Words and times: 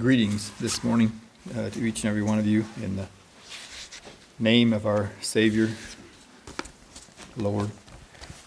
greetings 0.00 0.50
this 0.52 0.82
morning 0.82 1.20
uh, 1.54 1.68
to 1.68 1.84
each 1.84 2.04
and 2.04 2.08
every 2.08 2.22
one 2.22 2.38
of 2.38 2.46
you 2.46 2.64
in 2.82 2.96
the 2.96 3.06
name 4.38 4.72
of 4.72 4.86
our 4.86 5.10
Savior, 5.20 5.68
Lord 7.36 7.70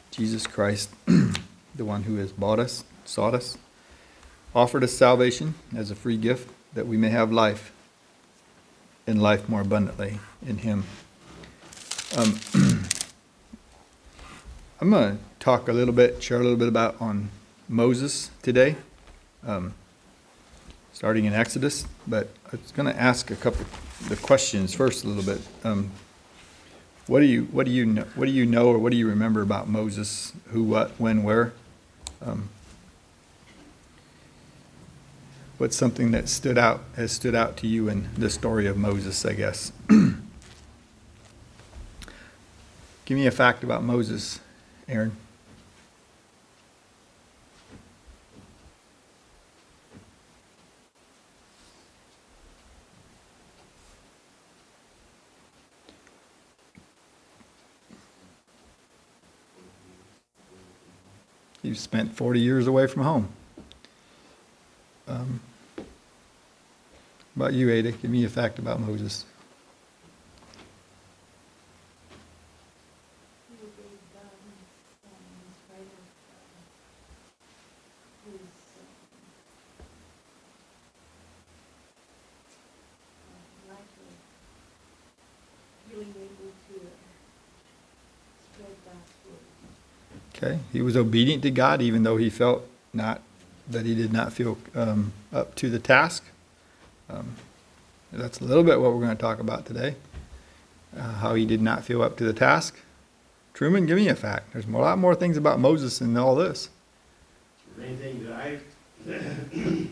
Jesus 0.10 0.48
Christ, 0.48 0.90
the 1.06 1.86
one 1.86 2.04
who 2.04 2.16
has 2.16 2.32
bought 2.32 2.58
us, 2.58 2.84
sought 3.06 3.36
us, 3.36 3.56
offered 4.56 4.84
us 4.84 4.94
salvation 4.94 5.54
as 5.76 5.92
a 5.92 5.96
free 5.96 6.18
gift 6.18 6.50
that 6.74 6.88
we 6.88 6.98
may 6.98 7.10
have 7.10 7.32
life 7.32 7.72
and 9.06 9.22
life 9.22 9.48
more 9.48 9.62
abundantly 9.62 10.18
in 10.44 10.58
Him. 10.58 10.86
Um, 12.18 12.40
I'm 14.82 14.90
going 14.90 15.18
to 15.18 15.24
talk 15.40 15.68
a 15.68 15.74
little 15.74 15.94
bit, 15.94 16.24
share 16.24 16.40
a 16.40 16.44
little 16.44 16.58
bit 16.58 16.68
about 16.68 17.00
on 17.00 17.30
Moses 17.70 18.32
today. 18.42 18.76
Um, 19.46 19.76
starting 20.94 21.26
in 21.26 21.34
Exodus, 21.34 21.86
but 22.08 22.30
I 22.48 22.52
was 22.56 22.72
going 22.72 22.92
to 22.92 22.98
ask 23.00 23.32
a 23.32 23.36
couple 23.36 23.66
the 24.08 24.16
questions 24.16 24.74
first 24.74 25.04
a 25.04 25.08
little 25.08 25.24
bit. 25.24 25.42
Um, 25.64 25.92
what 27.08 27.20
do 27.20 27.26
you 27.26 27.44
what 27.52 27.66
do 27.66 27.72
you 27.72 27.86
know 27.86 28.06
what 28.16 28.26
do 28.26 28.32
you 28.32 28.46
know 28.46 28.68
or 28.68 28.78
what 28.78 28.92
do 28.92 28.98
you 28.98 29.10
remember 29.10 29.42
about 29.42 29.68
Moses? 29.68 30.32
Who, 30.50 30.64
what, 30.64 30.92
when, 30.92 31.24
where? 31.24 31.52
Um, 32.22 32.48
what's 35.58 35.76
something 35.76 36.12
that 36.12 36.30
stood 36.30 36.58
out 36.58 36.82
has 36.96 37.12
stood 37.12 37.36
out 37.36 37.58
to 37.58 37.68
you 37.68 37.90
in 37.90 38.08
the 38.18 38.30
story 38.30 38.68
of 38.68 38.78
Moses? 38.78 39.26
I 39.26 39.34
guess. 39.34 39.74
Give 43.06 43.18
me 43.18 43.28
a 43.28 43.32
fact 43.32 43.66
about 43.66 43.84
Moses, 43.84 44.40
Aaron. 44.88 45.18
You 61.64 61.74
spent 61.76 62.16
40 62.16 62.42
years 62.42 62.68
away 62.68 62.88
from 62.88 63.04
home. 63.04 63.30
Um, 65.08 65.40
about 67.36 67.54
you, 67.54 67.72
Ada, 67.72 67.94
give 67.94 68.12
me 68.12 68.24
a 68.26 68.30
fact 68.30 68.60
about 68.60 68.80
Moses. 68.80 69.26
Okay, 90.44 90.60
he 90.74 90.82
was 90.82 90.98
obedient 90.98 91.42
to 91.44 91.52
God 91.52 91.82
even 91.82 92.04
though 92.04 92.18
he 92.18 92.30
felt 92.30 92.68
not 92.94 93.22
that 93.70 93.86
he 93.86 93.96
did 93.96 94.12
not 94.12 94.34
feel 94.34 94.58
um, 94.76 95.14
up 95.32 95.56
to 95.56 95.70
the 95.70 95.80
task. 95.80 96.24
Um, 97.10 97.36
that's 98.12 98.42
a 98.42 98.44
little 98.44 98.64
bit 98.64 98.80
what 98.82 98.92
we're 98.94 99.04
going 99.06 99.16
to 99.16 99.22
talk 99.22 99.40
about 99.40 99.66
today. 99.66 99.96
Uh, 100.96 101.14
how 101.14 101.34
he 101.34 101.46
did 101.46 101.62
not 101.62 101.84
feel 101.86 102.02
up 102.02 102.18
to 102.18 102.26
the 102.26 102.34
task. 102.34 102.78
Truman, 103.54 103.86
give 103.86 103.96
me 103.98 104.10
a 104.10 104.16
fact. 104.16 104.52
There's 104.54 104.66
a 104.66 104.70
lot 104.72 104.98
more 104.98 105.16
things 105.16 105.38
about 105.38 105.60
Moses 105.60 106.00
than 106.00 106.18
all 106.18 106.36
this. 106.36 106.70
The 107.76 107.82
main 107.84 107.98
thing 107.98 108.24
that 108.26 108.34
I, 108.34 108.60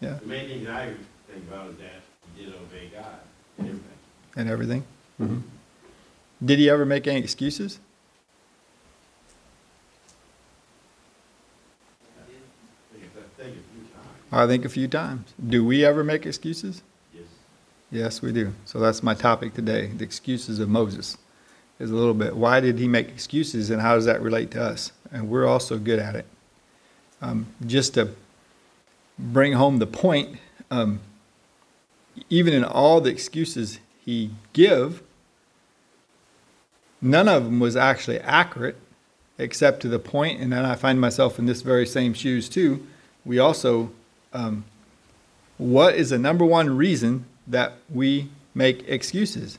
Yeah, 0.00 0.14
the 0.20 0.26
main 0.26 0.48
thing 0.48 0.64
that 0.64 0.74
I 0.74 0.92
think 1.32 1.48
about 1.48 1.70
is 1.70 1.76
that 1.78 2.02
he 2.36 2.44
did 2.44 2.54
obey 2.54 2.90
God 2.94 3.18
in 3.58 3.66
everything. 3.66 3.84
and 4.36 4.48
everything. 4.48 4.84
Did 6.44 6.58
he 6.58 6.68
ever 6.70 6.84
make 6.84 7.06
any 7.08 7.18
excuses? 7.20 7.80
I 12.16 12.22
think, 12.30 13.10
I 13.16 13.42
think 13.42 13.56
a 13.56 13.62
few 13.74 13.82
times, 13.92 14.17
I 14.30 14.46
think 14.46 14.64
a 14.64 14.68
few 14.68 14.88
times. 14.88 15.32
Do 15.46 15.64
we 15.64 15.84
ever 15.84 16.04
make 16.04 16.26
excuses? 16.26 16.82
yes. 17.14 17.24
Yes, 17.90 18.22
we 18.22 18.32
do. 18.32 18.52
So 18.64 18.78
that's 18.78 19.02
my 19.02 19.14
topic 19.14 19.54
today 19.54 19.86
the 19.86 20.04
excuses 20.04 20.58
of 20.58 20.68
Moses. 20.68 21.16
Is 21.78 21.90
a 21.90 21.94
little 21.94 22.14
bit 22.14 22.36
why 22.36 22.60
did 22.60 22.78
he 22.78 22.88
make 22.88 23.08
excuses 23.08 23.70
and 23.70 23.80
how 23.80 23.94
does 23.94 24.04
that 24.04 24.20
relate 24.20 24.50
to 24.52 24.62
us? 24.62 24.92
And 25.12 25.30
we're 25.30 25.46
also 25.46 25.78
good 25.78 25.98
at 25.98 26.16
it. 26.16 26.26
Um, 27.22 27.46
just 27.66 27.94
to 27.94 28.10
bring 29.18 29.54
home 29.54 29.78
the 29.78 29.86
point, 29.86 30.38
um, 30.70 31.00
even 32.30 32.52
in 32.52 32.64
all 32.64 33.00
the 33.00 33.10
excuses 33.10 33.80
he 34.04 34.30
give, 34.52 35.02
none 37.00 37.28
of 37.28 37.44
them 37.44 37.60
was 37.60 37.76
actually 37.76 38.20
accurate 38.20 38.76
except 39.38 39.80
to 39.82 39.88
the 39.88 40.00
point, 40.00 40.40
and 40.40 40.52
then 40.52 40.64
I 40.64 40.74
find 40.74 41.00
myself 41.00 41.38
in 41.38 41.46
this 41.46 41.62
very 41.62 41.86
same 41.86 42.12
shoes 42.12 42.48
too. 42.48 42.84
We 43.24 43.38
also 43.38 43.92
um, 44.38 44.64
what 45.56 45.94
is 45.94 46.10
the 46.10 46.18
number 46.18 46.44
one 46.44 46.76
reason 46.76 47.24
that 47.46 47.72
we 47.92 48.28
make 48.54 48.88
excuses? 48.88 49.58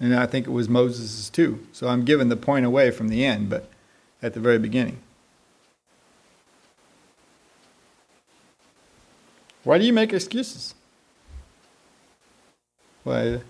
And 0.00 0.14
I 0.14 0.26
think 0.26 0.46
it 0.46 0.50
was 0.50 0.68
Moses' 0.68 1.28
too. 1.28 1.66
So 1.72 1.88
I'm 1.88 2.04
giving 2.04 2.28
the 2.28 2.36
point 2.36 2.66
away 2.66 2.90
from 2.90 3.08
the 3.08 3.24
end, 3.24 3.50
but 3.50 3.68
at 4.22 4.34
the 4.34 4.40
very 4.40 4.58
beginning. 4.58 4.98
Why 9.64 9.78
do 9.78 9.84
you 9.84 9.92
make 9.92 10.12
excuses? 10.12 10.74
Why? 13.04 13.14
Well, 13.14 13.34
um, 13.34 13.42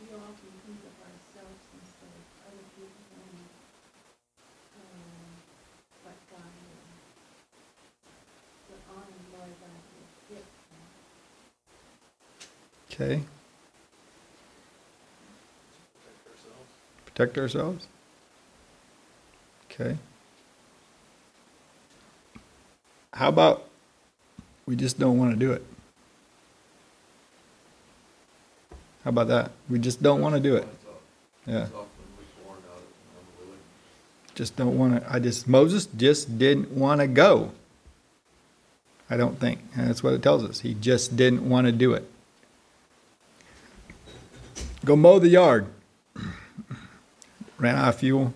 we 0.00 0.08
often 0.16 0.52
think 0.66 0.80
of 0.82 0.94
ourselves 0.98 1.62
instead 1.78 2.10
of 2.10 2.24
other 2.48 2.64
people 2.74 3.12
and, 3.12 3.38
um, 4.76 5.36
what 6.02 6.18
God 6.30 6.50
will, 6.58 6.84
the 8.68 8.78
honor 8.90 9.20
Lord 9.30 9.52
God 9.60 9.78
will 9.94 10.10
give 10.28 10.46
them. 10.70 10.86
Okay. 12.90 13.22
Protect 17.22 17.38
ourselves? 17.38 17.86
Okay. 19.70 19.96
How 23.12 23.28
about 23.28 23.68
we 24.66 24.74
just 24.74 24.98
don't 24.98 25.18
want 25.18 25.30
to 25.30 25.36
do 25.36 25.52
it? 25.52 25.64
How 29.04 29.10
about 29.10 29.28
that? 29.28 29.52
We 29.70 29.78
just 29.78 30.02
don't 30.02 30.20
want 30.20 30.34
to 30.34 30.40
do 30.40 30.56
it. 30.56 30.66
Yeah. 31.46 31.68
Just 34.34 34.56
don't 34.56 34.76
want 34.76 35.00
to. 35.00 35.12
I 35.12 35.20
just, 35.20 35.46
Moses 35.46 35.86
just 35.86 36.38
didn't 36.38 36.72
want 36.72 37.00
to 37.02 37.06
go. 37.06 37.52
I 39.08 39.16
don't 39.16 39.38
think. 39.38 39.60
And 39.76 39.88
that's 39.88 40.02
what 40.02 40.12
it 40.14 40.24
tells 40.24 40.42
us. 40.42 40.58
He 40.58 40.74
just 40.74 41.16
didn't 41.16 41.48
want 41.48 41.68
to 41.68 41.72
do 41.72 41.92
it. 41.92 42.04
Go 44.84 44.96
mow 44.96 45.20
the 45.20 45.28
yard. 45.28 45.68
Ran 47.62 47.76
out 47.76 47.90
of 47.90 47.96
fuel. 47.96 48.34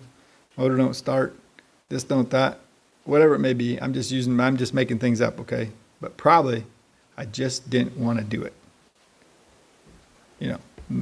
Motor 0.55 0.77
don't 0.77 0.95
start. 0.95 1.37
This 1.89 2.03
don't 2.03 2.29
that. 2.29 2.59
Whatever 3.03 3.35
it 3.35 3.39
may 3.39 3.53
be. 3.53 3.77
I'm 3.81 3.93
just 3.93 4.09
using, 4.09 4.39
I'm 4.39 4.55
just 4.55 4.73
making 4.73 4.99
things 4.99 5.19
up, 5.19 5.39
okay? 5.41 5.69
But 5.99 6.15
probably 6.15 6.63
I 7.17 7.25
just 7.25 7.69
didn't 7.69 7.97
want 7.97 8.19
to 8.19 8.23
do 8.23 8.41
it. 8.43 8.53
You 10.39 10.53
know, 10.53 10.59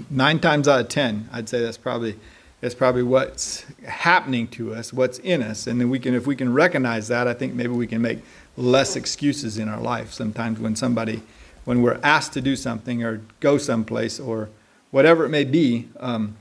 nine 0.09 0.39
times 0.39 0.67
out 0.67 0.79
of 0.79 0.89
ten, 0.89 1.29
I'd 1.31 1.47
say 1.47 1.61
that's 1.61 1.77
probably 1.77 2.17
that's 2.61 2.73
probably 2.73 3.03
what's 3.03 3.63
happening 3.85 4.47
to 4.47 4.73
us, 4.73 4.91
what's 4.91 5.19
in 5.19 5.43
us, 5.43 5.67
and 5.67 5.79
then 5.79 5.91
we 5.91 5.99
can, 5.99 6.15
if 6.15 6.25
we 6.25 6.35
can 6.35 6.51
recognize 6.51 7.09
that, 7.09 7.27
I 7.27 7.33
think 7.35 7.53
maybe 7.53 7.73
we 7.73 7.85
can 7.85 8.01
make 8.01 8.23
less 8.57 8.95
excuses 8.95 9.59
in 9.59 9.69
our 9.69 9.79
life. 9.79 10.13
Sometimes 10.13 10.59
when 10.59 10.75
somebody, 10.75 11.21
when 11.65 11.83
we're 11.83 11.99
asked 12.01 12.33
to 12.33 12.41
do 12.41 12.55
something 12.55 13.03
or 13.03 13.21
go 13.39 13.59
someplace 13.59 14.19
or 14.19 14.49
whatever 14.89 15.25
it 15.25 15.29
may 15.29 15.43
be, 15.43 15.89
um, 15.99 16.37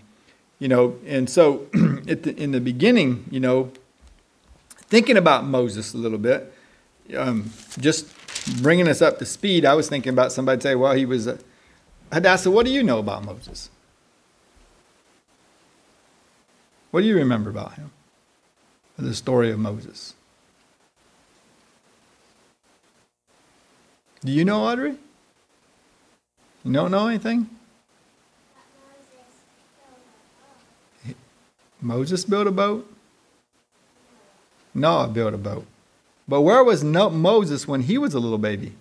you 0.59 0.69
know. 0.69 0.97
And 1.06 1.29
so, 1.29 1.67
the, 1.73 2.35
in 2.37 2.53
the 2.53 2.61
beginning, 2.61 3.25
you 3.31 3.41
know, 3.41 3.71
thinking 4.77 5.17
about 5.17 5.45
Moses 5.45 5.95
a 5.95 5.99
little 5.99 6.19
bit, 6.19 6.53
um, 7.17 7.51
just 7.79 8.06
bringing 8.62 8.89
us 8.89 9.03
up 9.03 9.19
to 9.19 9.25
speed, 9.25 9.65
I 9.65 9.75
was 9.75 9.89
thinking 9.89 10.12
about 10.12 10.33
somebody 10.33 10.61
say, 10.61 10.75
well, 10.75 10.93
he 10.95 11.06
was. 11.06 11.27
A, 11.27 11.39
Hadassah, 12.12 12.51
what 12.51 12.65
do 12.65 12.73
you 12.73 12.83
know 12.83 12.99
about 12.99 13.25
Moses? 13.25 13.71
What 16.91 17.00
do 17.00 17.09
you 17.09 17.17
remember 17.17 17.50
about 17.50 17.75
him? 17.75 17.91
The 18.97 19.15
story 19.15 19.50
of 19.50 19.59
Moses. 19.59 20.15
Do 24.25 24.31
you 24.31 24.45
know 24.45 24.65
Audrey? 24.65 24.97
You 26.65 26.73
don't 26.73 26.93
know 26.93 27.09
anything? 27.09 27.50
Moses 31.85 32.25
built 32.25 32.47
a 32.47 32.51
boat? 32.51 32.91
Noah 34.73 35.07
built 35.07 35.35
a 35.35 35.39
boat. 35.39 35.67
But 36.27 36.41
where 36.41 36.65
was 36.65 36.83
Moses 36.83 37.69
when 37.69 37.83
he 37.83 37.99
was 37.99 38.15
a 38.15 38.19
little 38.19 38.39
baby? 38.39 38.73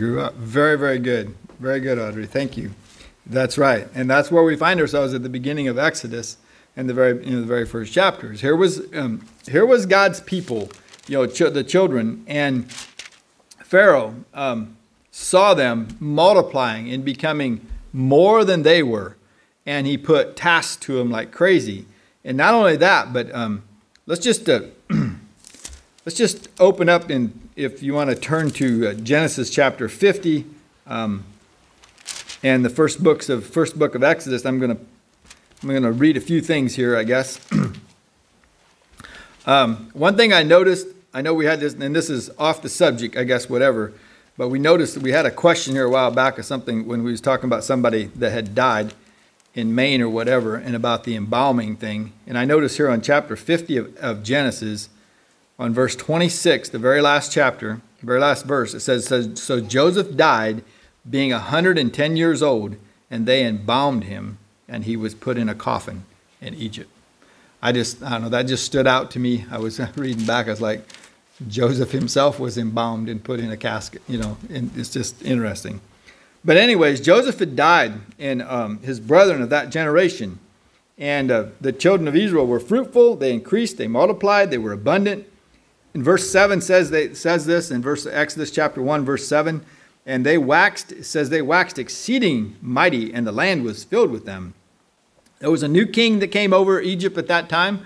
Grew 0.00 0.18
up. 0.18 0.34
Very, 0.36 0.78
very 0.78 0.98
good. 0.98 1.34
Very 1.58 1.78
good, 1.78 1.98
Audrey. 1.98 2.26
Thank 2.26 2.56
you. 2.56 2.70
That's 3.26 3.58
right. 3.58 3.86
And 3.94 4.08
that's 4.10 4.30
where 4.30 4.42
we 4.42 4.56
find 4.56 4.80
ourselves 4.80 5.12
at 5.12 5.22
the 5.22 5.28
beginning 5.28 5.68
of 5.68 5.78
Exodus 5.78 6.38
and 6.74 6.88
the 6.88 6.94
very, 6.94 7.22
you 7.22 7.32
know, 7.32 7.40
the 7.42 7.46
very 7.46 7.66
first 7.66 7.92
chapters. 7.92 8.40
Here 8.40 8.56
was, 8.56 8.80
um, 8.94 9.26
here 9.46 9.66
was 9.66 9.84
God's 9.84 10.22
people, 10.22 10.70
you 11.06 11.18
know, 11.18 11.26
ch- 11.26 11.52
the 11.52 11.62
children, 11.62 12.24
and 12.26 12.72
Pharaoh 13.62 14.14
um, 14.32 14.74
saw 15.10 15.52
them 15.52 15.88
multiplying 16.00 16.90
and 16.90 17.04
becoming 17.04 17.66
more 17.92 18.42
than 18.42 18.62
they 18.62 18.82
were, 18.82 19.18
and 19.66 19.86
he 19.86 19.98
put 19.98 20.34
tasks 20.34 20.76
to 20.86 20.96
them 20.96 21.10
like 21.10 21.30
crazy. 21.30 21.84
And 22.24 22.38
not 22.38 22.54
only 22.54 22.76
that, 22.76 23.12
but 23.12 23.32
um, 23.34 23.64
let's 24.06 24.22
just 24.22 24.48
uh, 24.48 24.62
let's 26.06 26.16
just 26.16 26.48
open 26.58 26.88
up 26.88 27.10
in 27.10 27.49
if 27.56 27.82
you 27.82 27.94
want 27.94 28.10
to 28.10 28.16
turn 28.16 28.50
to 28.50 28.88
uh, 28.88 28.94
Genesis 28.94 29.50
chapter 29.50 29.88
50 29.88 30.46
um, 30.86 31.24
and 32.42 32.64
the 32.64 32.70
first 32.70 33.02
books 33.02 33.28
of 33.28 33.46
first 33.46 33.78
book 33.78 33.94
of 33.94 34.02
Exodus. 34.02 34.44
I'm 34.44 34.58
going 34.58 34.76
to 34.76 34.82
I'm 35.62 35.68
going 35.68 35.82
to 35.82 35.92
read 35.92 36.16
a 36.16 36.20
few 36.20 36.40
things 36.40 36.74
here, 36.74 36.96
I 36.96 37.04
guess. 37.04 37.38
um, 39.46 39.90
one 39.92 40.16
thing 40.16 40.32
I 40.32 40.42
noticed, 40.42 40.86
I 41.12 41.20
know 41.20 41.34
we 41.34 41.44
had 41.44 41.60
this, 41.60 41.74
and 41.74 41.94
this 41.94 42.08
is 42.08 42.30
off 42.38 42.62
the 42.62 42.70
subject, 42.70 43.14
I 43.14 43.24
guess, 43.24 43.50
whatever, 43.50 43.92
but 44.38 44.48
we 44.48 44.58
noticed 44.58 44.94
that 44.94 45.02
we 45.02 45.12
had 45.12 45.26
a 45.26 45.30
question 45.30 45.74
here 45.74 45.84
a 45.84 45.90
while 45.90 46.10
back 46.10 46.38
of 46.38 46.46
something 46.46 46.86
when 46.86 47.02
we 47.02 47.10
was 47.10 47.20
talking 47.20 47.44
about 47.44 47.62
somebody 47.62 48.04
that 48.16 48.30
had 48.30 48.54
died 48.54 48.94
in 49.54 49.74
Maine 49.74 50.00
or 50.00 50.08
whatever, 50.08 50.56
and 50.56 50.74
about 50.74 51.04
the 51.04 51.14
embalming 51.14 51.76
thing. 51.76 52.14
And 52.26 52.38
I 52.38 52.46
noticed 52.46 52.78
here 52.78 52.88
on 52.88 53.02
chapter 53.02 53.36
50 53.36 53.76
of, 53.76 53.96
of 53.96 54.22
Genesis, 54.22 54.88
on 55.60 55.74
verse 55.74 55.94
26, 55.94 56.70
the 56.70 56.78
very 56.78 57.02
last 57.02 57.30
chapter, 57.30 57.82
very 58.00 58.18
last 58.18 58.46
verse, 58.46 58.72
it 58.72 58.80
says, 58.80 59.06
says 59.06 59.40
So 59.40 59.60
Joseph 59.60 60.16
died 60.16 60.64
being 61.08 61.32
110 61.32 62.16
years 62.16 62.42
old, 62.42 62.76
and 63.10 63.26
they 63.26 63.44
embalmed 63.44 64.04
him, 64.04 64.38
and 64.66 64.84
he 64.84 64.96
was 64.96 65.14
put 65.14 65.36
in 65.36 65.50
a 65.50 65.54
coffin 65.54 66.04
in 66.40 66.54
Egypt. 66.54 66.90
I 67.62 67.72
just, 67.72 68.02
I 68.02 68.12
don't 68.12 68.22
know, 68.22 68.28
that 68.30 68.44
just 68.44 68.64
stood 68.64 68.86
out 68.86 69.10
to 69.10 69.18
me. 69.18 69.44
I 69.50 69.58
was 69.58 69.78
reading 69.96 70.24
back, 70.24 70.46
I 70.46 70.50
was 70.50 70.62
like, 70.62 70.82
Joseph 71.46 71.90
himself 71.90 72.40
was 72.40 72.56
embalmed 72.56 73.10
and 73.10 73.22
put 73.22 73.38
in 73.38 73.50
a 73.50 73.56
casket, 73.56 74.00
you 74.08 74.16
know, 74.16 74.38
and 74.48 74.70
it's 74.76 74.90
just 74.90 75.22
interesting. 75.22 75.82
But, 76.42 76.56
anyways, 76.56 77.02
Joseph 77.02 77.38
had 77.38 77.54
died, 77.54 77.92
and 78.18 78.40
um, 78.40 78.78
his 78.78 78.98
brethren 78.98 79.42
of 79.42 79.50
that 79.50 79.68
generation, 79.68 80.38
and 80.96 81.30
uh, 81.30 81.44
the 81.60 81.72
children 81.72 82.08
of 82.08 82.16
Israel 82.16 82.46
were 82.46 82.60
fruitful, 82.60 83.16
they 83.16 83.34
increased, 83.34 83.76
they 83.76 83.88
multiplied, 83.88 84.50
they 84.50 84.56
were 84.56 84.72
abundant. 84.72 85.26
In 85.94 86.02
verse 86.02 86.30
7 86.30 86.60
says, 86.60 86.90
they, 86.90 87.14
says 87.14 87.46
this, 87.46 87.70
in 87.70 87.82
verse 87.82 88.06
Exodus 88.06 88.50
chapter 88.50 88.80
1, 88.80 89.04
verse 89.04 89.26
7, 89.26 89.64
and 90.06 90.24
they 90.24 90.38
waxed, 90.38 91.04
says 91.04 91.30
they 91.30 91.42
waxed 91.42 91.78
exceeding 91.78 92.56
mighty, 92.62 93.12
and 93.12 93.26
the 93.26 93.32
land 93.32 93.64
was 93.64 93.84
filled 93.84 94.10
with 94.10 94.24
them. 94.24 94.54
There 95.40 95.50
was 95.50 95.62
a 95.62 95.68
new 95.68 95.86
king 95.86 96.18
that 96.20 96.28
came 96.28 96.52
over 96.52 96.80
Egypt 96.80 97.16
at 97.18 97.26
that 97.28 97.48
time. 97.48 97.84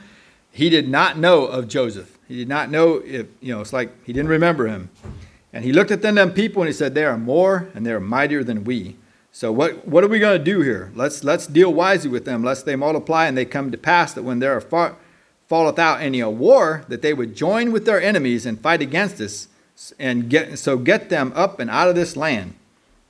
He 0.51 0.69
did 0.69 0.89
not 0.89 1.19
know 1.19 1.47
of 1.47 1.69
Joseph. 1.69 2.19
He 2.29 2.37
did 2.37 2.49
not 2.49 2.71
know 2.71 3.03
if, 3.05 3.27
you 3.41 3.55
know, 3.55 3.61
it's 3.61 3.73
like 3.73 3.93
he 4.05 4.13
didn't 4.13 4.29
remember 4.29 4.67
him. 4.67 4.91
And 5.53 5.65
he 5.65 5.73
looked 5.73 5.91
at 5.91 6.03
them, 6.03 6.17
them 6.17 6.33
people 6.33 6.63
and 6.63 6.69
he 6.69 6.73
said, 6.73 6.95
They 6.95 7.05
are 7.05 7.17
more 7.17 7.69
and 7.75 7.87
they 7.87 7.93
are 7.93 8.01
mightier 8.01 8.43
than 8.43 8.65
we. 8.65 8.97
So 9.31 9.53
what, 9.53 9.87
what 9.87 10.03
are 10.05 10.09
we 10.09 10.19
going 10.19 10.39
to 10.39 10.45
do 10.45 10.61
here? 10.61 10.91
Let's, 10.95 11.23
let's 11.25 11.47
deal 11.47 11.73
wisely 11.73 12.11
with 12.11 12.25
them, 12.25 12.43
lest 12.43 12.67
they 12.67 12.77
multiply 12.77 13.27
and 13.27 13.37
they 13.37 13.45
come 13.45 13.71
to 13.71 13.79
pass 13.79 14.13
that 14.15 14.23
when 14.23 14.39
there 14.39 14.57
are 14.57 14.61
far, 14.61 14.97
falleth 15.49 15.79
out 15.79 16.01
any 16.01 16.21
a 16.21 16.31
war, 16.31 16.85
that 16.89 17.03
they 17.03 17.15
would 17.15 17.35
join 17.35 17.73
with 17.73 17.85
their 17.85 18.01
enemies 18.01 18.47
and 18.47 18.61
fight 18.61 18.83
against 18.83 19.21
us, 19.21 19.49
and 19.99 20.31
get 20.31 20.59
so 20.59 20.77
get 20.77 21.09
them 21.09 21.33
up 21.35 21.61
and 21.61 21.71
out 21.71 21.89
of 21.89 21.95
this 21.95 22.17
land. 22.17 22.55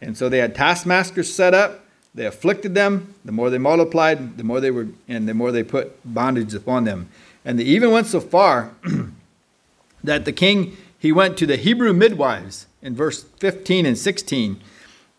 And 0.01 0.17
so 0.17 0.29
they 0.29 0.39
had 0.39 0.55
taskmasters 0.55 1.33
set 1.33 1.55
up. 1.55 1.85
They 2.15 2.27
afflicted 2.27 2.75
them. 2.75 3.15
The 3.25 3.33
more 3.33 3.51
they 3.51 3.59
multiplied, 3.59 4.39
the 4.39 4.45
more 4.45 4.61
they 4.61 4.71
were, 4.71 4.89
and 5.09 5.29
the 5.29 5.35
more 5.35 5.51
they 5.51 5.63
put 5.63 5.99
bondage 6.05 6.55
upon 6.55 6.85
them. 6.85 7.09
And 7.45 7.59
they 7.59 7.65
even 7.65 7.91
went 7.91 8.07
so 8.07 8.21
far 8.21 8.73
that 10.05 10.25
the 10.25 10.33
king 10.33 10.77
he 11.05 11.13
went 11.13 11.37
to 11.37 11.47
the 11.47 11.57
Hebrew 11.57 11.93
midwives 11.93 12.67
in 12.81 12.95
verse 12.95 13.25
15 13.41 13.85
and 13.85 13.99
16, 13.99 14.59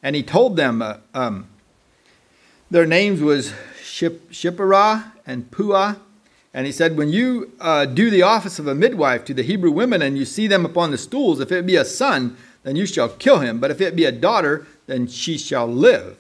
and 0.02 0.16
he 0.16 0.24
told 0.24 0.56
them 0.56 0.82
uh, 0.82 0.98
um, 1.14 1.48
their 2.72 2.88
names 2.88 3.22
was 3.22 3.54
Ship, 3.84 4.28
Shiphrah 4.32 5.12
and 5.28 5.52
Puah. 5.52 5.98
And 6.56 6.66
he 6.66 6.72
said, 6.72 6.98
When 6.98 7.10
you 7.10 7.52
uh, 7.60 7.86
do 7.86 8.10
the 8.10 8.22
office 8.22 8.60
of 8.60 8.68
a 8.68 8.74
midwife 8.74 9.26
to 9.26 9.34
the 9.34 9.44
Hebrew 9.44 9.72
women 9.72 10.02
and 10.02 10.18
you 10.18 10.24
see 10.24 10.48
them 10.48 10.66
upon 10.66 10.90
the 10.90 10.98
stools, 10.98 11.42
if 11.42 11.52
it 11.52 11.66
be 11.66 11.76
a 11.76 11.84
son, 11.84 12.38
then 12.64 12.78
you 12.78 12.86
shall 12.86 13.10
kill 13.10 13.40
him. 13.40 13.60
But 13.60 13.72
if 13.72 13.82
it 13.82 13.94
be 13.94 14.06
a 14.06 14.12
daughter, 14.12 14.66
then 14.88 15.06
she 15.06 15.38
shall 15.38 15.68
live. 15.68 16.18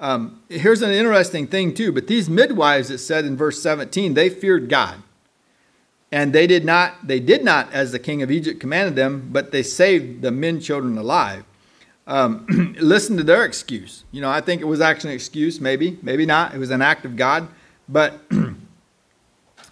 Um, 0.00 0.42
here's 0.48 0.80
an 0.80 0.92
interesting 0.92 1.46
thing, 1.46 1.74
too. 1.74 1.92
But 1.92 2.06
these 2.06 2.28
midwives, 2.28 2.90
it 2.90 2.98
said 2.98 3.26
in 3.26 3.36
verse 3.36 3.62
17, 3.62 4.14
they 4.14 4.30
feared 4.30 4.70
God. 4.70 5.02
And 6.10 6.32
they 6.32 6.46
did 6.46 6.64
not, 6.64 7.06
they 7.06 7.20
did 7.20 7.44
not, 7.44 7.70
as 7.70 7.92
the 7.92 7.98
king 7.98 8.22
of 8.22 8.30
Egypt 8.30 8.58
commanded 8.58 8.96
them, 8.96 9.28
but 9.30 9.52
they 9.52 9.62
saved 9.62 10.22
the 10.22 10.30
men 10.30 10.58
children 10.58 10.96
alive. 10.96 11.44
Um, 12.06 12.74
listen 12.80 13.18
to 13.18 13.22
their 13.22 13.44
excuse. 13.44 14.04
You 14.10 14.22
know, 14.22 14.30
I 14.30 14.40
think 14.40 14.62
it 14.62 14.66
was 14.66 14.80
actually 14.80 15.10
an 15.10 15.16
excuse, 15.16 15.60
maybe, 15.60 15.98
maybe 16.00 16.24
not. 16.24 16.54
It 16.54 16.58
was 16.58 16.70
an 16.70 16.80
act 16.80 17.04
of 17.04 17.16
God. 17.16 17.48
But 17.88 18.20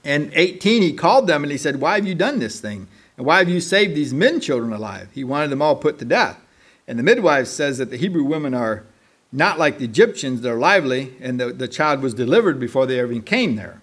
in 0.04 0.30
18, 0.34 0.82
he 0.82 0.92
called 0.92 1.26
them 1.26 1.42
and 1.42 1.50
he 1.50 1.58
said, 1.58 1.80
Why 1.80 1.94
have 1.96 2.06
you 2.06 2.14
done 2.14 2.38
this 2.38 2.60
thing? 2.60 2.88
And 3.16 3.26
why 3.26 3.38
have 3.38 3.48
you 3.48 3.60
saved 3.60 3.94
these 3.94 4.12
men 4.12 4.40
children 4.40 4.72
alive? 4.72 5.08
He 5.12 5.24
wanted 5.24 5.50
them 5.50 5.62
all 5.62 5.76
put 5.76 5.98
to 5.98 6.04
death. 6.04 6.38
And 6.86 6.98
the 6.98 7.02
midwife 7.02 7.46
says 7.46 7.78
that 7.78 7.90
the 7.90 7.96
Hebrew 7.96 8.24
women 8.24 8.54
are 8.54 8.84
not 9.32 9.58
like 9.58 9.78
the 9.78 9.84
Egyptians, 9.84 10.42
they're 10.42 10.56
lively, 10.56 11.14
and 11.20 11.40
the, 11.40 11.52
the 11.52 11.68
child 11.68 12.00
was 12.00 12.14
delivered 12.14 12.60
before 12.60 12.86
they 12.86 13.00
even 13.00 13.22
came 13.22 13.56
there. 13.56 13.80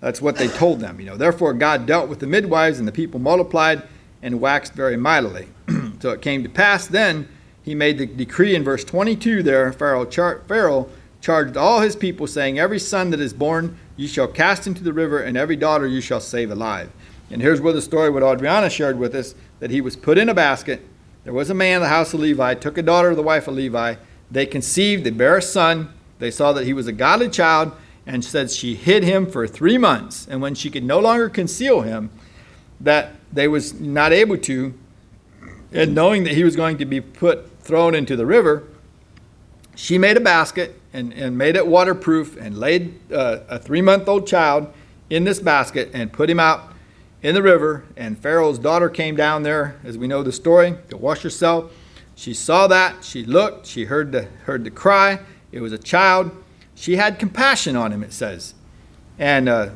That's 0.00 0.20
what 0.20 0.36
they 0.36 0.48
told 0.48 0.80
them. 0.80 0.98
You 0.98 1.06
know, 1.06 1.16
therefore 1.16 1.52
God 1.54 1.86
dealt 1.86 2.08
with 2.08 2.20
the 2.20 2.26
midwives, 2.26 2.78
and 2.78 2.88
the 2.88 2.92
people 2.92 3.20
multiplied 3.20 3.82
and 4.22 4.40
waxed 4.40 4.72
very 4.72 4.96
mightily. 4.96 5.48
so 6.00 6.10
it 6.10 6.22
came 6.22 6.42
to 6.42 6.48
pass 6.48 6.86
then 6.86 7.28
he 7.62 7.74
made 7.74 7.98
the 7.98 8.06
decree 8.06 8.54
in 8.54 8.64
verse 8.64 8.84
22 8.84 9.42
there. 9.42 9.72
Pharaoh, 9.72 10.04
char- 10.04 10.42
Pharaoh 10.48 10.88
charged 11.20 11.56
all 11.56 11.80
his 11.80 11.94
people, 11.94 12.26
saying, 12.26 12.58
Every 12.58 12.78
son 12.78 13.10
that 13.10 13.20
is 13.20 13.32
born 13.32 13.78
you 13.96 14.08
shall 14.08 14.28
cast 14.28 14.66
into 14.66 14.82
the 14.82 14.92
river, 14.92 15.20
and 15.20 15.36
every 15.36 15.56
daughter 15.56 15.86
you 15.86 16.00
shall 16.00 16.20
save 16.20 16.50
alive. 16.50 16.90
And 17.30 17.40
here's 17.40 17.60
where 17.60 17.72
the 17.72 17.82
story 17.82 18.10
what 18.10 18.22
Adriana 18.22 18.68
shared 18.68 18.98
with 18.98 19.14
us 19.14 19.34
that 19.60 19.70
he 19.70 19.80
was 19.80 19.96
put 19.96 20.18
in 20.18 20.28
a 20.28 20.34
basket. 20.34 20.86
There 21.24 21.32
was 21.32 21.50
a 21.50 21.54
man 21.54 21.76
in 21.76 21.82
the 21.82 21.88
house 21.88 22.12
of 22.12 22.20
Levi, 22.20 22.54
took 22.54 22.76
a 22.76 22.82
daughter 22.82 23.10
of 23.10 23.16
the 23.16 23.22
wife 23.22 23.48
of 23.48 23.54
Levi. 23.54 23.94
They 24.30 24.46
conceived, 24.46 25.04
they 25.04 25.10
bare 25.10 25.38
a 25.38 25.42
son. 25.42 25.92
They 26.18 26.30
saw 26.30 26.52
that 26.52 26.66
he 26.66 26.72
was 26.72 26.86
a 26.86 26.92
godly 26.92 27.28
child, 27.28 27.72
and 28.06 28.24
said 28.24 28.50
she 28.50 28.74
hid 28.74 29.02
him 29.02 29.30
for 29.30 29.46
three 29.46 29.78
months. 29.78 30.26
And 30.28 30.40
when 30.40 30.54
she 30.54 30.70
could 30.70 30.84
no 30.84 30.98
longer 30.98 31.28
conceal 31.28 31.82
him, 31.82 32.10
that 32.80 33.12
they 33.32 33.46
was 33.46 33.80
not 33.80 34.12
able 34.12 34.36
to, 34.38 34.74
and 35.72 35.94
knowing 35.94 36.24
that 36.24 36.34
he 36.34 36.44
was 36.44 36.56
going 36.56 36.78
to 36.78 36.84
be 36.84 37.00
put 37.00 37.60
thrown 37.60 37.94
into 37.94 38.16
the 38.16 38.26
river, 38.26 38.64
she 39.74 39.98
made 39.98 40.16
a 40.16 40.20
basket 40.20 40.80
and, 40.92 41.12
and 41.14 41.36
made 41.36 41.56
it 41.56 41.66
waterproof 41.66 42.36
and 42.36 42.58
laid 42.58 42.98
uh, 43.12 43.40
a 43.48 43.58
three 43.58 43.82
month 43.82 44.08
old 44.08 44.26
child 44.26 44.72
in 45.10 45.24
this 45.24 45.40
basket 45.40 45.90
and 45.92 46.12
put 46.12 46.28
him 46.28 46.40
out 46.40 46.72
in 47.22 47.34
the 47.34 47.42
river. 47.42 47.84
And 47.96 48.18
Pharaoh's 48.18 48.58
daughter 48.58 48.90
came 48.90 49.16
down 49.16 49.42
there, 49.42 49.78
as 49.84 49.96
we 49.96 50.06
know 50.06 50.22
the 50.22 50.32
story, 50.32 50.76
to 50.90 50.96
wash 50.96 51.22
herself. 51.22 51.72
She 52.14 52.34
saw 52.34 52.66
that. 52.66 53.04
She 53.04 53.24
looked. 53.24 53.66
She 53.66 53.86
heard 53.86 54.12
the, 54.12 54.22
heard 54.44 54.64
the 54.64 54.70
cry. 54.70 55.20
It 55.50 55.60
was 55.60 55.72
a 55.72 55.78
child. 55.78 56.30
She 56.74 56.96
had 56.96 57.18
compassion 57.18 57.76
on 57.76 57.92
him, 57.92 58.02
it 58.02 58.12
says. 58.12 58.54
And 59.18 59.48
uh, 59.48 59.70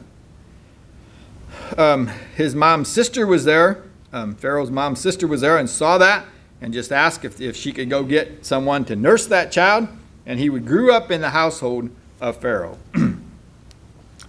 um, 1.78 2.08
his 2.34 2.54
mom's 2.54 2.88
sister 2.88 3.26
was 3.26 3.44
there. 3.44 3.82
Um, 4.12 4.34
Pharaoh's 4.34 4.70
mom's 4.70 5.00
sister 5.00 5.26
was 5.26 5.40
there 5.40 5.56
and 5.56 5.68
saw 5.68 5.98
that 5.98 6.24
and 6.60 6.72
just 6.72 6.92
ask 6.92 7.24
if, 7.24 7.40
if 7.40 7.56
she 7.56 7.72
could 7.72 7.90
go 7.90 8.02
get 8.02 8.44
someone 8.44 8.84
to 8.86 8.96
nurse 8.96 9.26
that 9.26 9.52
child. 9.52 9.88
And 10.24 10.40
he 10.40 10.50
would 10.50 10.66
grew 10.66 10.92
up 10.92 11.10
in 11.10 11.20
the 11.20 11.30
household 11.30 11.90
of 12.20 12.40
Pharaoh. 12.40 12.78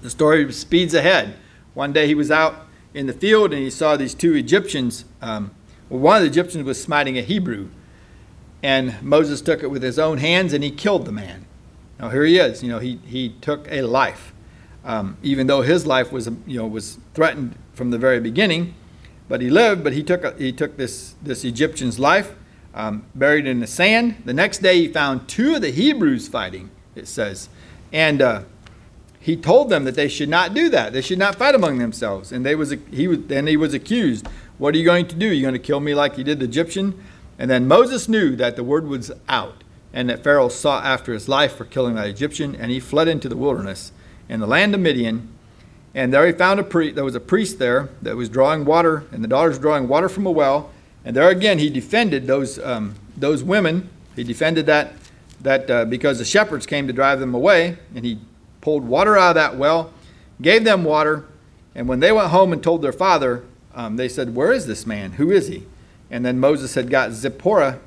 The 0.01 0.11
story 0.11 0.51
speeds 0.53 0.93
ahead. 0.93 1.35
One 1.73 1.91
day 1.91 2.07
he 2.07 2.15
was 2.15 2.31
out 2.31 2.67
in 2.93 3.07
the 3.07 3.13
field 3.13 3.51
and 3.51 3.61
he 3.61 3.69
saw 3.69 3.97
these 3.97 4.13
two 4.13 4.35
Egyptians. 4.35 5.05
Um, 5.21 5.51
well, 5.89 5.99
one 5.99 6.17
of 6.17 6.21
the 6.23 6.29
Egyptians 6.29 6.63
was 6.65 6.81
smiting 6.81 7.17
a 7.17 7.21
Hebrew, 7.21 7.69
and 8.61 9.01
Moses 9.01 9.41
took 9.41 9.63
it 9.63 9.67
with 9.67 9.83
his 9.83 9.97
own 9.97 10.19
hands 10.19 10.53
and 10.53 10.63
he 10.63 10.71
killed 10.71 11.05
the 11.05 11.11
man. 11.11 11.45
Now 11.99 12.09
here 12.09 12.25
he 12.25 12.37
is. 12.37 12.61
You 12.61 12.69
know, 12.69 12.79
he 12.79 12.99
he 13.05 13.29
took 13.41 13.67
a 13.71 13.81
life, 13.81 14.33
um, 14.85 15.17
even 15.23 15.47
though 15.47 15.61
his 15.61 15.87
life 15.87 16.11
was 16.11 16.29
you 16.45 16.57
know 16.57 16.67
was 16.67 16.99
threatened 17.13 17.57
from 17.73 17.89
the 17.89 17.97
very 17.97 18.19
beginning, 18.19 18.75
but 19.27 19.41
he 19.41 19.49
lived. 19.49 19.83
But 19.83 19.93
he 19.93 20.03
took 20.03 20.23
a, 20.23 20.33
he 20.37 20.51
took 20.51 20.77
this 20.77 21.15
this 21.21 21.43
Egyptian's 21.43 21.99
life, 21.99 22.33
um, 22.73 23.05
buried 23.15 23.47
in 23.47 23.59
the 23.59 23.67
sand. 23.67 24.21
The 24.25 24.33
next 24.33 24.59
day 24.59 24.79
he 24.79 24.87
found 24.87 25.27
two 25.27 25.55
of 25.55 25.61
the 25.61 25.71
Hebrews 25.71 26.27
fighting. 26.27 26.69
It 26.95 27.07
says, 27.07 27.49
and. 27.91 28.21
Uh, 28.21 28.41
he 29.19 29.35
told 29.35 29.69
them 29.69 29.83
that 29.83 29.95
they 29.95 30.07
should 30.07 30.29
not 30.29 30.53
do 30.53 30.69
that. 30.69 30.93
They 30.93 31.01
should 31.01 31.19
not 31.19 31.35
fight 31.35 31.53
among 31.53 31.79
themselves. 31.79 32.31
And 32.31 32.45
they 32.45 32.55
was 32.55 32.73
he 32.89 33.09
was 33.09 33.25
then 33.27 33.45
he 33.45 33.57
was 33.57 33.73
accused. 33.73 34.25
What 34.57 34.73
are 34.73 34.77
you 34.77 34.85
going 34.85 35.05
to 35.07 35.15
do? 35.15 35.29
Are 35.29 35.33
you 35.33 35.41
going 35.41 35.53
to 35.53 35.59
kill 35.59 35.81
me 35.81 35.93
like 35.93 36.17
you 36.17 36.23
did 36.23 36.39
the 36.39 36.45
Egyptian? 36.45 37.03
And 37.37 37.51
then 37.51 37.67
Moses 37.67 38.07
knew 38.07 38.37
that 38.37 38.55
the 38.55 38.63
word 38.63 38.87
was 38.87 39.11
out, 39.27 39.65
and 39.91 40.09
that 40.09 40.23
Pharaoh 40.23 40.47
sought 40.47 40.85
after 40.85 41.11
his 41.13 41.27
life 41.27 41.55
for 41.55 41.65
killing 41.65 41.95
that 41.95 42.07
Egyptian, 42.07 42.55
and 42.55 42.71
he 42.71 42.79
fled 42.79 43.09
into 43.09 43.27
the 43.27 43.35
wilderness 43.35 43.91
in 44.29 44.39
the 44.39 44.47
land 44.47 44.73
of 44.73 44.79
Midian. 44.79 45.27
And 45.97 46.13
there 46.13 46.27
he 46.27 46.31
found 46.31 46.59
a 46.59 46.63
priest. 46.63 46.93
There 46.93 47.03
was 47.03 47.15
a 47.15 47.19
priest 47.19 47.57
there 47.57 47.89
that 48.03 48.15
was 48.15 48.29
drawing 48.29 48.65
water, 48.65 49.05
and 49.11 49.23
the 49.23 49.27
daughters 49.27 49.57
were 49.57 49.63
drawing 49.63 49.87
water 49.87 50.07
from 50.07 50.27
a 50.27 50.31
well. 50.31 50.69
And 51.03 51.15
there 51.15 51.27
again, 51.27 51.57
he 51.57 51.71
defended 51.71 52.27
those 52.27 52.59
um, 52.59 52.93
those 53.17 53.43
women. 53.43 53.89
He 54.15 54.23
defended 54.23 54.67
that 54.67 54.93
that 55.41 55.71
uh, 55.71 55.85
because 55.85 56.19
the 56.19 56.25
shepherds 56.25 56.67
came 56.67 56.85
to 56.85 56.93
drive 56.93 57.19
them 57.19 57.33
away, 57.33 57.79
and 57.95 58.05
he 58.05 58.19
pulled 58.61 58.83
water 58.83 59.17
out 59.17 59.29
of 59.29 59.35
that 59.37 59.57
well, 59.57 59.91
gave 60.39 60.63
them 60.63 60.83
water, 60.83 61.25
and 61.73 61.87
when 61.87 61.99
they 61.99 62.11
went 62.11 62.29
home 62.29 62.53
and 62.53 62.61
told 62.61 62.83
their 62.83 62.93
father, 62.93 63.43
um, 63.73 63.95
they 63.95 64.07
said, 64.07 64.35
Where 64.35 64.51
is 64.51 64.67
this 64.67 64.85
man? 64.85 65.13
Who 65.13 65.31
is 65.31 65.47
he? 65.47 65.65
And 66.11 66.23
then 66.23 66.39
Moses 66.39 66.75
had 66.75 66.91
got 66.91 67.11
Zipporah, 67.11 67.79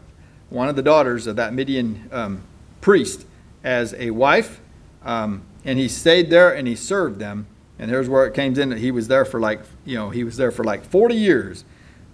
one 0.49 0.69
of 0.69 0.75
the 0.75 0.83
daughters 0.83 1.29
of 1.29 1.37
that 1.37 1.55
Midian 1.55 2.09
um, 2.11 2.43
priest, 2.81 3.25
as 3.62 3.95
a 3.95 4.11
wife, 4.11 4.61
um, 5.05 5.43
and 5.64 5.79
he 5.79 5.87
stayed 5.87 6.29
there 6.29 6.52
and 6.52 6.67
he 6.67 6.75
served 6.75 7.21
them. 7.21 7.47
And 7.80 7.90
here's 7.90 8.10
where 8.10 8.26
it 8.26 8.34
came 8.34 8.56
in 8.58 8.68
that 8.68 8.78
he 8.78 8.90
was 8.90 9.08
there 9.08 9.25
for 9.25 9.40
like, 9.40 9.60
you 9.87 9.96
know, 9.96 10.10
he 10.10 10.22
was 10.22 10.37
there 10.37 10.50
for 10.50 10.62
like 10.64 10.84
40 10.84 11.14
years. 11.14 11.64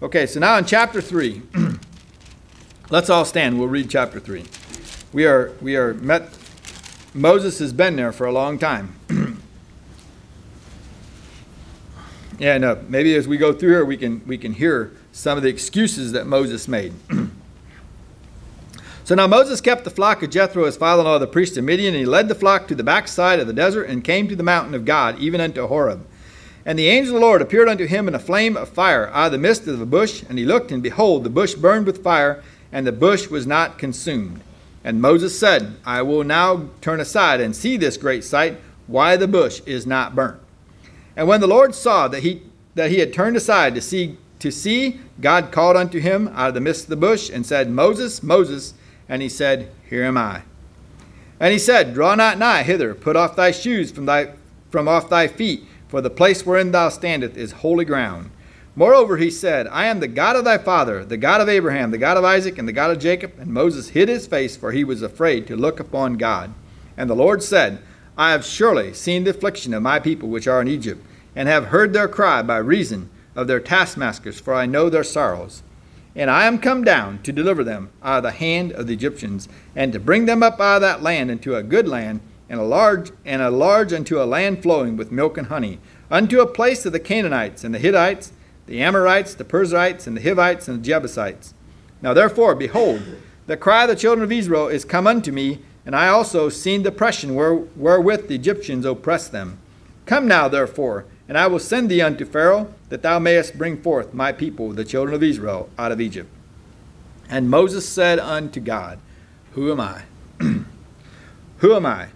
Okay, 0.01 0.25
so 0.25 0.39
now 0.39 0.57
in 0.57 0.65
chapter 0.65 1.01
3, 1.01 1.43
let's 2.91 3.11
all 3.11 3.25
stand. 3.25 3.59
We'll 3.59 3.67
read 3.67 3.91
chapter 3.91 4.21
3. 4.21 4.45
We 5.13 5.27
are, 5.27 5.53
we 5.61 5.75
are 5.77 5.93
met 5.95 6.31
Moses 7.17 7.59
has 7.59 7.73
been 7.73 7.97
there 7.97 8.13
for 8.13 8.27
a 8.27 8.33
long 8.33 8.59
time. 8.59 8.95
and 12.41 12.65
uh, 12.65 12.77
maybe 12.89 13.17
as 13.17 13.27
we 13.27 13.37
go 13.37 13.53
through 13.53 13.71
here, 13.71 13.85
we 13.85 13.97
can, 13.97 14.23
we 14.27 14.39
can 14.39 14.53
hear 14.53 14.93
some 15.11 15.37
of 15.37 15.43
the 15.43 15.49
excuses 15.49 16.13
that 16.13 16.29
Moses 16.29 16.69
made. 16.69 16.93
so 19.07 19.15
now 19.15 19.29
Moses 19.29 19.61
kept 19.61 19.85
the 19.85 19.91
flock 19.91 20.25
of 20.25 20.31
Jethro, 20.31 20.65
his 20.65 20.77
father 20.77 21.03
in 21.03 21.07
law, 21.07 21.17
the 21.17 21.29
priest 21.29 21.57
of 21.57 21.63
Midian, 21.63 21.95
and 21.95 22.01
he 22.01 22.05
led 22.05 22.27
the 22.27 22.35
flock 22.35 22.67
to 22.67 22.75
the 22.75 22.83
backside 22.83 23.39
of 23.39 23.47
the 23.47 23.53
desert 23.53 23.85
and 23.85 24.03
came 24.03 24.27
to 24.27 24.35
the 24.35 24.43
mountain 24.43 24.75
of 24.75 24.85
God, 24.85 25.17
even 25.21 25.41
unto 25.41 25.69
Horeb. 25.69 26.05
And 26.65 26.77
the 26.77 26.89
angel 26.89 27.15
of 27.15 27.21
the 27.21 27.25
Lord 27.25 27.41
appeared 27.41 27.69
unto 27.69 27.87
him 27.87 28.09
in 28.09 28.17
a 28.17 28.19
flame 28.19 28.57
of 28.57 28.69
fire 28.69 29.07
out 29.11 29.27
of 29.27 29.33
the 29.33 29.39
midst 29.39 29.69
of 29.69 29.81
a 29.81 29.87
bush, 29.87 30.25
and 30.29 30.41
he 30.41 30.45
looked, 30.45 30.73
and 30.73 30.83
behold, 30.83 31.23
the 31.23 31.31
bush 31.31 31.55
burned 31.55 31.87
with 31.87 32.03
fire, 32.03 32.43
and 32.73 32.85
the 32.85 32.91
bush 32.91 33.29
was 33.29 33.47
not 33.47 33.79
consumed. 33.79 34.41
And 34.83 35.01
Moses 35.01 35.39
said, 35.39 35.77
I 35.85 36.03
will 36.03 36.25
now 36.25 36.71
turn 36.81 36.99
aside 36.99 37.41
and 37.41 37.55
see 37.55 37.77
this 37.77 37.97
great 37.97 38.25
sight, 38.25 38.59
why 38.89 39.17
the 39.17 39.29
bush 39.29 39.63
is 39.67 39.87
not 39.87 40.17
burnt. 40.17 40.41
And 41.15 41.29
when 41.29 41.41
the 41.41 41.47
Lord 41.47 41.77
saw 41.77 42.09
that 42.09 42.25
he 42.25 42.43
that 42.75 42.91
he 42.91 42.99
had 42.99 43.13
turned 43.13 43.37
aside 43.37 43.77
to 43.77 43.81
see 43.81 44.19
to 44.39 44.51
see, 44.51 45.01
God 45.21 45.51
called 45.51 45.77
unto 45.77 45.99
him 45.99 46.29
out 46.35 46.49
of 46.49 46.55
the 46.55 46.61
midst 46.61 46.85
of 46.85 46.91
the 46.91 46.97
bush 46.97 47.31
and 47.31 47.47
said, 47.47 47.71
Moses, 47.71 48.23
Moses, 48.23 48.75
and 49.09 49.23
he 49.23 49.29
said, 49.29 49.71
Here 49.89 50.05
am 50.05 50.17
I. 50.17 50.43
And 51.39 51.53
he 51.53 51.59
said, 51.59 51.95
Draw 51.95 52.15
not 52.15 52.39
nigh 52.39 52.63
hither, 52.63 52.95
put 52.95 53.17
off 53.17 53.37
thy 53.37 53.51
shoes 53.51 53.91
from 53.91 54.07
thy 54.07 54.33
from 54.71 54.89
off 54.89 55.09
thy 55.09 55.29
feet, 55.29 55.65
for 55.89 56.01
the 56.01 56.11
place 56.11 56.45
wherein 56.45 56.73
thou 56.73 56.89
standest 56.89 57.37
is 57.37 57.53
holy 57.53 57.85
ground. 57.85 58.31
Moreover, 58.75 59.17
he 59.17 59.31
said, 59.31 59.67
I 59.69 59.87
am 59.87 60.01
the 60.01 60.09
God 60.09 60.37
of 60.37 60.45
thy 60.45 60.59
father, 60.59 61.03
the 61.03 61.17
God 61.17 61.41
of 61.41 61.49
Abraham, 61.49 61.93
the 61.93 61.99
God 61.99 62.19
of 62.19 62.25
Isaac, 62.25 62.59
and 62.59 62.69
the 62.69 62.73
God 62.73 62.91
of 62.91 62.99
Jacob. 62.99 63.33
And 63.39 63.49
Moses 63.51 63.89
hid 63.91 64.09
his 64.09 64.27
face, 64.27 64.55
for 64.55 64.73
he 64.73 64.85
was 64.85 65.01
afraid 65.01 65.47
to 65.47 65.57
look 65.57 65.81
upon 65.81 66.19
God. 66.19 66.53
And 66.97 67.09
the 67.09 67.15
Lord 67.15 67.43
said, 67.43 67.79
I 68.19 68.33
have 68.33 68.45
surely 68.45 68.93
seen 68.93 69.25
the 69.25 69.31
affliction 69.31 69.73
of 69.73 69.83
my 69.83 69.99
people 69.99 70.29
which 70.29 70.47
are 70.47 70.61
in 70.61 70.69
Egypt, 70.69 71.03
and 71.35 71.49
have 71.49 71.67
heard 71.67 71.93
their 71.93 72.09
cry 72.09 72.43
by 72.43 72.59
reason 72.59 73.09
of 73.35 73.47
their 73.47 73.61
taskmasters, 73.61 74.41
for 74.41 74.53
I 74.53 74.67
know 74.67 74.91
their 74.91 75.05
sorrows. 75.05 75.63
And 76.17 76.31
I 76.31 76.47
am 76.47 76.59
come 76.59 76.83
down 76.83 77.23
to 77.23 77.33
deliver 77.33 77.63
them 77.63 77.91
out 78.03 78.19
of 78.19 78.23
the 78.25 78.33
hand 78.33 78.73
of 78.73 78.89
the 78.89 78.95
Egyptians, 78.95 79.49
and 79.77 79.93
to 79.93 80.01
bring 80.01 80.27
them 80.27 80.43
up 80.43 80.61
out 80.61 80.77
of 80.77 80.81
that 80.81 81.03
land 81.03 81.31
into 81.31 81.55
a 81.55 81.63
good 81.63 81.87
land, 81.87 82.21
and 82.49 82.59
a 82.59 82.65
large 82.65 83.13
and 83.25 83.41
a 83.41 83.51
large 83.51 83.93
unto 83.93 84.21
a 84.21 84.25
land 84.25 84.63
flowing 84.63 84.97
with 84.97 85.13
milk 85.13 85.39
and 85.39 85.47
honey, 85.47 85.79
unto 86.11 86.41
a 86.41 86.47
place 86.47 86.85
of 86.85 86.93
the 86.93 86.99
Canaanites 86.99 87.63
and 87.63 87.73
the 87.73 87.79
Hittites 87.79 88.33
the 88.67 88.83
Amorites, 88.83 89.35
the 89.35 89.45
Perizzites, 89.45 90.07
and 90.07 90.17
the 90.17 90.23
Hivites, 90.23 90.69
and 90.69 90.79
the 90.79 90.87
Jebusites. 90.87 91.55
Now 92.03 92.13
therefore, 92.13 92.55
behold, 92.55 93.03
the 93.47 93.57
cry 93.57 93.85
of 93.85 93.89
the 93.89 93.97
children 93.97 94.25
of 94.25 94.33
Israel 94.33 94.69
is 94.69 94.85
come 94.85 95.07
unto 95.07 95.33
me, 95.33 95.61
and 95.85 95.95
I 95.95 96.09
also 96.09 96.49
seen 96.49 96.83
the 96.83 96.89
oppression 96.89 97.35
where, 97.35 97.55
wherewith 97.55 98.29
the 98.29 98.35
Egyptians 98.35 98.85
oppress 98.85 99.29
them. 99.29 99.59
Come 100.05 100.27
now, 100.27 100.49
therefore, 100.49 101.07
and 101.29 101.37
I 101.37 101.47
will 101.47 101.59
send 101.59 101.91
thee 101.91 102.03
unto 102.03 102.25
Pharaoh, 102.25 102.73
that 102.89 103.03
thou 103.03 103.19
mayest 103.19 103.59
bring 103.59 103.81
forth 103.81 104.15
my 104.15 104.33
people, 104.33 104.73
the 104.73 104.85
children 104.85 105.15
of 105.15 105.23
Israel, 105.23 105.69
out 105.79 105.93
of 105.93 106.01
Egypt. 106.01 106.31
And 107.29 107.51
Moses 107.51 107.89
said 107.89 108.19
unto 108.19 108.61
God, 108.61 108.99
Who 109.53 109.73
am 109.73 109.81
I? 109.81 110.03
Who 111.59 111.75
am 111.75 111.87
I? 111.87 112.09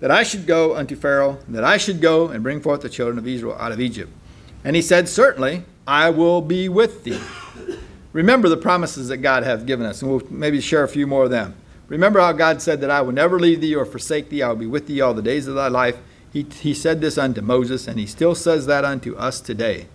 That 0.00 0.10
I 0.10 0.22
should 0.22 0.46
go 0.46 0.76
unto 0.76 0.94
Pharaoh, 0.94 1.38
that 1.48 1.64
I 1.64 1.76
should 1.76 2.00
go 2.00 2.28
and 2.28 2.42
bring 2.42 2.60
forth 2.60 2.82
the 2.82 2.88
children 2.88 3.18
of 3.18 3.26
Israel 3.26 3.56
out 3.58 3.72
of 3.72 3.80
Egypt. 3.80 4.12
And 4.62 4.76
he 4.76 4.82
said, 4.82 5.08
Certainly, 5.08 5.64
I 5.86 6.10
will 6.10 6.40
be 6.40 6.68
with 6.68 7.04
thee. 7.04 7.20
Remember 8.12 8.48
the 8.48 8.56
promises 8.56 9.08
that 9.08 9.18
God 9.18 9.42
hath 9.42 9.66
given 9.66 9.86
us, 9.86 10.00
and 10.00 10.10
we'll 10.10 10.22
maybe 10.30 10.60
share 10.60 10.84
a 10.84 10.88
few 10.88 11.06
more 11.06 11.24
of 11.24 11.30
them. 11.30 11.54
Remember 11.88 12.20
how 12.20 12.32
God 12.32 12.62
said 12.62 12.80
that 12.80 12.90
I 12.90 13.00
will 13.02 13.12
never 13.12 13.40
leave 13.40 13.60
thee 13.60 13.74
or 13.74 13.84
forsake 13.84 14.30
thee, 14.30 14.42
I 14.42 14.48
will 14.48 14.56
be 14.56 14.66
with 14.66 14.86
thee 14.86 15.00
all 15.00 15.14
the 15.14 15.22
days 15.22 15.48
of 15.48 15.56
thy 15.56 15.68
life. 15.68 15.98
He, 16.34 16.42
he 16.42 16.74
said 16.74 17.00
this 17.00 17.16
unto 17.16 17.40
Moses, 17.40 17.86
and 17.86 17.98
he 17.98 18.06
still 18.06 18.34
says 18.34 18.66
that 18.66 18.84
unto 18.84 19.14
us 19.16 19.40
today. 19.40 19.86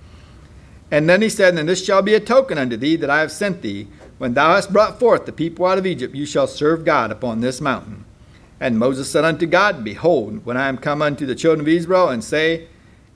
And 0.90 1.08
then 1.08 1.22
he 1.22 1.28
said, 1.30 1.58
And 1.58 1.68
this 1.68 1.86
shall 1.86 2.02
be 2.02 2.16
a 2.16 2.20
token 2.22 2.58
unto 2.58 2.78
thee 2.78 2.96
that 2.96 3.10
I 3.10 3.20
have 3.20 3.32
sent 3.32 3.62
thee. 3.62 3.88
When 4.18 4.34
thou 4.34 4.56
hast 4.56 4.72
brought 4.72 5.00
forth 5.00 5.26
the 5.26 5.34
people 5.34 5.66
out 5.66 5.78
of 5.78 5.86
Egypt, 5.86 6.16
you 6.16 6.26
shall 6.26 6.48
serve 6.48 6.86
God 6.86 7.12
upon 7.12 7.42
this 7.42 7.60
mountain. 7.60 8.06
And 8.58 8.80
Moses 8.80 9.12
said 9.12 9.26
unto 9.26 9.46
God, 9.46 9.84
Behold, 9.84 10.46
when 10.46 10.56
I 10.56 10.70
am 10.70 10.78
come 10.78 11.02
unto 11.02 11.26
the 11.26 11.36
children 11.36 11.60
of 11.60 11.68
Israel, 11.68 12.08
and 12.08 12.24
say, 12.24 12.70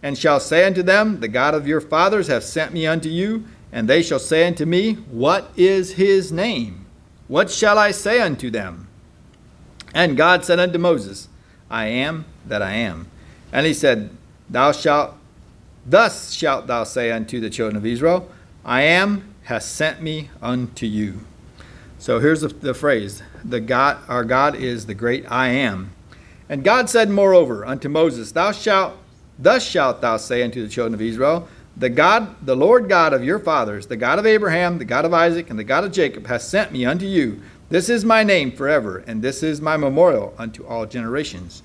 and 0.03 0.18
shall 0.18 0.42
say 0.42 0.65
unto 0.65 0.84
them, 0.84 1.22
The 1.22 1.30
God 1.30 1.56
of 1.56 1.65
your 1.65 1.80
fathers 1.80 2.27
hath 2.27 2.44
sent 2.44 2.74
me 2.74 2.86
unto 2.86 3.08
you. 3.08 3.46
And 3.72 3.88
they 3.88 4.03
shall 4.03 4.20
say 4.20 4.46
unto 4.46 4.65
me, 4.65 4.96
What 4.96 5.50
is 5.56 5.94
his 5.94 6.30
name? 6.30 6.86
What 7.30 7.50
shall 7.50 7.80
I 7.80 7.92
say 7.92 8.20
unto 8.20 8.51
them? 8.51 8.89
And 9.96 10.18
God 10.18 10.44
said 10.44 10.60
unto 10.60 10.77
Moses, 10.77 11.30
I 11.70 11.86
am 11.86 12.25
that 12.46 12.62
I 12.62 12.74
am. 12.74 13.08
And 13.53 13.65
he 13.65 13.74
said, 13.74 14.10
Thou 14.50 14.74
shalt, 14.74 15.15
thus 15.86 16.33
shalt 16.33 16.67
thou 16.67 16.83
say 16.83 17.10
unto 17.10 17.39
the 17.39 17.50
children 17.50 17.77
of 17.77 17.86
Israel, 17.86 18.29
I 18.65 18.81
am 18.81 19.33
has 19.43 19.65
sent 19.65 20.01
me 20.01 20.29
unto 20.41 20.86
you. 20.86 21.22
So 22.00 22.19
here's 22.19 22.41
the, 22.41 22.50
the 22.50 22.74
phrase: 22.74 23.24
the 23.45 23.62
God, 23.62 24.00
our 24.10 24.25
God 24.25 24.55
is 24.55 24.88
the 24.88 24.93
great 24.93 25.31
I 25.31 25.48
am. 25.48 25.93
And 26.50 26.65
God 26.65 26.89
said, 26.89 27.10
moreover, 27.10 27.65
unto 27.65 27.88
Moses, 27.88 28.33
Thou 28.33 28.51
shalt 28.51 28.98
Thus 29.39 29.63
shalt 29.63 30.01
thou 30.01 30.17
say 30.17 30.43
unto 30.43 30.63
the 30.63 30.69
children 30.69 30.93
of 30.93 31.01
Israel, 31.01 31.48
The 31.75 31.89
God, 31.89 32.36
the 32.45 32.55
Lord 32.55 32.88
God 32.88 33.13
of 33.13 33.24
your 33.24 33.39
fathers, 33.39 33.88
the 33.88 33.98
God 33.98 34.19
of 34.19 34.25
Abraham, 34.25 34.77
the 34.77 34.86
God 34.86 35.05
of 35.05 35.13
Isaac, 35.13 35.50
and 35.50 35.57
the 35.57 35.63
God 35.63 35.83
of 35.83 35.91
Jacob, 35.91 36.27
hath 36.27 36.43
sent 36.43 36.72
me 36.72 36.86
unto 36.86 37.05
you. 37.05 37.41
This 37.69 37.89
is 37.89 38.05
my 38.05 38.24
name 38.24 38.51
forever, 38.51 39.03
and 39.07 39.22
this 39.22 39.41
is 39.41 39.60
my 39.60 39.77
memorial 39.77 40.33
unto 40.38 40.65
all 40.65 40.86
generations. 40.86 41.63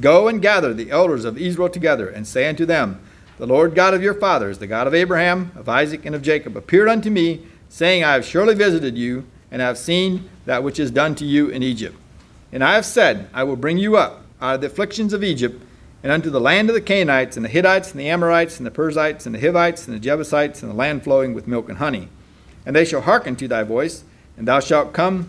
Go 0.00 0.28
and 0.28 0.42
gather 0.42 0.74
the 0.74 0.90
elders 0.90 1.24
of 1.24 1.38
Israel 1.38 1.68
together, 1.68 2.08
and 2.08 2.26
say 2.26 2.48
unto 2.48 2.66
them, 2.66 3.00
The 3.38 3.46
Lord 3.46 3.74
God 3.74 3.94
of 3.94 4.02
your 4.02 4.14
fathers, 4.14 4.58
the 4.58 4.66
God 4.66 4.86
of 4.86 4.94
Abraham, 4.94 5.52
of 5.56 5.68
Isaac, 5.68 6.04
and 6.04 6.14
of 6.14 6.22
Jacob, 6.22 6.56
appeared 6.56 6.88
unto 6.88 7.10
me, 7.10 7.46
saying, 7.68 8.04
I 8.04 8.12
have 8.12 8.24
surely 8.24 8.54
visited 8.54 8.96
you, 8.96 9.24
and 9.50 9.62
I 9.62 9.66
have 9.66 9.78
seen 9.78 10.28
that 10.44 10.62
which 10.62 10.78
is 10.78 10.90
done 10.90 11.14
to 11.16 11.24
you 11.24 11.48
in 11.48 11.62
Egypt. 11.62 11.96
And 12.52 12.62
I 12.62 12.74
have 12.74 12.84
said, 12.86 13.28
I 13.32 13.44
will 13.44 13.56
bring 13.56 13.78
you 13.78 13.96
up 13.96 14.24
out 14.40 14.56
of 14.56 14.60
the 14.60 14.66
afflictions 14.68 15.12
of 15.12 15.24
Egypt 15.24 15.62
and 16.02 16.12
unto 16.12 16.30
the 16.30 16.40
land 16.40 16.68
of 16.68 16.74
the 16.74 16.80
Canaanites, 16.80 17.36
and 17.36 17.44
the 17.44 17.50
Hittites, 17.50 17.90
and 17.90 17.98
the 17.98 18.08
Amorites, 18.08 18.58
and 18.58 18.66
the 18.66 18.70
Perizzites, 18.70 19.26
and 19.26 19.34
the 19.34 19.40
Hivites, 19.40 19.86
and 19.86 19.96
the 19.96 20.00
Jebusites, 20.00 20.62
and 20.62 20.70
the 20.70 20.76
land 20.76 21.02
flowing 21.02 21.34
with 21.34 21.48
milk 21.48 21.68
and 21.68 21.78
honey. 21.78 22.08
And 22.64 22.76
they 22.76 22.84
shall 22.84 23.00
hearken 23.00 23.34
to 23.36 23.48
thy 23.48 23.64
voice, 23.64 24.04
and 24.36 24.46
thou 24.46 24.60
shalt 24.60 24.92
come, 24.92 25.28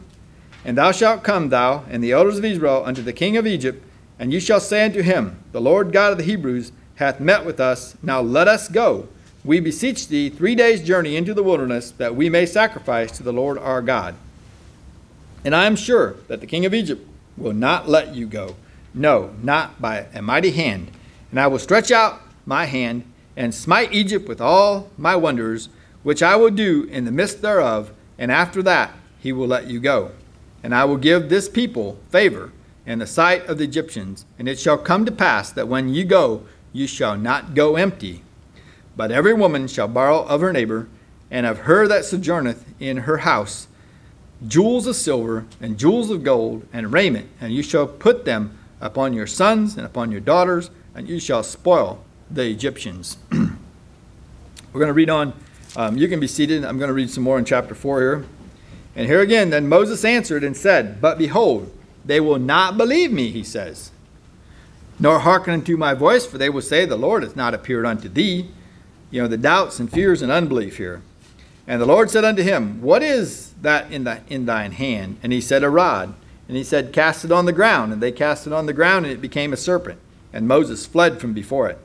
and 0.64 0.78
thou 0.78 0.92
shalt 0.92 1.24
come, 1.24 1.50
thou 1.50 1.86
and 1.90 2.04
the 2.04 2.12
elders 2.12 2.38
of 2.38 2.46
Israel, 2.46 2.84
unto 2.86 3.02
the 3.02 3.14
king 3.14 3.36
of 3.36 3.48
Egypt, 3.48 3.84
And 4.20 4.34
you 4.34 4.42
shall 4.42 4.60
say 4.60 4.84
unto 4.84 5.02
him, 5.02 5.42
The 5.54 5.62
Lord 5.62 5.94
God 5.94 6.12
of 6.12 6.18
the 6.18 6.26
Hebrews 6.26 6.74
hath 6.96 7.22
met 7.22 7.46
with 7.46 7.62
us. 7.62 7.96
Now 8.04 8.20
let 8.20 8.50
us 8.50 8.68
go. 8.68 9.08
We 9.46 9.62
beseech 9.62 10.10
thee 10.10 10.30
three 10.30 10.54
days' 10.54 10.84
journey 10.84 11.16
into 11.16 11.34
the 11.34 11.42
wilderness, 11.44 11.92
that 11.92 12.16
we 12.16 12.30
may 12.30 12.46
sacrifice 12.46 13.12
to 13.14 13.24
the 13.24 13.32
Lord 13.32 13.58
our 13.58 13.82
God. 13.82 14.16
And 15.46 15.56
I 15.56 15.66
am 15.66 15.78
sure 15.78 16.18
that 16.28 16.42
the 16.42 16.48
king 16.48 16.66
of 16.66 16.74
Egypt 16.74 17.08
will 17.38 17.54
not 17.54 17.88
let 17.88 18.14
you 18.14 18.28
go. 18.28 18.58
No, 18.94 19.34
not 19.42 19.82
by 19.82 20.08
a 20.14 20.22
mighty 20.22 20.52
hand. 20.52 20.92
And 21.32 21.40
I 21.40 21.48
will 21.48 21.60
stretch 21.60 21.90
out 21.90 22.22
my 22.46 22.66
hand 22.66 23.04
and 23.38 23.56
smite 23.56 23.94
Egypt 23.94 24.28
with 24.28 24.42
all 24.42 24.90
my 24.98 25.16
wonders, 25.16 25.70
which 26.04 26.22
I 26.22 26.36
will 26.36 26.50
do 26.50 26.84
in 26.92 27.06
the 27.06 27.12
midst 27.12 27.42
thereof. 27.42 27.92
And 28.18 28.34
after 28.34 28.62
that 28.64 28.92
he 29.20 29.32
will 29.32 29.48
let 29.48 29.68
you 29.68 29.80
go. 29.80 30.12
And 30.62 30.76
I 30.76 30.84
will 30.84 30.98
give 30.98 31.30
this 31.30 31.48
people 31.48 31.98
favor 32.10 32.52
in 32.90 32.98
the 32.98 33.08
sight 33.08 33.46
of 33.46 33.60
the 33.60 33.64
Egyptians. 33.64 34.26
And 34.40 34.50
it 34.50 34.60
shall 34.60 34.78
come 34.78 35.06
to 35.06 35.12
pass 35.12 35.52
that 35.52 35.68
when 35.68 35.90
ye 35.90 36.04
go, 36.04 36.44
you 36.74 36.88
shall 36.88 37.16
not 37.16 37.54
go 37.54 37.76
empty. 37.76 38.24
But 38.98 39.12
every 39.12 39.34
woman 39.34 39.68
shall 39.68 39.88
borrow 39.88 40.24
of 40.24 40.42
her 40.42 40.52
neighbor, 40.52 40.90
and 41.30 41.46
of 41.46 41.60
her 41.60 41.88
that 41.88 42.04
sojourneth 42.04 42.66
in 42.80 42.98
her 42.98 43.18
house, 43.18 43.68
jewels 44.48 44.88
of 44.88 44.96
silver, 44.96 45.46
and 45.62 45.78
jewels 45.78 46.10
of 46.10 46.24
gold, 46.24 46.68
and 46.74 46.92
raiment, 46.92 47.30
and 47.40 47.54
you 47.54 47.62
shall 47.62 47.86
put 47.86 48.26
them 48.26 48.58
upon 48.82 49.14
your 49.14 49.28
sons 49.28 49.78
and 49.78 49.86
upon 49.86 50.12
your 50.12 50.22
daughters, 50.22 50.72
and 50.96 51.08
you 51.08 51.20
shall 51.20 51.44
spoil 51.44 52.04
the 52.32 52.50
Egyptians. 52.50 53.18
We're 53.32 53.50
going 54.74 54.88
to 54.88 54.94
read 54.94 55.12
on. 55.12 55.34
Um, 55.76 55.96
you 55.96 56.08
can 56.08 56.20
be 56.20 56.28
seated. 56.28 56.66
I'm 56.66 56.80
going 56.80 56.90
to 56.90 56.94
read 56.94 57.12
some 57.12 57.24
more 57.24 57.38
in 57.38 57.46
chapter 57.46 57.76
4 57.76 58.02
here. 58.02 58.26
And 58.96 59.06
here 59.06 59.22
again, 59.22 59.52
then 59.52 59.70
Moses 59.70 60.04
answered 60.04 60.44
and 60.44 60.58
said, 60.58 61.00
But 61.00 61.20
behold, 61.20 61.72
they 62.10 62.20
will 62.20 62.40
not 62.40 62.78
believe 62.78 63.12
me, 63.12 63.30
he 63.30 63.44
says, 63.44 63.92
nor 65.00 65.20
hearken 65.20 65.54
unto 65.54 65.78
my 65.78 65.94
voice, 65.94 66.26
for 66.26 66.38
they 66.38 66.50
will 66.50 66.62
say, 66.62 66.86
The 66.86 66.98
Lord 66.98 67.24
hath 67.24 67.36
not 67.36 67.54
appeared 67.54 67.86
unto 67.86 68.10
thee. 68.10 68.50
You 69.12 69.22
know, 69.22 69.28
the 69.28 69.38
doubts 69.38 69.80
and 69.80 69.92
fears 69.92 70.22
and 70.22 70.32
unbelief 70.32 70.78
here. 70.78 71.02
And 71.68 71.80
the 71.80 71.86
Lord 71.86 72.10
said 72.10 72.26
unto 72.26 72.42
him, 72.42 72.82
What 72.82 73.04
is 73.04 73.54
that 73.62 73.92
in, 73.92 74.08
in 74.28 74.46
thine 74.46 74.72
hand? 74.72 75.20
And 75.24 75.32
he 75.32 75.40
said, 75.40 75.64
A 75.64 75.70
rod. 75.70 76.16
And 76.48 76.58
he 76.58 76.64
said, 76.64 76.92
Cast 76.92 77.24
it 77.24 77.32
on 77.32 77.46
the 77.46 77.54
ground. 77.54 77.94
And 77.94 78.02
they 78.02 78.12
cast 78.12 78.48
it 78.48 78.54
on 78.54 78.66
the 78.66 78.74
ground, 78.74 79.06
and 79.06 79.14
it 79.14 79.22
became 79.22 79.54
a 79.54 79.58
serpent. 79.58 80.00
And 80.34 80.48
Moses 80.48 80.86
fled 80.86 81.22
from 81.22 81.34
before 81.34 81.70
it. 81.70 81.78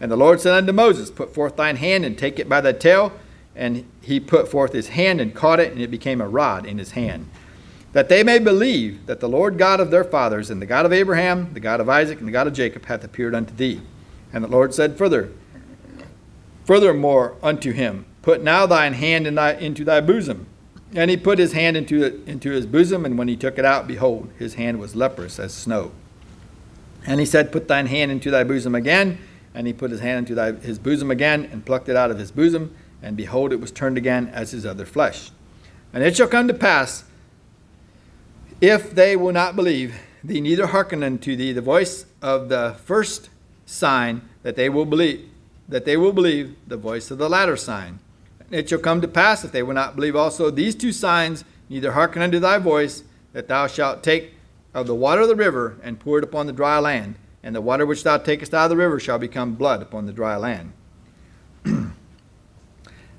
And 0.00 0.10
the 0.10 0.16
Lord 0.16 0.40
said 0.40 0.54
unto 0.54 0.72
Moses, 0.72 1.10
Put 1.10 1.32
forth 1.32 1.56
thine 1.56 1.76
hand 1.76 2.04
and 2.04 2.18
take 2.18 2.38
it 2.38 2.48
by 2.48 2.60
the 2.60 2.72
tail. 2.72 3.12
And 3.54 3.88
he 4.00 4.20
put 4.20 4.48
forth 4.48 4.72
his 4.72 4.88
hand 4.88 5.20
and 5.20 5.34
caught 5.34 5.60
it, 5.60 5.72
and 5.72 5.80
it 5.80 5.90
became 5.90 6.20
a 6.20 6.28
rod 6.28 6.66
in 6.66 6.78
his 6.78 6.92
hand. 6.92 7.30
That 7.92 8.08
they 8.08 8.22
may 8.22 8.38
believe 8.38 9.06
that 9.06 9.20
the 9.20 9.28
Lord 9.28 9.58
God 9.58 9.80
of 9.80 9.90
their 9.90 10.04
fathers, 10.04 10.50
and 10.50 10.62
the 10.62 10.66
God 10.66 10.86
of 10.86 10.92
Abraham, 10.92 11.52
the 11.54 11.60
God 11.60 11.80
of 11.80 11.88
Isaac, 11.88 12.18
and 12.18 12.28
the 12.28 12.32
God 12.32 12.46
of 12.46 12.52
Jacob, 12.52 12.86
hath 12.86 13.02
appeared 13.02 13.34
unto 13.34 13.54
thee. 13.54 13.80
And 14.32 14.44
the 14.44 14.48
Lord 14.48 14.72
said 14.72 14.96
further, 14.96 15.32
Furthermore 16.64 17.36
unto 17.42 17.72
him, 17.72 18.06
Put 18.22 18.42
now 18.42 18.66
thine 18.66 18.92
hand 18.92 19.26
in 19.26 19.34
thy, 19.34 19.54
into 19.54 19.84
thy 19.84 20.00
bosom. 20.00 20.46
And 20.94 21.10
he 21.10 21.16
put 21.16 21.38
his 21.38 21.52
hand 21.52 21.76
into, 21.76 22.04
it, 22.04 22.28
into 22.28 22.50
his 22.50 22.66
bosom, 22.66 23.04
and 23.04 23.16
when 23.18 23.28
he 23.28 23.36
took 23.36 23.58
it 23.58 23.64
out, 23.64 23.88
behold, 23.88 24.30
his 24.38 24.54
hand 24.54 24.78
was 24.78 24.94
leprous 24.94 25.38
as 25.38 25.52
snow. 25.52 25.92
And 27.06 27.18
he 27.18 27.26
said, 27.26 27.50
Put 27.50 27.68
thine 27.68 27.86
hand 27.86 28.10
into 28.12 28.30
thy 28.30 28.44
bosom 28.44 28.74
again. 28.74 29.18
And 29.54 29.66
he 29.66 29.72
put 29.72 29.90
his 29.90 30.00
hand 30.00 30.18
into 30.18 30.34
thy, 30.34 30.52
his 30.52 30.78
bosom 30.78 31.10
again, 31.10 31.48
and 31.50 31.66
plucked 31.66 31.88
it 31.88 31.96
out 31.96 32.10
of 32.10 32.18
his 32.18 32.30
bosom, 32.30 32.74
and 33.02 33.16
behold, 33.16 33.52
it 33.52 33.60
was 33.60 33.72
turned 33.72 33.98
again 33.98 34.28
as 34.28 34.52
his 34.52 34.64
other 34.64 34.86
flesh. 34.86 35.32
And 35.92 36.04
it 36.04 36.16
shall 36.16 36.28
come 36.28 36.46
to 36.46 36.54
pass, 36.54 37.04
if 38.60 38.94
they 38.94 39.16
will 39.16 39.32
not 39.32 39.56
believe 39.56 39.94
thee, 40.22 40.40
neither 40.40 40.66
hearken 40.66 41.02
unto 41.02 41.34
thee 41.36 41.52
the 41.52 41.60
voice 41.60 42.06
of 42.20 42.48
the 42.48 42.76
first 42.84 43.30
sign, 43.64 44.22
that 44.42 44.56
they 44.56 44.68
will 44.68 44.84
believe, 44.84 45.28
that 45.68 45.84
they 45.84 45.96
will 45.96 46.12
believe 46.12 46.54
the 46.66 46.76
voice 46.76 47.10
of 47.10 47.18
the 47.18 47.28
latter 47.28 47.56
sign. 47.56 48.00
It 48.50 48.68
shall 48.68 48.78
come 48.78 49.00
to 49.00 49.08
pass, 49.08 49.44
if 49.44 49.52
they 49.52 49.62
will 49.62 49.74
not 49.74 49.94
believe 49.94 50.16
also 50.16 50.50
these 50.50 50.74
two 50.74 50.92
signs, 50.92 51.44
neither 51.68 51.92
hearken 51.92 52.20
unto 52.20 52.40
thy 52.40 52.58
voice, 52.58 53.04
that 53.32 53.48
thou 53.48 53.66
shalt 53.66 54.02
take 54.02 54.34
of 54.74 54.86
the 54.86 54.94
water 54.94 55.22
of 55.22 55.28
the 55.28 55.36
river 55.36 55.78
and 55.82 56.00
pour 56.00 56.18
it 56.18 56.24
upon 56.24 56.46
the 56.46 56.52
dry 56.52 56.78
land, 56.78 57.14
and 57.42 57.54
the 57.54 57.60
water 57.60 57.86
which 57.86 58.02
thou 58.02 58.18
takest 58.18 58.52
out 58.52 58.64
of 58.64 58.70
the 58.70 58.76
river 58.76 58.98
shall 59.00 59.18
become 59.18 59.54
blood 59.54 59.80
upon 59.80 60.06
the 60.06 60.12
dry 60.12 60.36
land. 60.36 60.72
and 61.64 61.92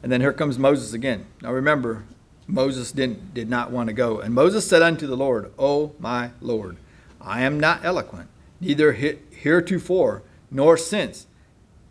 then 0.04 0.22
here 0.22 0.34
comes 0.34 0.60
Moses 0.60 0.94
again. 0.94 1.26
Now 1.42 1.54
remember, 1.54 2.04
Moses 2.52 2.92
didn't, 2.92 3.34
did 3.34 3.50
not 3.50 3.72
want 3.72 3.88
to 3.88 3.94
go. 3.94 4.20
And 4.20 4.34
Moses 4.34 4.68
said 4.68 4.82
unto 4.82 5.08
the 5.08 5.18
Lord, 5.18 5.52
O 5.58 5.94
my 6.00 6.32
Lord, 6.42 6.78
I 7.20 7.42
am 7.42 7.60
not 7.60 7.86
eloquent, 7.86 8.30
neither 8.60 8.92
heretofore 8.92 10.24
nor 10.50 10.78
since 10.78 11.28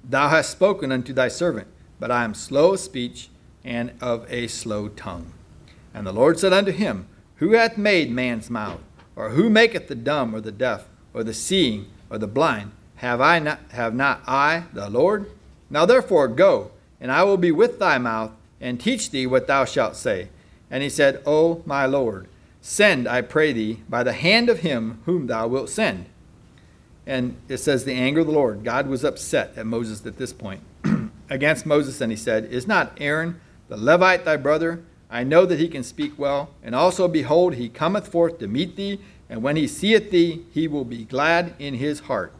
thou 0.04 0.28
hast 0.28 0.50
spoken 0.50 0.92
unto 0.92 1.12
thy 1.12 1.28
servant, 1.28 1.68
but 1.98 2.10
I 2.10 2.24
am 2.24 2.34
slow 2.34 2.74
of 2.74 2.80
speech 2.80 3.30
and 3.64 3.92
of 4.00 4.30
a 4.30 4.46
slow 4.48 4.88
tongue. 4.88 5.32
And 5.94 6.06
the 6.06 6.12
Lord 6.12 6.38
said 6.38 6.52
unto 6.52 6.72
him, 6.72 7.06
Who 7.36 7.52
hath 7.52 7.76
made 7.76 8.10
man's 8.10 8.50
mouth? 8.50 8.80
Or 9.16 9.30
who 9.30 9.50
maketh 9.50 9.88
the 9.88 9.94
dumb 9.94 10.34
or 10.34 10.40
the 10.40 10.52
deaf 10.52 10.86
or 11.12 11.24
the 11.24 11.34
seeing 11.34 11.86
or 12.08 12.18
the 12.18 12.26
blind? 12.26 12.72
Have 12.96 13.20
I 13.20 13.38
not 13.38 13.60
have 13.70 13.94
not 13.94 14.22
I 14.26 14.64
the 14.72 14.88
Lord? 14.90 15.30
Now 15.68 15.86
therefore 15.86 16.28
go, 16.28 16.70
and 17.00 17.10
I 17.10 17.22
will 17.22 17.36
be 17.36 17.50
with 17.50 17.78
thy 17.78 17.98
mouth, 17.98 18.32
and 18.60 18.78
teach 18.78 19.10
thee 19.10 19.26
what 19.26 19.46
thou 19.46 19.64
shalt 19.64 19.96
say. 19.96 20.28
And 20.70 20.82
he 20.82 20.88
said, 20.88 21.22
O 21.26 21.62
my 21.66 21.86
Lord, 21.86 22.28
send, 22.60 23.08
I 23.08 23.22
pray 23.22 23.52
thee, 23.52 23.80
by 23.88 24.02
the 24.02 24.12
hand 24.12 24.48
of 24.48 24.60
him 24.60 25.00
whom 25.04 25.26
thou 25.26 25.48
wilt 25.48 25.68
send. 25.68 26.06
And 27.06 27.36
it 27.48 27.58
says, 27.58 27.84
the 27.84 27.94
anger 27.94 28.20
of 28.20 28.26
the 28.26 28.32
Lord. 28.32 28.62
God 28.62 28.86
was 28.86 29.04
upset 29.04 29.52
at 29.56 29.66
Moses 29.66 30.06
at 30.06 30.16
this 30.16 30.32
point 30.32 30.60
against 31.30 31.66
Moses, 31.66 32.00
and 32.00 32.12
he 32.12 32.16
said, 32.16 32.44
Is 32.44 32.68
not 32.68 32.92
Aaron 32.98 33.40
the 33.68 33.76
Levite 33.76 34.24
thy 34.24 34.36
brother? 34.36 34.82
I 35.10 35.24
know 35.24 35.44
that 35.44 35.58
he 35.58 35.66
can 35.68 35.82
speak 35.82 36.16
well. 36.18 36.50
And 36.62 36.74
also, 36.74 37.08
behold, 37.08 37.54
he 37.54 37.68
cometh 37.68 38.06
forth 38.06 38.38
to 38.38 38.46
meet 38.46 38.76
thee, 38.76 39.00
and 39.28 39.42
when 39.42 39.56
he 39.56 39.66
seeth 39.66 40.10
thee, 40.10 40.44
he 40.52 40.68
will 40.68 40.84
be 40.84 41.04
glad 41.04 41.54
in 41.58 41.74
his 41.74 42.00
heart. 42.00 42.32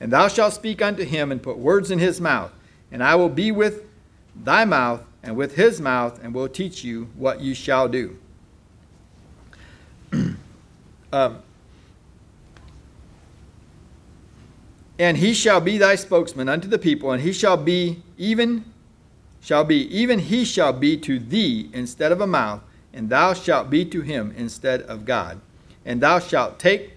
And 0.00 0.12
thou 0.12 0.28
shalt 0.28 0.54
speak 0.54 0.80
unto 0.80 1.04
him, 1.04 1.30
and 1.30 1.42
put 1.42 1.58
words 1.58 1.90
in 1.90 1.98
his 1.98 2.20
mouth, 2.20 2.52
and 2.90 3.02
I 3.02 3.14
will 3.16 3.28
be 3.28 3.52
with 3.52 3.84
thy 4.34 4.64
mouth 4.64 5.02
and 5.22 5.36
with 5.36 5.56
his 5.56 5.80
mouth, 5.80 6.22
and 6.22 6.34
will 6.34 6.48
teach 6.48 6.84
you 6.84 7.08
what 7.16 7.40
you 7.40 7.54
shall 7.54 7.88
do. 7.88 8.16
um, 11.12 11.38
and 14.98 15.16
he 15.16 15.32
shall 15.32 15.60
be 15.60 15.78
thy 15.78 15.94
spokesman 15.94 16.48
unto 16.48 16.68
the 16.68 16.78
people, 16.78 17.12
and 17.12 17.22
he 17.22 17.32
shall 17.32 17.56
be 17.56 18.02
even 18.16 18.64
shall 19.40 19.64
be 19.64 19.86
even 19.96 20.18
he 20.18 20.44
shall 20.44 20.72
be 20.72 20.96
to 20.96 21.18
thee 21.18 21.70
instead 21.72 22.10
of 22.10 22.20
a 22.20 22.26
mouth, 22.26 22.60
and 22.92 23.08
thou 23.08 23.32
shalt 23.32 23.70
be 23.70 23.84
to 23.84 24.00
him 24.00 24.34
instead 24.36 24.82
of 24.82 25.04
God. 25.04 25.40
And 25.84 26.00
thou 26.00 26.18
shalt 26.18 26.58
take 26.58 26.94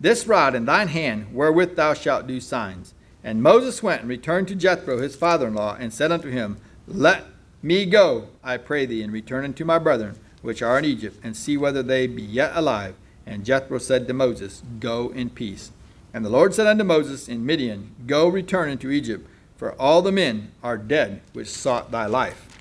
this 0.00 0.26
rod 0.26 0.54
in 0.54 0.64
thine 0.64 0.88
hand, 0.88 1.34
wherewith 1.34 1.76
thou 1.76 1.94
shalt 1.94 2.26
do 2.26 2.40
signs. 2.40 2.94
And 3.24 3.42
Moses 3.42 3.82
went 3.82 4.00
and 4.00 4.08
returned 4.08 4.48
to 4.48 4.56
Jethro 4.56 4.98
his 4.98 5.16
father 5.16 5.48
in 5.48 5.54
law, 5.54 5.76
and 5.78 5.92
said 5.92 6.10
unto 6.10 6.28
him, 6.28 6.58
Let 6.86 7.24
me 7.62 7.86
go, 7.86 8.28
I 8.42 8.56
pray 8.56 8.86
thee, 8.86 9.02
and 9.02 9.12
return 9.12 9.44
unto 9.44 9.64
my 9.64 9.78
brethren 9.78 10.16
which 10.42 10.60
are 10.60 10.78
in 10.78 10.84
Egypt, 10.84 11.18
and 11.22 11.36
see 11.36 11.56
whether 11.56 11.82
they 11.82 12.06
be 12.06 12.22
yet 12.22 12.52
alive. 12.54 12.96
And 13.24 13.44
Jethro 13.44 13.78
said 13.78 14.08
to 14.08 14.12
Moses, 14.12 14.62
Go 14.80 15.10
in 15.10 15.30
peace. 15.30 15.70
And 16.12 16.24
the 16.24 16.30
Lord 16.30 16.54
said 16.54 16.66
unto 16.66 16.84
Moses 16.84 17.28
in 17.28 17.46
Midian, 17.46 17.94
Go 18.06 18.28
return 18.28 18.68
into 18.68 18.90
Egypt, 18.90 19.26
for 19.56 19.80
all 19.80 20.02
the 20.02 20.12
men 20.12 20.50
are 20.62 20.76
dead 20.76 21.22
which 21.32 21.48
sought 21.48 21.90
thy 21.90 22.06
life. 22.06 22.58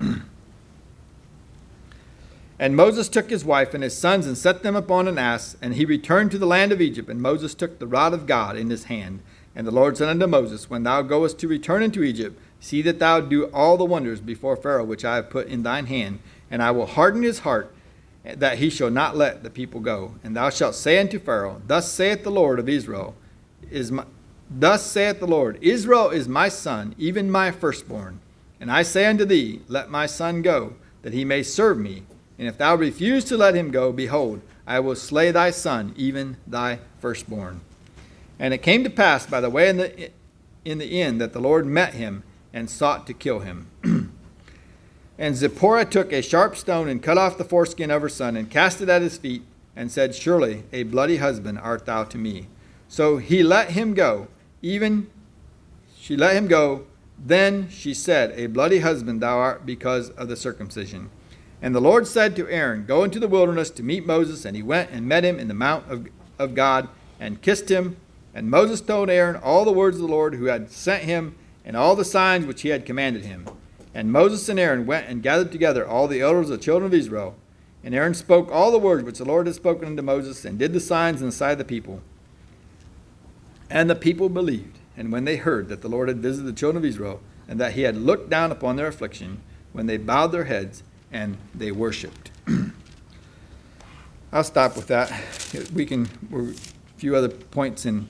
and 2.58 2.76
Moses 2.76 3.08
took 3.08 3.28
his 3.28 3.44
wife 3.44 3.74
and 3.74 3.82
his 3.82 3.98
sons 3.98 4.26
and 4.26 4.38
set 4.38 4.62
them 4.62 4.76
upon 4.76 5.08
an 5.08 5.18
ass, 5.18 5.56
and 5.60 5.74
he 5.74 5.84
returned 5.84 6.30
to 6.30 6.38
the 6.38 6.46
land 6.46 6.70
of 6.70 6.80
Egypt. 6.80 7.08
And 7.08 7.20
Moses 7.20 7.54
took 7.54 7.80
the 7.80 7.86
rod 7.88 8.14
of 8.14 8.26
God 8.26 8.56
in 8.56 8.70
his 8.70 8.84
hand. 8.84 9.20
And 9.56 9.66
the 9.66 9.72
Lord 9.72 9.96
said 9.96 10.08
unto 10.08 10.28
Moses, 10.28 10.70
When 10.70 10.84
thou 10.84 11.02
goest 11.02 11.40
to 11.40 11.48
return 11.48 11.82
into 11.82 12.04
Egypt, 12.04 12.40
See 12.60 12.82
that 12.82 12.98
thou 12.98 13.20
do 13.20 13.44
all 13.46 13.76
the 13.76 13.84
wonders 13.84 14.20
before 14.20 14.56
Pharaoh 14.56 14.84
which 14.84 15.04
I 15.04 15.16
have 15.16 15.30
put 15.30 15.46
in 15.46 15.62
thine 15.62 15.86
hand, 15.86 16.18
and 16.50 16.62
I 16.62 16.70
will 16.70 16.86
harden 16.86 17.22
his 17.22 17.40
heart, 17.40 17.72
eh, 18.24 18.34
that 18.36 18.58
he 18.58 18.70
shall 18.70 18.90
not 18.90 19.16
let 19.16 19.42
the 19.42 19.50
people 19.50 19.80
go. 19.80 20.14
And 20.24 20.36
thou 20.36 20.50
shalt 20.50 20.74
say 20.74 20.98
unto 20.98 21.18
Pharaoh, 21.18 21.62
Thus 21.66 21.90
saith 21.90 22.24
the 22.24 22.30
Lord 22.30 22.58
of 22.58 22.68
Israel, 22.68 23.14
is 23.70 23.92
my, 23.92 24.04
Thus 24.50 24.84
saith 24.84 25.20
the 25.20 25.26
Lord, 25.26 25.58
Israel 25.60 26.10
is 26.10 26.26
my 26.26 26.48
son, 26.48 26.94
even 26.98 27.30
my 27.30 27.50
firstborn. 27.50 28.20
And 28.60 28.72
I 28.72 28.82
say 28.82 29.06
unto 29.06 29.24
thee, 29.24 29.60
Let 29.68 29.90
my 29.90 30.06
son 30.06 30.42
go, 30.42 30.74
that 31.02 31.12
he 31.12 31.24
may 31.24 31.42
serve 31.42 31.78
me. 31.78 32.02
And 32.38 32.48
if 32.48 32.58
thou 32.58 32.74
refuse 32.74 33.24
to 33.26 33.36
let 33.36 33.54
him 33.54 33.70
go, 33.70 33.92
behold, 33.92 34.40
I 34.66 34.80
will 34.80 34.94
slay 34.94 35.30
thy 35.30 35.50
son, 35.50 35.92
even 35.96 36.36
thy 36.46 36.80
firstborn. 37.00 37.60
And 38.38 38.54
it 38.54 38.58
came 38.58 38.84
to 38.84 38.90
pass 38.90 39.26
by 39.26 39.40
the 39.40 39.50
way 39.50 39.68
in 39.68 39.76
the, 39.76 40.10
in 40.64 40.78
the 40.78 41.00
end 41.00 41.20
that 41.20 41.32
the 41.32 41.40
Lord 41.40 41.66
met 41.66 41.94
him 41.94 42.22
and 42.52 42.68
sought 42.68 43.06
to 43.06 43.14
kill 43.14 43.40
him. 43.40 43.66
and 45.18 45.36
Zipporah 45.36 45.84
took 45.84 46.12
a 46.12 46.22
sharp 46.22 46.56
stone 46.56 46.88
and 46.88 47.02
cut 47.02 47.18
off 47.18 47.38
the 47.38 47.44
foreskin 47.44 47.90
of 47.90 48.02
her 48.02 48.08
son 48.08 48.36
and 48.36 48.50
cast 48.50 48.80
it 48.80 48.88
at 48.88 49.02
his 49.02 49.18
feet. 49.18 49.42
and 49.76 49.92
said, 49.92 50.14
Surely 50.14 50.64
a 50.72 50.82
bloody 50.82 51.18
husband 51.18 51.58
art 51.60 51.86
thou 51.86 52.02
to 52.04 52.18
me. 52.18 52.48
So 52.88 53.18
he 53.18 53.42
let 53.42 53.70
him 53.70 53.94
go, 53.94 54.26
even 54.60 55.08
she 55.96 56.16
let 56.16 56.34
him 56.34 56.48
go. 56.48 56.84
Then 57.16 57.68
she 57.68 57.94
said, 57.94 58.32
A 58.36 58.46
bloody 58.46 58.80
husband 58.80 59.20
thou 59.20 59.38
art 59.38 59.66
because 59.66 60.10
of 60.10 60.28
the 60.28 60.36
circumcision. 60.36 61.10
And 61.60 61.74
the 61.74 61.80
Lord 61.80 62.06
said 62.06 62.34
to 62.36 62.48
Aaron, 62.48 62.86
Go 62.86 63.04
into 63.04 63.20
the 63.20 63.28
wilderness 63.28 63.70
to 63.70 63.82
meet 63.82 64.06
Moses. 64.06 64.44
And 64.44 64.56
he 64.56 64.62
went 64.62 64.90
and 64.90 65.06
met 65.06 65.24
him 65.24 65.38
in 65.38 65.48
the 65.48 65.54
mount 65.54 65.90
of, 65.90 66.08
of 66.38 66.54
God 66.54 66.88
and 67.20 67.42
kissed 67.42 67.68
him. 67.68 67.96
And 68.32 68.50
Moses 68.50 68.80
told 68.80 69.10
Aaron 69.10 69.36
all 69.36 69.64
the 69.64 69.72
words 69.72 69.96
of 69.96 70.02
the 70.02 70.08
Lord 70.08 70.34
who 70.34 70.46
had 70.46 70.70
sent 70.70 71.04
him 71.04 71.34
and 71.68 71.76
all 71.76 71.94
the 71.94 72.04
signs 72.04 72.46
which 72.46 72.62
he 72.62 72.70
had 72.70 72.86
commanded 72.86 73.26
him. 73.26 73.46
And 73.94 74.10
Moses 74.10 74.48
and 74.48 74.58
Aaron 74.58 74.86
went 74.86 75.06
and 75.06 75.22
gathered 75.22 75.52
together 75.52 75.86
all 75.86 76.08
the 76.08 76.22
elders 76.22 76.48
of 76.48 76.58
the 76.58 76.64
children 76.64 76.86
of 76.86 76.94
Israel. 76.94 77.36
And 77.84 77.94
Aaron 77.94 78.14
spoke 78.14 78.50
all 78.50 78.72
the 78.72 78.78
words 78.78 79.04
which 79.04 79.18
the 79.18 79.26
Lord 79.26 79.46
had 79.46 79.54
spoken 79.54 79.86
unto 79.86 80.02
Moses, 80.02 80.46
and 80.46 80.58
did 80.58 80.72
the 80.72 80.80
signs 80.80 81.20
in 81.20 81.26
the 81.26 81.32
sight 81.32 81.52
of 81.52 81.58
the 81.58 81.64
people. 81.64 82.00
And 83.68 83.90
the 83.90 83.94
people 83.94 84.30
believed. 84.30 84.78
And 84.96 85.12
when 85.12 85.26
they 85.26 85.36
heard 85.36 85.68
that 85.68 85.82
the 85.82 85.88
Lord 85.88 86.08
had 86.08 86.18
visited 86.18 86.46
the 86.46 86.58
children 86.58 86.82
of 86.82 86.88
Israel, 86.88 87.20
and 87.46 87.60
that 87.60 87.74
he 87.74 87.82
had 87.82 87.96
looked 87.96 88.30
down 88.30 88.50
upon 88.50 88.76
their 88.76 88.86
affliction, 88.86 89.42
when 89.72 89.86
they 89.86 89.98
bowed 89.98 90.28
their 90.28 90.44
heads 90.44 90.82
and 91.12 91.36
they 91.54 91.70
worshipped. 91.70 92.30
I'll 94.32 94.42
stop 94.42 94.74
with 94.74 94.86
that. 94.86 95.12
We 95.74 95.84
can, 95.84 96.08
a 96.34 96.98
few 96.98 97.14
other 97.14 97.28
points 97.28 97.84
in 97.84 98.08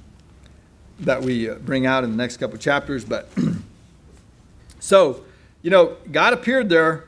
that 1.01 1.23
we 1.23 1.49
uh, 1.49 1.55
bring 1.57 1.87
out 1.87 2.05
in 2.05 2.11
the 2.11 2.17
next 2.17 2.39
couple 2.39 2.59
chapters, 2.59 3.05
but 3.05 3.29
so, 4.81 5.25
you 5.63 5.71
know, 5.71 5.97
God 6.11 6.33
appeared 6.33 6.69
there. 6.69 7.05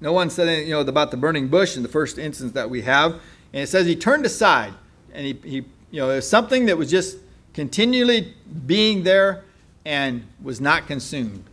No 0.00 0.12
one 0.12 0.30
said 0.30 0.48
anything, 0.48 0.68
you 0.68 0.74
know, 0.74 0.80
about 0.80 1.10
the 1.10 1.16
burning 1.16 1.48
bush 1.48 1.76
in 1.76 1.82
the 1.82 1.88
first 1.88 2.18
instance 2.18 2.52
that 2.52 2.68
we 2.68 2.82
have. 2.82 3.12
And 3.52 3.62
it 3.62 3.68
says 3.68 3.86
he 3.86 3.96
turned 3.96 4.26
aside 4.26 4.72
and 5.12 5.26
he, 5.26 5.32
he 5.44 5.64
you 5.90 6.00
know, 6.00 6.08
there's 6.08 6.28
something 6.28 6.66
that 6.66 6.78
was 6.78 6.90
just 6.90 7.18
continually 7.54 8.34
being 8.66 9.02
there 9.02 9.44
and 9.84 10.24
was 10.42 10.60
not 10.60 10.86
consumed, 10.86 11.44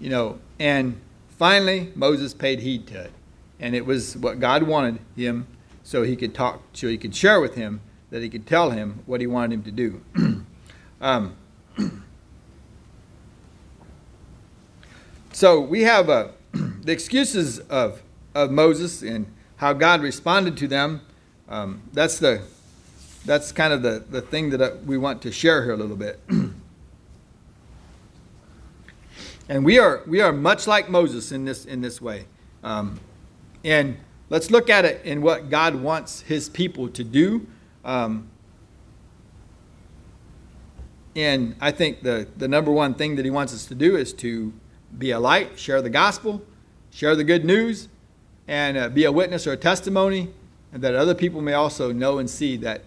you 0.00 0.10
know, 0.10 0.38
and 0.58 1.00
finally 1.38 1.92
Moses 1.94 2.34
paid 2.34 2.60
heed 2.60 2.86
to 2.88 3.02
it. 3.02 3.12
And 3.60 3.74
it 3.74 3.86
was 3.86 4.16
what 4.16 4.40
God 4.40 4.64
wanted 4.64 4.98
him 5.16 5.46
so 5.82 6.02
he 6.02 6.16
could 6.16 6.34
talk, 6.34 6.60
so 6.72 6.88
he 6.88 6.98
could 6.98 7.14
share 7.14 7.40
with 7.40 7.54
him, 7.54 7.80
that 8.10 8.22
he 8.22 8.28
could 8.28 8.46
tell 8.46 8.70
him 8.70 9.02
what 9.06 9.20
he 9.20 9.26
wanted 9.26 9.52
him 9.54 9.62
to 9.62 9.70
do. 9.70 10.00
um, 11.06 11.36
so 15.32 15.60
we 15.60 15.82
have 15.82 16.10
uh, 16.10 16.30
the 16.52 16.90
excuses 16.90 17.60
of, 17.60 18.02
of 18.34 18.50
Moses 18.50 19.02
and 19.02 19.32
how 19.58 19.72
God 19.72 20.00
responded 20.00 20.56
to 20.56 20.66
them. 20.66 21.02
Um, 21.48 21.82
that's 21.92 22.18
the 22.18 22.42
that's 23.24 23.52
kind 23.52 23.72
of 23.72 23.82
the, 23.82 24.04
the 24.10 24.20
thing 24.20 24.50
that 24.50 24.60
uh, 24.60 24.72
we 24.84 24.98
want 24.98 25.22
to 25.22 25.30
share 25.30 25.62
here 25.62 25.74
a 25.74 25.76
little 25.76 25.94
bit. 25.96 26.18
and 29.48 29.64
we 29.64 29.78
are 29.78 30.02
we 30.08 30.20
are 30.20 30.32
much 30.32 30.66
like 30.66 30.88
Moses 30.88 31.30
in 31.30 31.44
this 31.44 31.64
in 31.66 31.82
this 31.82 32.00
way. 32.00 32.26
Um, 32.64 32.98
and 33.64 33.96
let's 34.28 34.50
look 34.50 34.68
at 34.68 34.84
it 34.84 35.04
in 35.04 35.22
what 35.22 35.50
God 35.50 35.76
wants 35.76 36.22
His 36.22 36.48
people 36.48 36.88
to 36.88 37.04
do. 37.04 37.46
Um, 37.84 38.28
and 41.16 41.56
I 41.60 41.72
think 41.72 42.02
the, 42.02 42.28
the 42.36 42.46
number 42.46 42.70
one 42.70 42.94
thing 42.94 43.16
that 43.16 43.24
He 43.24 43.30
wants 43.30 43.54
us 43.54 43.66
to 43.66 43.74
do 43.74 43.96
is 43.96 44.12
to 44.14 44.52
be 44.96 45.10
a 45.10 45.18
light, 45.18 45.58
share 45.58 45.80
the 45.80 45.90
gospel, 45.90 46.42
share 46.90 47.16
the 47.16 47.24
good 47.24 47.44
news, 47.44 47.88
and 48.46 48.76
uh, 48.76 48.88
be 48.90 49.04
a 49.04 49.12
witness 49.12 49.46
or 49.46 49.52
a 49.52 49.56
testimony, 49.56 50.28
and 50.72 50.82
that 50.82 50.94
other 50.94 51.14
people 51.14 51.40
may 51.40 51.54
also 51.54 51.90
know 51.90 52.18
and 52.18 52.28
see 52.28 52.56
that 52.58 52.82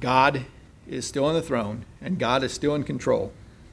God 0.00 0.44
is 0.88 1.06
still 1.06 1.24
on 1.24 1.34
the 1.34 1.42
throne 1.42 1.84
and 2.00 2.18
God 2.18 2.42
is 2.42 2.52
still 2.52 2.74
in 2.74 2.82
control. 2.82 3.32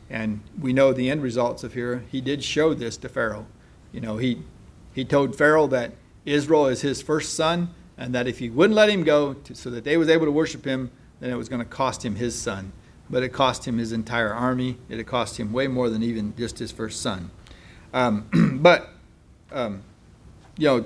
And 0.09 0.41
we 0.59 0.71
know 0.71 0.93
the 0.93 1.09
end 1.09 1.21
results 1.21 1.63
of 1.63 1.73
here. 1.73 2.03
He 2.11 2.21
did 2.21 2.43
show 2.43 2.73
this 2.73 2.95
to 2.97 3.09
Pharaoh. 3.09 3.47
You 3.91 4.01
know, 4.01 4.17
he 4.17 4.43
he 4.93 5.03
told 5.03 5.35
Pharaoh 5.35 5.67
that 5.67 5.93
Israel 6.25 6.67
is 6.67 6.81
his 6.81 7.01
first 7.01 7.35
son, 7.35 7.69
and 7.97 8.13
that 8.15 8.27
if 8.27 8.39
he 8.39 8.49
wouldn't 8.49 8.75
let 8.75 8.89
him 8.89 9.03
go 9.03 9.33
to, 9.33 9.55
so 9.55 9.69
that 9.69 9.83
they 9.83 9.97
was 9.97 10.09
able 10.09 10.25
to 10.25 10.31
worship 10.31 10.65
him, 10.65 10.91
then 11.19 11.29
it 11.29 11.35
was 11.35 11.49
going 11.49 11.61
to 11.61 11.65
cost 11.65 12.03
him 12.03 12.15
his 12.15 12.39
son. 12.39 12.71
But 13.09 13.23
it 13.23 13.29
cost 13.29 13.67
him 13.67 13.77
his 13.77 13.91
entire 13.91 14.33
army. 14.33 14.77
It 14.89 15.05
cost 15.07 15.39
him 15.39 15.53
way 15.53 15.67
more 15.67 15.89
than 15.89 16.03
even 16.03 16.35
just 16.35 16.59
his 16.59 16.71
first 16.71 17.01
son. 17.01 17.31
Um, 17.93 18.59
but, 18.61 18.89
um, 19.51 19.83
you 20.57 20.67
know, 20.67 20.85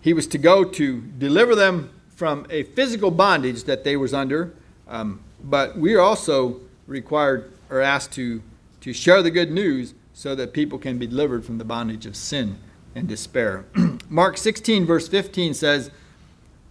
he 0.00 0.12
was 0.12 0.26
to 0.28 0.38
go 0.38 0.64
to 0.64 1.00
deliver 1.00 1.54
them 1.54 1.90
from 2.08 2.46
a 2.48 2.62
physical 2.62 3.10
bondage 3.10 3.64
that 3.64 3.84
they 3.84 3.96
was 3.96 4.14
under. 4.14 4.54
Um, 4.88 5.20
but 5.42 5.76
we 5.76 5.94
are 5.94 6.00
also 6.00 6.60
required 6.86 7.52
or 7.68 7.80
asked 7.80 8.12
to, 8.12 8.42
to 8.80 8.92
share 8.92 9.22
the 9.22 9.30
good 9.30 9.50
news 9.50 9.94
so 10.14 10.34
that 10.34 10.52
people 10.52 10.78
can 10.78 10.98
be 10.98 11.06
delivered 11.06 11.44
from 11.44 11.58
the 11.58 11.64
bondage 11.64 12.06
of 12.06 12.16
sin 12.16 12.58
and 12.94 13.06
despair. 13.06 13.66
Mark 14.08 14.38
16, 14.38 14.86
verse 14.86 15.08
15 15.08 15.52
says, 15.52 15.90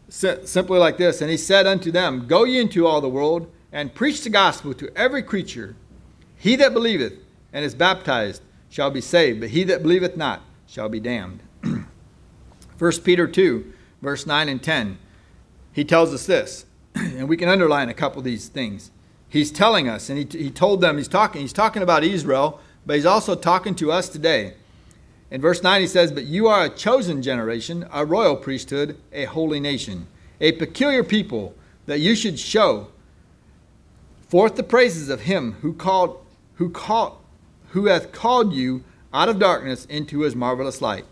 simply 0.09 0.79
like 0.79 0.97
this 0.97 1.21
And 1.21 1.29
he 1.29 1.37
said 1.37 1.67
unto 1.67 1.91
them, 1.91 2.27
Go 2.27 2.43
ye 2.43 2.59
into 2.59 2.87
all 2.87 3.01
the 3.01 3.09
world, 3.09 3.51
and 3.75 3.93
preach 3.93 4.23
the 4.23 4.29
gospel 4.29 4.73
to 4.73 4.89
every 4.97 5.21
creature. 5.21 5.75
He 6.37 6.55
that 6.55 6.73
believeth 6.73 7.13
and 7.51 7.65
is 7.65 7.75
baptized 7.75 8.41
shall 8.69 8.89
be 8.89 9.01
saved, 9.01 9.41
but 9.41 9.49
he 9.49 9.65
that 9.65 9.83
believeth 9.83 10.15
not 10.15 10.41
shall 10.65 10.87
be 10.87 11.01
damned. 11.01 11.43
1 12.79 12.91
Peter 13.03 13.27
2, 13.27 13.73
verse 14.01 14.25
9 14.25 14.47
and 14.47 14.63
10, 14.63 14.97
he 15.73 15.83
tells 15.83 16.13
us 16.13 16.25
this, 16.25 16.65
and 16.95 17.27
we 17.27 17.35
can 17.35 17.49
underline 17.49 17.89
a 17.89 17.93
couple 17.93 18.19
of 18.19 18.23
these 18.23 18.47
things. 18.47 18.91
He's 19.27 19.51
telling 19.51 19.89
us, 19.89 20.09
and 20.09 20.17
he, 20.17 20.39
he 20.39 20.49
told 20.49 20.79
them, 20.79 20.97
he's 20.97 21.09
talking, 21.09 21.41
he's 21.41 21.51
talking 21.51 21.83
about 21.83 22.05
Israel, 22.05 22.61
but 22.85 22.95
he's 22.95 23.05
also 23.05 23.35
talking 23.35 23.75
to 23.75 23.91
us 23.91 24.07
today. 24.07 24.53
In 25.29 25.41
verse 25.41 25.61
9, 25.61 25.81
he 25.81 25.87
says, 25.87 26.13
But 26.13 26.23
you 26.23 26.47
are 26.47 26.63
a 26.63 26.69
chosen 26.69 27.21
generation, 27.21 27.85
a 27.91 28.05
royal 28.05 28.37
priesthood, 28.37 28.97
a 29.11 29.25
holy 29.25 29.59
nation, 29.59 30.07
a 30.39 30.53
peculiar 30.53 31.03
people, 31.03 31.55
that 31.87 31.99
you 31.99 32.15
should 32.15 32.39
show 32.39 32.87
forth 34.27 34.55
the 34.55 34.63
praises 34.63 35.09
of 35.09 35.21
him 35.21 35.53
who 35.61 35.73
called, 35.73 36.23
who 36.55 36.69
called, 36.69 37.17
who 37.69 37.85
hath 37.85 38.11
called 38.11 38.53
you 38.53 38.83
out 39.13 39.29
of 39.29 39.39
darkness 39.39 39.85
into 39.85 40.21
his 40.21 40.35
marvelous 40.35 40.81
light, 40.81 41.05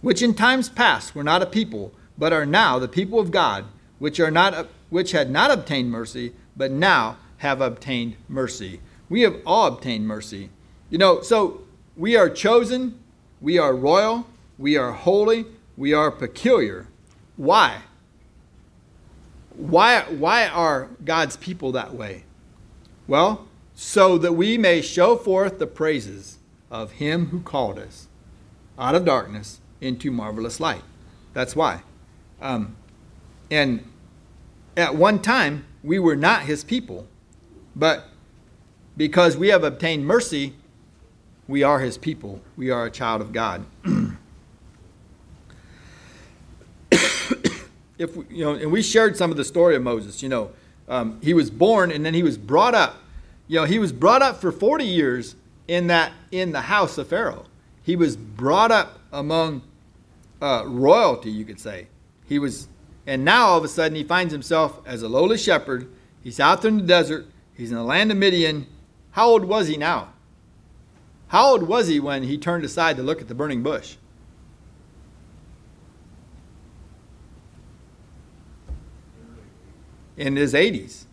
which 0.00 0.22
in 0.22 0.34
times 0.34 0.68
past 0.68 1.14
were 1.14 1.24
not 1.24 1.42
a 1.42 1.46
people, 1.46 1.92
but 2.18 2.32
are 2.32 2.46
now 2.46 2.78
the 2.78 2.88
people 2.88 3.18
of 3.18 3.30
God, 3.30 3.64
which 3.98 4.20
are 4.20 4.30
not 4.30 4.68
which 4.90 5.12
had 5.12 5.30
not 5.30 5.50
obtained 5.50 5.90
mercy, 5.90 6.32
but 6.56 6.70
now 6.70 7.16
have 7.38 7.60
obtained 7.60 8.14
mercy. 8.28 8.80
We 9.08 9.22
have 9.22 9.40
all 9.46 9.66
obtained 9.66 10.06
mercy. 10.06 10.50
You 10.90 10.98
know, 10.98 11.22
so 11.22 11.62
we 11.96 12.14
are 12.16 12.28
chosen 12.28 12.98
we 13.42 13.58
are 13.58 13.74
royal, 13.74 14.24
we 14.56 14.76
are 14.76 14.92
holy, 14.92 15.44
we 15.76 15.92
are 15.92 16.12
peculiar. 16.12 16.86
Why? 17.36 17.82
Why, 19.56 20.02
why 20.02 20.46
are 20.46 20.88
God's 21.04 21.36
people 21.36 21.72
that 21.72 21.92
way? 21.92 22.22
Well, 23.12 23.46
so 23.74 24.16
that 24.16 24.32
we 24.32 24.56
may 24.56 24.80
show 24.80 25.16
forth 25.16 25.58
the 25.58 25.66
praises 25.66 26.38
of 26.70 26.92
Him 26.92 27.26
who 27.26 27.40
called 27.40 27.78
us 27.78 28.08
out 28.78 28.94
of 28.94 29.04
darkness 29.04 29.60
into 29.82 30.10
marvelous 30.10 30.58
light. 30.60 30.80
That's 31.34 31.54
why. 31.54 31.82
Um, 32.40 32.74
and 33.50 33.86
at 34.78 34.94
one 34.94 35.20
time, 35.20 35.66
we 35.84 35.98
were 35.98 36.16
not 36.16 36.44
His 36.44 36.64
people, 36.64 37.06
but 37.76 38.06
because 38.96 39.36
we 39.36 39.48
have 39.48 39.62
obtained 39.62 40.06
mercy, 40.06 40.54
we 41.46 41.62
are 41.62 41.80
his 41.80 41.98
people. 41.98 42.40
We 42.56 42.70
are 42.70 42.86
a 42.86 42.90
child 42.90 43.20
of 43.20 43.30
God. 43.30 43.66
if 46.90 48.16
we, 48.16 48.24
you 48.30 48.42
know, 48.42 48.54
and 48.54 48.72
we 48.72 48.80
shared 48.80 49.18
some 49.18 49.30
of 49.30 49.36
the 49.36 49.44
story 49.44 49.76
of 49.76 49.82
Moses. 49.82 50.22
You 50.22 50.30
know, 50.30 50.52
um, 50.88 51.18
he 51.22 51.34
was 51.34 51.50
born 51.50 51.90
and 51.90 52.06
then 52.06 52.14
he 52.14 52.22
was 52.22 52.38
brought 52.38 52.74
up. 52.74 53.01
You 53.52 53.58
know, 53.58 53.64
he 53.66 53.78
was 53.78 53.92
brought 53.92 54.22
up 54.22 54.40
for 54.40 54.50
40 54.50 54.82
years 54.82 55.36
in 55.68 55.88
that 55.88 56.12
in 56.30 56.52
the 56.52 56.62
house 56.62 56.96
of 56.96 57.08
Pharaoh. 57.08 57.44
He 57.82 57.96
was 57.96 58.16
brought 58.16 58.72
up 58.72 59.00
among 59.12 59.60
uh, 60.40 60.64
royalty, 60.66 61.30
you 61.30 61.44
could 61.44 61.60
say. 61.60 61.88
He 62.24 62.38
was, 62.38 62.68
and 63.06 63.26
now 63.26 63.48
all 63.48 63.58
of 63.58 63.64
a 63.64 63.68
sudden 63.68 63.94
he 63.94 64.04
finds 64.04 64.32
himself 64.32 64.80
as 64.86 65.02
a 65.02 65.08
lowly 65.10 65.36
shepherd. 65.36 65.86
He's 66.24 66.40
out 66.40 66.62
there 66.62 66.70
in 66.70 66.78
the 66.78 66.84
desert. 66.84 67.26
He's 67.52 67.70
in 67.70 67.76
the 67.76 67.84
land 67.84 68.10
of 68.10 68.16
Midian. 68.16 68.68
How 69.10 69.28
old 69.28 69.44
was 69.44 69.68
he 69.68 69.76
now? 69.76 70.14
How 71.28 71.48
old 71.48 71.64
was 71.64 71.88
he 71.88 72.00
when 72.00 72.22
he 72.22 72.38
turned 72.38 72.64
aside 72.64 72.96
to 72.96 73.02
look 73.02 73.20
at 73.20 73.28
the 73.28 73.34
burning 73.34 73.62
bush? 73.62 73.96
In 80.16 80.36
his 80.36 80.54
80s. 80.54 81.04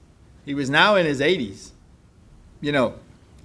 He 0.46 0.54
was 0.54 0.70
now 0.70 0.96
in 0.96 1.06
his 1.06 1.20
80s. 1.20 1.72
You 2.62 2.72
know, 2.72 2.96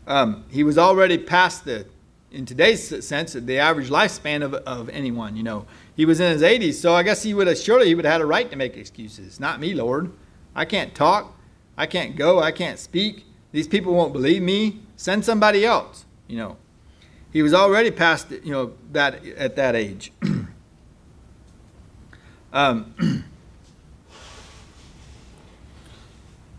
um, 0.06 0.44
he 0.50 0.64
was 0.64 0.76
already 0.76 1.18
past 1.18 1.64
the, 1.64 1.86
in 2.32 2.46
today's 2.46 3.06
sense, 3.06 3.32
the 3.32 3.58
average 3.58 3.90
lifespan 3.90 4.42
of, 4.42 4.54
of 4.54 4.88
anyone. 4.88 5.36
You 5.36 5.42
know, 5.42 5.66
he 5.96 6.04
was 6.04 6.20
in 6.20 6.32
his 6.32 6.42
80s, 6.42 6.74
so 6.74 6.94
I 6.94 7.02
guess 7.02 7.22
he 7.22 7.34
would 7.34 7.46
have 7.46 7.58
surely 7.58 7.86
he 7.86 7.94
would 7.94 8.04
have 8.04 8.12
had 8.12 8.20
a 8.20 8.26
right 8.26 8.50
to 8.50 8.56
make 8.56 8.76
excuses. 8.76 9.38
Not 9.38 9.60
me, 9.60 9.74
Lord. 9.74 10.12
I 10.54 10.64
can't 10.64 10.94
talk. 10.94 11.36
I 11.76 11.86
can't 11.86 12.16
go. 12.16 12.40
I 12.40 12.52
can't 12.52 12.78
speak. 12.78 13.24
These 13.52 13.68
people 13.68 13.94
won't 13.94 14.12
believe 14.12 14.42
me. 14.42 14.80
Send 14.96 15.24
somebody 15.24 15.64
else. 15.64 16.04
You 16.28 16.38
know, 16.38 16.56
he 17.32 17.42
was 17.42 17.54
already 17.54 17.90
past 17.90 18.30
you 18.30 18.52
know 18.52 18.72
that 18.92 19.24
at 19.26 19.56
that 19.56 19.74
age. 19.74 20.12
um, 22.52 22.94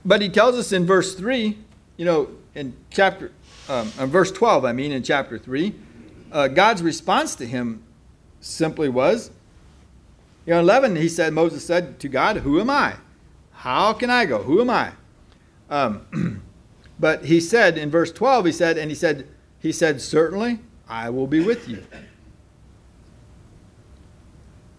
but 0.06 0.22
he 0.22 0.30
tells 0.30 0.56
us 0.56 0.72
in 0.72 0.86
verse 0.86 1.16
three, 1.16 1.58
you 1.98 2.06
know, 2.06 2.30
in 2.56 2.76
chapter, 2.90 3.32
um, 3.70 3.92
in 4.00 4.08
verse 4.08 4.32
twelve, 4.32 4.66
I 4.66 4.72
mean, 4.72 4.92
in 4.92 5.04
chapter 5.04 5.38
three, 5.38 5.76
uh, 6.32 6.48
God's 6.48 6.82
response 6.82 7.36
to 7.36 7.46
him 7.46 7.84
simply 8.40 8.90
was, 8.90 9.30
you 10.46 10.54
know, 10.54 10.60
eleven. 10.60 10.96
He 10.96 11.10
said, 11.10 11.34
Moses 11.34 11.66
said 11.66 12.00
to 12.00 12.08
God, 12.08 12.38
"Who 12.38 12.60
am 12.60 12.70
I? 12.70 12.96
How 13.52 13.94
can 13.94 14.10
I 14.10 14.26
go? 14.26 14.44
Who 14.44 14.62
am 14.62 14.70
I?" 14.70 14.92
Um, 15.70 16.42
but 17.00 17.26
he 17.26 17.40
said 17.40 17.78
in 17.78 17.92
verse 17.92 18.12
twelve, 18.12 18.46
he 18.46 18.52
said, 18.52 18.78
and 18.78 18.90
he 18.90 18.96
said, 18.96 19.28
he 19.66 19.72
said, 19.72 20.00
certainly 20.00 20.60
I 20.88 21.10
will 21.10 21.26
be 21.26 21.44
with 21.44 21.68
you. 21.68 21.84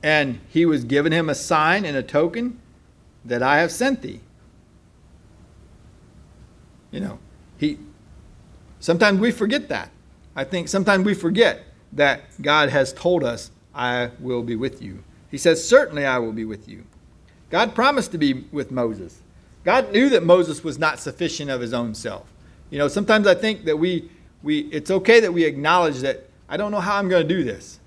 And 0.00 0.38
he 0.48 0.64
was 0.64 0.84
given 0.84 1.10
him 1.10 1.28
a 1.28 1.34
sign 1.34 1.84
and 1.84 1.96
a 1.96 2.04
token 2.04 2.60
that 3.24 3.42
I 3.42 3.58
have 3.58 3.72
sent 3.72 4.02
thee. 4.02 4.20
You 6.92 7.00
know, 7.00 7.18
he 7.58 7.78
sometimes 8.80 9.20
we 9.20 9.30
forget 9.30 9.68
that. 9.68 9.90
I 10.34 10.44
think 10.44 10.68
sometimes 10.68 11.04
we 11.04 11.14
forget 11.14 11.64
that 11.92 12.22
God 12.40 12.68
has 12.68 12.92
told 12.92 13.24
us, 13.24 13.50
I 13.74 14.10
will 14.20 14.42
be 14.42 14.56
with 14.56 14.82
you. 14.82 15.02
He 15.30 15.38
says, 15.38 15.66
Certainly 15.66 16.04
I 16.04 16.18
will 16.18 16.32
be 16.32 16.44
with 16.44 16.68
you. 16.68 16.84
God 17.50 17.74
promised 17.74 18.12
to 18.12 18.18
be 18.18 18.44
with 18.52 18.70
Moses. 18.70 19.22
God 19.64 19.92
knew 19.92 20.08
that 20.10 20.22
Moses 20.22 20.62
was 20.62 20.78
not 20.78 21.00
sufficient 21.00 21.50
of 21.50 21.60
his 21.60 21.74
own 21.74 21.94
self. 21.94 22.32
You 22.70 22.78
know, 22.78 22.88
sometimes 22.88 23.26
I 23.26 23.34
think 23.34 23.64
that 23.64 23.78
we, 23.78 24.10
we 24.42 24.60
it's 24.72 24.90
okay 24.90 25.20
that 25.20 25.32
we 25.32 25.44
acknowledge 25.44 25.98
that 26.00 26.28
I 26.48 26.56
don't 26.56 26.70
know 26.70 26.80
how 26.80 26.96
I'm 26.96 27.08
going 27.08 27.26
to 27.26 27.34
do 27.34 27.42
this, 27.42 27.80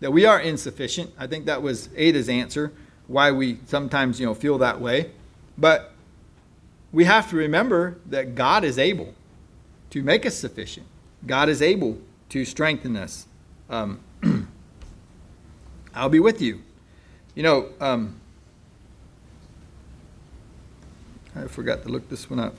that 0.00 0.12
we 0.12 0.26
are 0.26 0.40
insufficient. 0.40 1.10
I 1.18 1.26
think 1.26 1.46
that 1.46 1.62
was 1.62 1.88
Ada's 1.96 2.28
answer, 2.28 2.72
why 3.06 3.30
we 3.30 3.58
sometimes, 3.66 4.20
you 4.20 4.26
know, 4.26 4.34
feel 4.34 4.58
that 4.58 4.80
way. 4.80 5.12
But 5.56 5.93
we 6.94 7.04
have 7.04 7.28
to 7.30 7.36
remember 7.36 7.98
that 8.06 8.36
God 8.36 8.62
is 8.62 8.78
able 8.78 9.14
to 9.90 10.02
make 10.02 10.24
us 10.24 10.36
sufficient. 10.36 10.86
God 11.26 11.48
is 11.48 11.60
able 11.60 11.98
to 12.28 12.44
strengthen 12.44 12.96
us. 12.96 13.26
Um, 13.68 13.98
I'll 15.94 16.08
be 16.08 16.20
with 16.20 16.40
you. 16.40 16.62
You 17.34 17.42
know, 17.42 17.68
um, 17.80 18.20
I 21.34 21.48
forgot 21.48 21.82
to 21.82 21.88
look 21.88 22.08
this 22.08 22.30
one 22.30 22.38
up. 22.38 22.54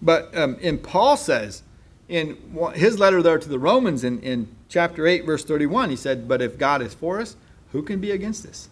But 0.00 0.34
um, 0.36 0.56
Paul 0.78 1.16
says 1.16 1.64
in 2.08 2.38
his 2.74 3.00
letter 3.00 3.22
there 3.22 3.40
to 3.40 3.48
the 3.48 3.58
Romans 3.58 4.04
in, 4.04 4.20
in 4.20 4.54
chapter 4.68 5.08
8, 5.08 5.26
verse 5.26 5.44
31, 5.44 5.90
he 5.90 5.96
said, 5.96 6.28
But 6.28 6.40
if 6.40 6.56
God 6.56 6.80
is 6.80 6.94
for 6.94 7.20
us, 7.20 7.34
who 7.72 7.82
can 7.82 8.00
be 8.00 8.12
against 8.12 8.46
us? 8.46 8.68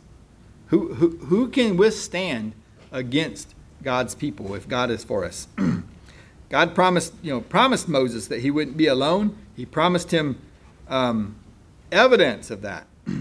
Who, 0.69 0.95
who, 0.95 1.17
who 1.27 1.49
can 1.49 1.77
withstand 1.77 2.53
against 2.93 3.55
God's 3.83 4.15
people 4.15 4.55
if 4.55 4.69
God 4.69 4.91
is 4.91 5.05
for 5.05 5.25
us? 5.25 5.47
God 6.49 6.75
promised, 6.75 7.13
you 7.23 7.33
know, 7.33 7.41
promised 7.41 7.89
Moses 7.89 8.27
that 8.29 8.41
he 8.41 8.51
wouldn't 8.51 8.77
be 8.77 8.87
alone. 8.87 9.37
He 9.55 9.67
promised 9.67 10.11
him 10.11 10.41
um, 10.89 11.37
evidence 11.93 12.51
of 12.51 12.63
that. 12.63 12.87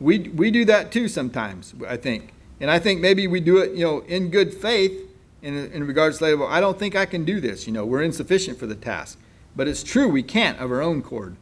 we, 0.00 0.20
we 0.20 0.50
do 0.50 0.64
that 0.64 0.90
too 0.90 1.08
sometimes, 1.08 1.74
I 1.86 1.96
think. 1.96 2.32
And 2.60 2.70
I 2.70 2.78
think 2.78 3.00
maybe 3.00 3.26
we 3.26 3.40
do 3.40 3.58
it, 3.58 3.72
you 3.72 3.84
know, 3.84 4.00
in 4.00 4.30
good 4.30 4.54
faith 4.54 5.08
in, 5.42 5.54
in 5.72 5.86
regards 5.86 6.18
to, 6.18 6.34
well, 6.34 6.48
I 6.48 6.60
don't 6.60 6.78
think 6.78 6.96
I 6.96 7.06
can 7.06 7.24
do 7.24 7.40
this. 7.40 7.66
You 7.66 7.72
know, 7.72 7.84
we're 7.84 8.02
insufficient 8.02 8.58
for 8.58 8.66
the 8.66 8.74
task. 8.74 9.18
But 9.56 9.68
it's 9.68 9.82
true, 9.82 10.08
we 10.08 10.22
can't 10.22 10.58
of 10.58 10.70
our 10.70 10.80
own 10.80 11.02
cord. 11.02 11.36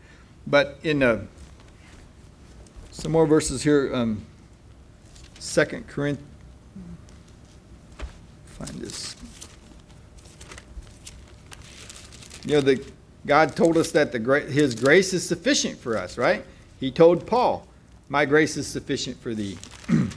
But 0.47 0.79
in 0.83 1.03
uh, 1.03 1.27
some 2.91 3.13
more 3.13 3.27
verses 3.27 3.63
here, 3.63 3.95
um, 3.95 4.25
2 5.41 5.85
Corinthians, 5.87 6.27
find 8.59 8.81
this. 8.81 9.15
You 12.45 12.55
know, 12.55 12.61
the, 12.61 12.85
God 13.27 13.55
told 13.55 13.77
us 13.77 13.93
that 13.93 14.11
the 14.11 14.41
His 14.49 14.75
grace 14.75 15.13
is 15.13 15.27
sufficient 15.27 15.79
for 15.79 15.97
us, 15.97 16.19
right? 16.19 16.45
He 16.81 16.91
told 16.91 17.27
Paul, 17.27 17.69
My 18.09 18.25
grace 18.25 18.57
is 18.57 18.67
sufficient 18.67 19.21
for 19.21 19.35
thee. 19.35 19.59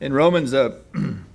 in 0.00 0.12
Romans, 0.12 0.52
uh, 0.52 0.78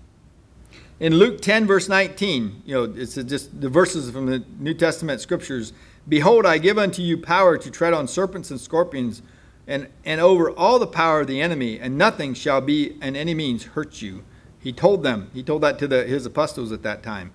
in 1.00 1.16
Luke 1.16 1.42
10, 1.42 1.66
verse 1.66 1.90
19, 1.90 2.64
you 2.66 2.76
know, 2.76 2.94
it's 2.96 3.16
just 3.16 3.60
the 3.60 3.70
verses 3.70 4.12
from 4.12 4.28
the 4.28 4.44
New 4.60 4.74
Testament 4.74 5.22
scriptures. 5.22 5.74
Behold, 6.08 6.46
I 6.46 6.58
give 6.58 6.78
unto 6.78 7.02
you 7.02 7.18
power 7.18 7.58
to 7.58 7.72
tread 7.72 7.94
on 7.94 8.08
serpents 8.08 8.52
and 8.52 8.60
scorpions 8.60 9.22
and, 9.68 9.88
and 10.04 10.20
over 10.20 10.52
all 10.52 10.78
the 10.80 10.88
power 10.88 11.22
of 11.22 11.28
the 11.28 11.42
enemy, 11.42 11.80
and 11.80 11.98
nothing 11.98 12.34
shall 12.34 12.62
be 12.62 12.98
in 13.02 13.16
any 13.16 13.34
means 13.34 13.64
hurt 13.64 14.02
you. 14.02 14.24
He 14.60 14.72
told 14.72 15.04
them, 15.04 15.30
he 15.34 15.44
told 15.44 15.62
that 15.64 15.80
to 15.80 15.88
the, 15.88 16.04
his 16.04 16.26
apostles 16.26 16.72
at 16.72 16.84
that 16.84 17.04
time. 17.04 17.34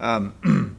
Um, 0.00 0.76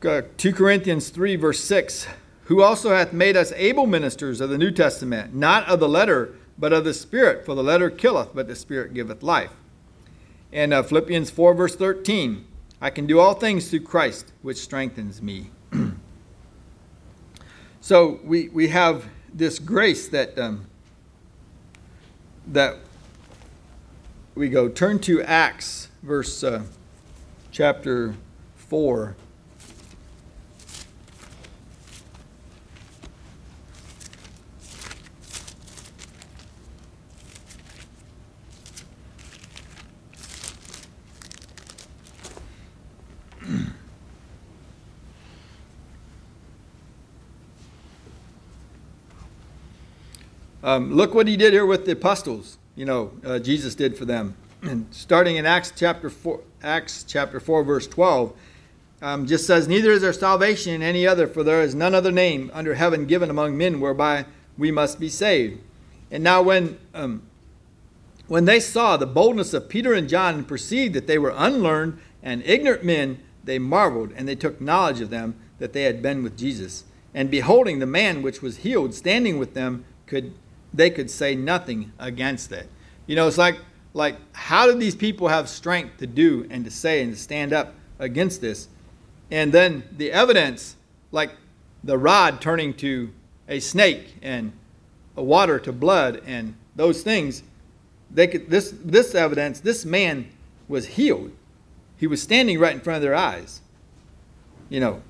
2 0.00 0.52
Corinthians 0.52 1.08
3, 1.10 1.36
verse 1.36 1.62
6 1.62 2.06
Who 2.44 2.62
also 2.62 2.90
hath 2.90 3.12
made 3.12 3.36
us 3.36 3.52
able 3.56 3.86
ministers 3.86 4.40
of 4.40 4.50
the 4.50 4.58
New 4.58 4.70
Testament, 4.70 5.34
not 5.34 5.68
of 5.68 5.80
the 5.80 5.88
letter, 5.88 6.34
but 6.56 6.72
of 6.72 6.84
the 6.84 6.94
Spirit, 6.94 7.44
for 7.44 7.54
the 7.54 7.62
letter 7.62 7.90
killeth, 7.90 8.34
but 8.34 8.48
the 8.48 8.56
Spirit 8.56 8.94
giveth 8.94 9.22
life. 9.22 9.52
And 10.52 10.72
uh, 10.72 10.82
Philippians 10.82 11.30
4, 11.30 11.54
verse 11.54 11.76
13 11.76 12.44
I 12.80 12.90
can 12.90 13.06
do 13.06 13.18
all 13.18 13.34
things 13.34 13.70
through 13.70 13.80
Christ, 13.80 14.32
which 14.42 14.58
strengthens 14.58 15.20
me. 15.20 15.50
so 17.80 18.20
we, 18.22 18.48
we 18.50 18.68
have 18.68 19.06
this 19.34 19.58
grace 19.58 20.06
that, 20.08 20.38
um, 20.38 20.66
that 22.46 22.76
we 24.36 24.48
go. 24.48 24.68
Turn 24.68 25.00
to 25.00 25.20
Acts, 25.22 25.88
verse 26.04 26.44
uh, 26.44 26.62
chapter 27.50 28.14
4. 28.54 29.16
Um, 50.60 50.92
look 50.92 51.14
what 51.14 51.28
he 51.28 51.36
did 51.36 51.52
here 51.52 51.64
with 51.64 51.86
the 51.86 51.92
apostles. 51.92 52.58
You 52.74 52.84
know, 52.84 53.12
uh, 53.24 53.38
Jesus 53.38 53.74
did 53.74 53.96
for 53.96 54.04
them. 54.04 54.34
And 54.62 54.88
starting 54.90 55.36
in 55.36 55.46
Acts 55.46 55.72
chapter 55.74 56.10
four, 56.10 56.40
Acts 56.64 57.04
chapter 57.04 57.38
four, 57.38 57.62
verse 57.62 57.86
twelve, 57.86 58.32
um, 59.00 59.24
just 59.24 59.46
says, 59.46 59.68
"Neither 59.68 59.92
is 59.92 60.02
there 60.02 60.12
salvation 60.12 60.74
in 60.74 60.82
any 60.82 61.06
other, 61.06 61.28
for 61.28 61.44
there 61.44 61.62
is 61.62 61.76
none 61.76 61.94
other 61.94 62.10
name 62.10 62.50
under 62.52 62.74
heaven 62.74 63.06
given 63.06 63.30
among 63.30 63.56
men 63.56 63.78
whereby 63.78 64.24
we 64.58 64.72
must 64.72 64.98
be 64.98 65.08
saved." 65.08 65.60
And 66.10 66.24
now, 66.24 66.42
when 66.42 66.76
um, 66.92 67.22
when 68.26 68.46
they 68.46 68.58
saw 68.58 68.96
the 68.96 69.06
boldness 69.06 69.54
of 69.54 69.68
Peter 69.68 69.94
and 69.94 70.08
John 70.08 70.34
and 70.34 70.48
perceived 70.48 70.92
that 70.94 71.06
they 71.06 71.18
were 71.18 71.32
unlearned 71.36 72.00
and 72.20 72.42
ignorant 72.44 72.82
men, 72.82 73.20
they 73.44 73.58
marveled, 73.58 74.12
and 74.16 74.28
they 74.28 74.34
took 74.34 74.60
knowledge 74.60 75.00
of 75.00 75.10
them 75.10 75.36
that 75.58 75.72
they 75.72 75.82
had 75.82 76.02
been 76.02 76.22
with 76.22 76.36
Jesus. 76.36 76.84
And 77.14 77.30
beholding 77.30 77.78
the 77.78 77.86
man 77.86 78.22
which 78.22 78.42
was 78.42 78.58
healed 78.58 78.94
standing 78.94 79.38
with 79.38 79.54
them, 79.54 79.84
could 80.06 80.32
they 80.72 80.90
could 80.90 81.10
say 81.10 81.34
nothing 81.34 81.92
against 81.98 82.52
it. 82.52 82.68
You 83.06 83.16
know, 83.16 83.26
it's 83.26 83.38
like 83.38 83.58
like 83.94 84.16
how 84.32 84.66
did 84.66 84.78
these 84.78 84.94
people 84.94 85.28
have 85.28 85.48
strength 85.48 85.98
to 85.98 86.06
do 86.06 86.46
and 86.50 86.64
to 86.64 86.70
say 86.70 87.02
and 87.02 87.12
to 87.12 87.18
stand 87.18 87.52
up 87.52 87.74
against 87.98 88.40
this? 88.40 88.68
And 89.30 89.52
then 89.52 89.84
the 89.96 90.12
evidence, 90.12 90.76
like 91.10 91.30
the 91.82 91.98
rod 91.98 92.40
turning 92.40 92.74
to 92.74 93.10
a 93.48 93.60
snake 93.60 94.16
and 94.22 94.52
a 95.16 95.22
water 95.22 95.58
to 95.58 95.72
blood 95.72 96.22
and 96.26 96.54
those 96.76 97.02
things, 97.02 97.42
they 98.10 98.26
could 98.26 98.50
this 98.50 98.74
this 98.84 99.14
evidence, 99.14 99.60
this 99.60 99.84
man 99.84 100.28
was 100.68 100.86
healed. 100.86 101.32
He 101.98 102.06
was 102.06 102.22
standing 102.22 102.58
right 102.58 102.72
in 102.72 102.80
front 102.80 102.96
of 102.96 103.02
their 103.02 103.14
eyes. 103.14 103.60
You 104.70 104.80
know, 104.80 105.02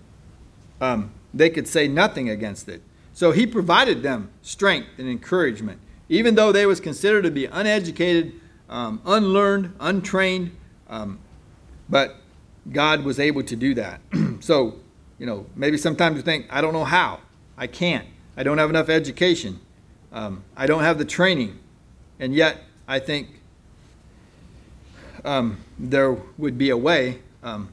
um, 0.81 1.13
they 1.33 1.51
could 1.51 1.69
say 1.69 1.87
nothing 1.87 2.29
against 2.29 2.69
it. 2.69 2.83
So 3.13 3.33
he 3.33 3.47
provided 3.47 4.03
them 4.03 4.31
strength 4.43 4.89
and 4.99 5.09
encouragement, 5.09 5.81
even 6.09 6.35
though 6.35 6.53
they 6.53 6.67
was 6.67 6.81
considered 6.81 7.23
to 7.23 7.31
be 7.31 7.47
uneducated, 7.47 8.33
um, 8.69 9.03
unlearned, 9.05 9.75
untrained. 9.81 10.57
Um, 10.89 11.19
but 11.89 12.17
God 12.73 13.05
was 13.05 13.19
able 13.19 13.43
to 13.43 13.57
do 13.57 13.75
that. 13.75 14.01
so, 14.41 14.77
you 15.19 15.27
know, 15.27 15.47
maybe 15.57 15.77
sometimes 15.77 16.17
you 16.17 16.23
think, 16.23 16.47
I 16.51 16.61
don't 16.61 16.73
know 16.73 16.85
how. 16.85 17.21
I 17.57 17.67
can't. 17.67 18.07
I 18.37 18.45
don't 18.45 18.59
have 18.59 18.71
enough 18.71 18.89
education. 18.89 19.61
Um, 20.13 20.45
I 20.57 20.67
don't 20.67 20.85
have 20.85 20.99
the 20.99 21.05
training. 21.05 21.59
And 22.21 22.35
yet, 22.35 22.59
I 22.87 23.01
think 23.01 23.38
um, 25.25 25.59
there 25.79 26.13
would 26.37 26.59
be 26.59 26.71
a 26.71 26.77
way 26.77 27.21
um, 27.43 27.71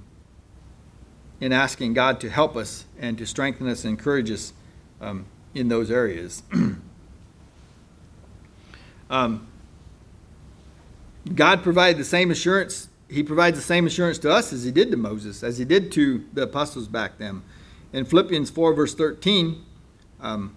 in 1.39 1.51
asking 1.51 1.93
God 1.93 2.19
to 2.21 2.29
help 2.29 2.55
us 2.55 2.85
and 2.99 3.17
to 3.17 3.25
strengthen 3.25 3.67
us 3.67 3.83
and 3.83 3.97
encourage 3.97 4.31
us 4.31 4.53
um, 5.01 5.25
in 5.53 5.67
those 5.67 5.91
areas. 5.91 6.43
um, 9.09 9.47
God 11.33 11.63
provided 11.63 11.97
the 11.97 12.05
same 12.05 12.31
assurance. 12.31 12.89
He 13.09 13.23
provides 13.23 13.57
the 13.57 13.63
same 13.63 13.87
assurance 13.87 14.17
to 14.19 14.31
us 14.31 14.53
as 14.53 14.63
he 14.63 14.71
did 14.71 14.91
to 14.91 14.97
Moses, 14.97 15.43
as 15.43 15.57
he 15.57 15.65
did 15.65 15.91
to 15.93 16.23
the 16.33 16.43
apostles 16.43 16.87
back 16.87 17.17
then. 17.17 17.41
In 17.93 18.05
Philippians 18.05 18.49
4, 18.49 18.73
verse 18.73 18.93
13, 18.93 19.63
um, 20.21 20.55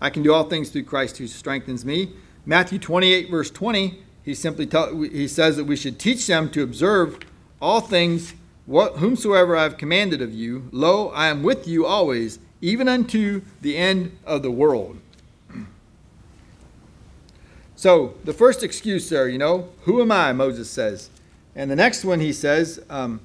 I 0.00 0.10
can 0.10 0.22
do 0.22 0.32
all 0.32 0.44
things 0.44 0.70
through 0.70 0.84
Christ 0.84 1.18
who 1.18 1.26
strengthens 1.26 1.84
me. 1.84 2.12
Matthew 2.46 2.78
28, 2.78 3.30
verse 3.30 3.50
20, 3.50 4.02
he 4.28 4.34
simply 4.34 4.66
tell, 4.66 4.94
he 5.00 5.26
says 5.26 5.56
that 5.56 5.64
we 5.64 5.74
should 5.74 5.98
teach 5.98 6.26
them 6.26 6.50
to 6.50 6.62
observe 6.62 7.18
all 7.62 7.80
things 7.80 8.34
what, 8.66 8.96
whomsoever 8.96 9.56
I 9.56 9.62
have 9.62 9.78
commanded 9.78 10.20
of 10.20 10.34
you. 10.34 10.68
Lo, 10.70 11.08
I 11.08 11.28
am 11.28 11.42
with 11.42 11.66
you 11.66 11.86
always, 11.86 12.38
even 12.60 12.88
unto 12.88 13.40
the 13.62 13.78
end 13.78 14.18
of 14.26 14.42
the 14.42 14.50
world. 14.50 15.00
So 17.74 18.16
the 18.24 18.34
first 18.34 18.62
excuse 18.62 19.08
there, 19.08 19.28
you 19.28 19.38
know, 19.38 19.70
who 19.82 20.02
am 20.02 20.12
I? 20.12 20.32
Moses 20.32 20.68
says, 20.68 21.08
and 21.54 21.70
the 21.70 21.76
next 21.76 22.04
one 22.04 22.20
he 22.20 22.32
says, 22.32 22.84
um, 22.90 23.20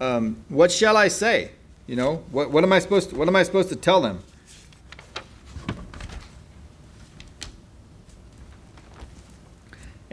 um, 0.00 0.42
what 0.48 0.72
shall 0.72 0.96
I 0.96 1.06
say? 1.06 1.52
You 1.86 1.96
know, 1.96 2.24
what, 2.32 2.50
what 2.50 2.64
am 2.64 2.72
I 2.72 2.78
supposed 2.80 3.10
to, 3.10 3.16
what 3.16 3.28
am 3.28 3.36
I 3.36 3.42
supposed 3.44 3.68
to 3.68 3.76
tell 3.76 4.00
them? 4.00 4.24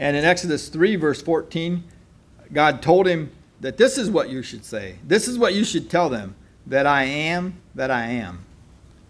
And 0.00 0.16
in 0.16 0.24
Exodus 0.24 0.68
3, 0.70 0.96
verse 0.96 1.20
14, 1.20 1.84
God 2.54 2.80
told 2.80 3.06
him 3.06 3.30
that 3.60 3.76
this 3.76 3.98
is 3.98 4.10
what 4.10 4.30
you 4.30 4.42
should 4.42 4.64
say. 4.64 4.96
This 5.06 5.28
is 5.28 5.38
what 5.38 5.52
you 5.52 5.62
should 5.62 5.90
tell 5.90 6.08
them 6.08 6.34
that 6.66 6.86
I 6.86 7.04
am 7.04 7.60
that 7.74 7.90
I 7.90 8.06
am. 8.06 8.46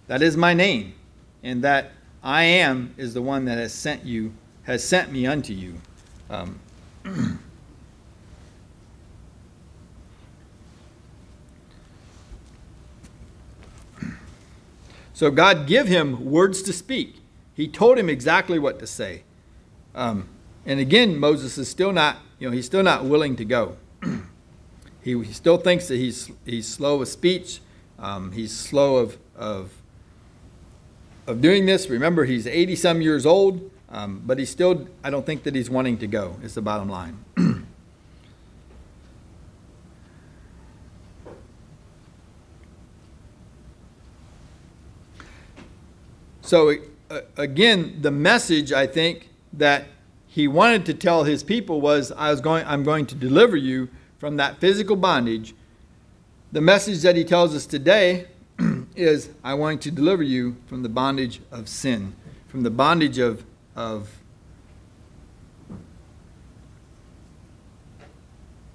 That 0.08 0.20
is 0.20 0.36
my 0.36 0.52
name. 0.52 0.94
And 1.44 1.62
that 1.62 1.92
I 2.24 2.42
am 2.42 2.92
is 2.96 3.14
the 3.14 3.22
one 3.22 3.44
that 3.44 3.56
has 3.56 3.72
sent 3.72 4.04
you, 4.04 4.32
has 4.64 4.82
sent 4.82 5.12
me 5.12 5.28
unto 5.28 5.52
you. 5.52 5.80
Um, 6.28 6.58
so 15.12 15.30
God 15.30 15.68
give 15.68 15.86
him 15.86 16.24
words 16.24 16.62
to 16.62 16.72
speak. 16.72 17.20
He 17.54 17.68
told 17.68 17.96
him 17.96 18.10
exactly 18.10 18.58
what 18.58 18.80
to 18.80 18.88
say. 18.88 19.22
Um, 19.94 20.28
and 20.66 20.78
again, 20.78 21.18
Moses 21.18 21.56
is 21.58 21.68
still 21.68 21.92
not, 21.92 22.18
you 22.38 22.48
know, 22.48 22.52
he's 22.52 22.66
still 22.66 22.82
not 22.82 23.04
willing 23.04 23.36
to 23.36 23.44
go. 23.44 23.76
he, 25.02 25.18
he 25.18 25.32
still 25.32 25.56
thinks 25.56 25.88
that 25.88 25.96
he's, 25.96 26.30
he's 26.44 26.68
slow 26.68 27.00
of 27.00 27.08
speech. 27.08 27.60
Um, 27.98 28.32
he's 28.32 28.52
slow 28.56 28.96
of, 28.96 29.18
of, 29.36 29.72
of 31.26 31.40
doing 31.40 31.66
this. 31.66 31.88
Remember, 31.88 32.24
he's 32.24 32.46
80 32.46 32.76
some 32.76 33.00
years 33.00 33.24
old, 33.24 33.70
um, 33.88 34.22
but 34.24 34.38
he's 34.38 34.50
still, 34.50 34.86
I 35.02 35.10
don't 35.10 35.24
think 35.24 35.44
that 35.44 35.54
he's 35.54 35.70
wanting 35.70 35.96
to 35.98 36.06
go, 36.06 36.36
is 36.42 36.54
the 36.54 36.62
bottom 36.62 36.88
line. 36.88 37.24
so, 46.42 46.74
uh, 47.10 47.20
again, 47.36 47.98
the 48.02 48.10
message 48.10 48.72
I 48.72 48.86
think 48.86 49.30
that 49.54 49.86
he 50.32 50.46
wanted 50.46 50.86
to 50.86 50.94
tell 50.94 51.24
his 51.24 51.42
people 51.42 51.80
was 51.80 52.12
I 52.12 52.30
was 52.30 52.40
going 52.40 52.64
I'm 52.64 52.84
going 52.84 53.04
to 53.06 53.16
deliver 53.16 53.56
you 53.56 53.88
from 54.18 54.36
that 54.36 54.60
physical 54.60 54.94
bondage. 54.94 55.54
The 56.52 56.60
message 56.60 57.02
that 57.02 57.16
he 57.16 57.24
tells 57.24 57.54
us 57.54 57.66
today 57.66 58.28
is 58.94 59.30
I 59.42 59.54
want 59.54 59.82
to 59.82 59.90
deliver 59.90 60.22
you 60.22 60.56
from 60.66 60.84
the 60.84 60.88
bondage 60.88 61.40
of 61.50 61.68
sin, 61.68 62.14
from 62.46 62.62
the 62.62 62.70
bondage 62.70 63.18
of 63.18 63.44
of 63.74 64.20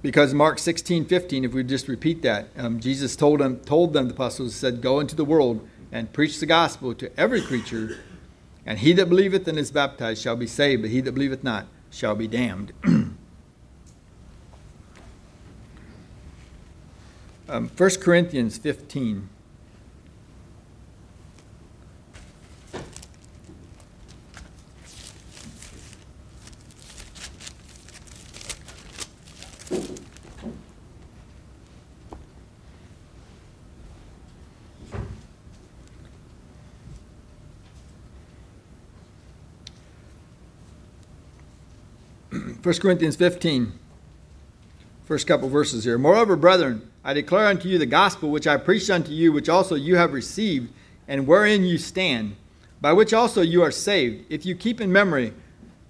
because 0.02 0.34
Mark 0.36 0.60
16, 0.60 1.06
15, 1.06 1.46
if 1.46 1.54
we 1.54 1.64
just 1.64 1.88
repeat 1.88 2.22
that, 2.22 2.50
um, 2.58 2.80
Jesus 2.80 3.16
told 3.16 3.40
them, 3.40 3.60
told 3.62 3.94
them, 3.94 4.08
the 4.08 4.14
apostles 4.14 4.54
said, 4.54 4.80
Go 4.82 5.00
into 5.00 5.16
the 5.16 5.26
world 5.26 5.68
and 5.92 6.14
preach 6.14 6.40
the 6.40 6.46
gospel 6.46 6.94
to 6.94 7.20
every 7.20 7.42
creature. 7.42 7.98
And 8.66 8.80
he 8.80 8.94
that 8.94 9.08
believeth 9.08 9.48
and 9.48 9.60
is 9.60 9.70
baptized 9.72 10.22
shall 10.24 10.36
be 10.36 10.48
saved, 10.48 10.82
but 10.82 10.90
he 10.92 11.02
that 11.02 11.12
believeth 11.12 11.44
not 11.44 11.68
shall 11.92 12.16
be 12.16 12.28
damned. 12.28 12.74
um, 17.48 17.70
1 17.78 17.90
Corinthians 18.02 18.58
15. 18.58 19.30
First 42.66 42.82
Corinthians 42.82 43.16
15, 43.16 43.74
first 45.04 45.28
couple 45.28 45.50
verses 45.50 45.84
here. 45.84 46.00
Moreover, 46.00 46.36
brethren, 46.36 46.90
I 47.04 47.14
declare 47.14 47.46
unto 47.46 47.70
you 47.70 47.78
the 47.78 47.86
gospel 47.86 48.32
which 48.32 48.48
I 48.48 48.58
preached 48.58 48.90
unto 48.90 49.12
you, 49.12 49.32
which 49.32 49.50
also 49.50 49.76
you 49.76 49.98
have 49.98 50.14
received, 50.14 50.74
and 51.08 51.28
wherein 51.28 51.64
you 51.64 51.78
stand, 51.78 52.36
by 52.82 52.92
which 52.92 53.14
also 53.14 53.42
you 53.42 53.62
are 53.62 53.70
saved, 53.70 54.26
if 54.32 54.48
you 54.48 54.56
keep 54.56 54.82
in 54.82 54.92
memory 54.92 55.32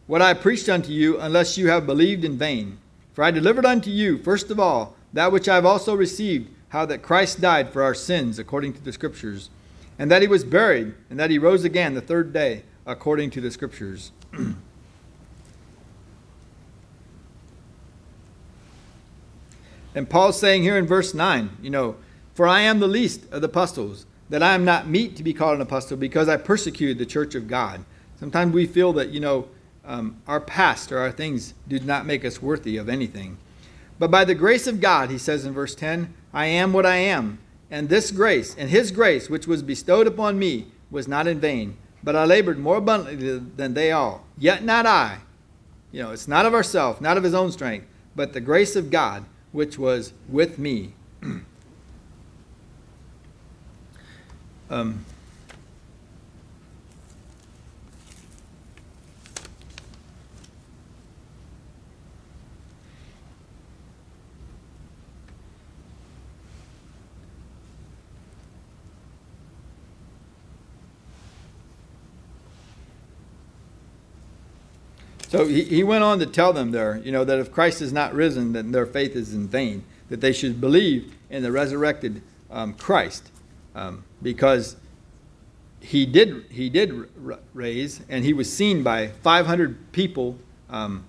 what 0.08 0.22
I 0.22 0.34
preached 0.34 0.68
unto 0.68 0.92
you, 0.92 1.18
unless 1.18 1.58
you 1.58 1.70
have 1.70 1.86
believed 1.86 2.26
in 2.26 2.38
vain. 2.38 2.78
For 3.14 3.24
I 3.24 3.32
delivered 3.32 3.66
unto 3.66 3.90
you, 3.90 4.18
first 4.18 4.52
of 4.52 4.60
all, 4.60 4.98
that 5.14 5.32
which 5.32 5.48
I 5.48 5.56
have 5.56 5.66
also 5.66 5.96
received, 5.96 6.50
how 6.68 6.86
that 6.88 7.02
Christ 7.02 7.40
died 7.40 7.70
for 7.70 7.84
our 7.84 7.96
sins, 7.96 8.38
according 8.38 8.74
to 8.74 8.84
the 8.84 8.92
Scriptures, 8.92 9.50
and 9.98 10.12
that 10.12 10.22
he 10.22 10.28
was 10.28 10.44
buried, 10.44 10.94
and 11.10 11.18
that 11.22 11.30
he 11.30 11.38
rose 11.38 11.64
again 11.64 11.94
the 11.94 12.02
third 12.02 12.34
day, 12.34 12.64
according 12.86 13.30
to 13.30 13.40
the 13.40 13.50
Scriptures. 13.50 14.12
And 19.96 20.10
Paul's 20.10 20.38
saying 20.38 20.64
here 20.64 20.78
in 20.78 20.86
verse 20.86 21.14
9, 21.14 21.58
you 21.62 21.70
know, 21.70 21.96
for 22.34 22.46
I 22.46 22.60
am 22.62 22.80
the 22.80 22.88
least 22.88 23.24
of 23.32 23.42
the 23.42 23.48
apostles, 23.48 24.06
that 24.30 24.44
I 24.44 24.54
am 24.54 24.66
not 24.66 24.90
meet 24.90 25.16
to 25.16 25.24
be 25.24 25.34
called 25.34 25.56
an 25.56 25.62
apostle 25.62 25.96
because 25.96 26.28
I 26.28 26.36
persecuted 26.36 26.98
the 26.98 27.06
church 27.06 27.34
of 27.34 27.48
God. 27.48 27.86
Sometimes 28.20 28.54
we 28.54 28.68
feel 28.68 28.92
that, 28.94 29.10
you 29.10 29.22
know, 29.22 29.48
um, 29.86 30.22
our 30.28 30.42
past 30.42 30.92
or 30.92 30.98
our 30.98 31.12
things 31.12 31.54
do 31.68 31.80
not 31.80 32.06
make 32.06 32.26
us 32.26 32.42
worthy 32.42 32.76
of 32.76 32.90
anything. 32.90 33.38
But 33.98 34.12
by 34.12 34.26
the 34.26 34.36
grace 34.36 34.68
of 34.68 34.82
God, 34.82 35.10
he 35.10 35.18
says 35.18 35.46
in 35.46 35.54
verse 35.54 35.76
10, 35.76 36.14
I 36.34 36.48
am 36.48 36.74
what 36.74 36.86
I 36.86 36.98
am. 36.98 37.40
And 37.72 37.88
this 37.88 38.12
grace, 38.12 38.54
and 38.58 38.70
his 38.70 38.92
grace, 38.92 39.30
which 39.30 39.48
was 39.48 39.64
bestowed 39.64 40.08
upon 40.08 40.38
me, 40.38 40.68
was 40.92 41.08
not 41.08 41.28
in 41.28 41.40
vain. 41.40 41.78
But 42.04 42.16
I 42.16 42.26
labored 42.26 42.60
more 42.60 42.78
abundantly 42.78 43.40
than 43.56 43.74
they 43.74 43.92
all. 43.92 44.26
Yet 44.38 44.64
not 44.64 44.86
I. 44.86 45.20
You 45.92 46.04
know, 46.04 46.12
it's 46.12 46.28
not 46.28 46.46
of 46.46 46.54
ourselves, 46.54 47.00
not 47.00 47.18
of 47.18 47.24
his 47.24 47.34
own 47.34 47.52
strength, 47.52 47.88
but 48.16 48.34
the 48.34 48.42
grace 48.42 48.76
of 48.76 48.92
God 48.92 49.26
which 49.56 49.80
was 49.80 50.12
with 50.28 50.60
me. 50.60 50.94
um, 54.70 55.06
So 75.36 75.46
he, 75.46 75.64
he 75.64 75.84
went 75.84 76.02
on 76.02 76.20
to 76.20 76.26
tell 76.26 76.54
them 76.54 76.72
there, 76.72 76.96
you 77.04 77.12
know, 77.12 77.26
that 77.26 77.40
if 77.40 77.52
Christ 77.52 77.82
is 77.82 77.92
not 77.92 78.14
risen, 78.14 78.54
then 78.54 78.72
their 78.72 78.86
faith 78.86 79.18
is 79.18 79.34
in 79.34 79.50
vain, 79.50 79.84
that 80.08 80.22
they 80.22 80.32
should 80.32 80.62
believe 80.62 81.14
in 81.30 81.44
the 81.44 81.52
resurrected 81.52 82.22
um, 82.50 82.74
Christ. 82.76 83.32
um, 83.76 84.06
because 84.22 84.78
he 85.82 86.06
did 86.06 86.46
he 86.50 86.70
did 86.70 87.10
r- 87.28 87.40
raise, 87.54 88.00
and 88.08 88.24
he 88.24 88.32
was 88.32 88.52
seen 88.52 88.82
by 88.82 89.10
500 89.10 89.92
people, 89.92 90.38
um, 90.70 91.04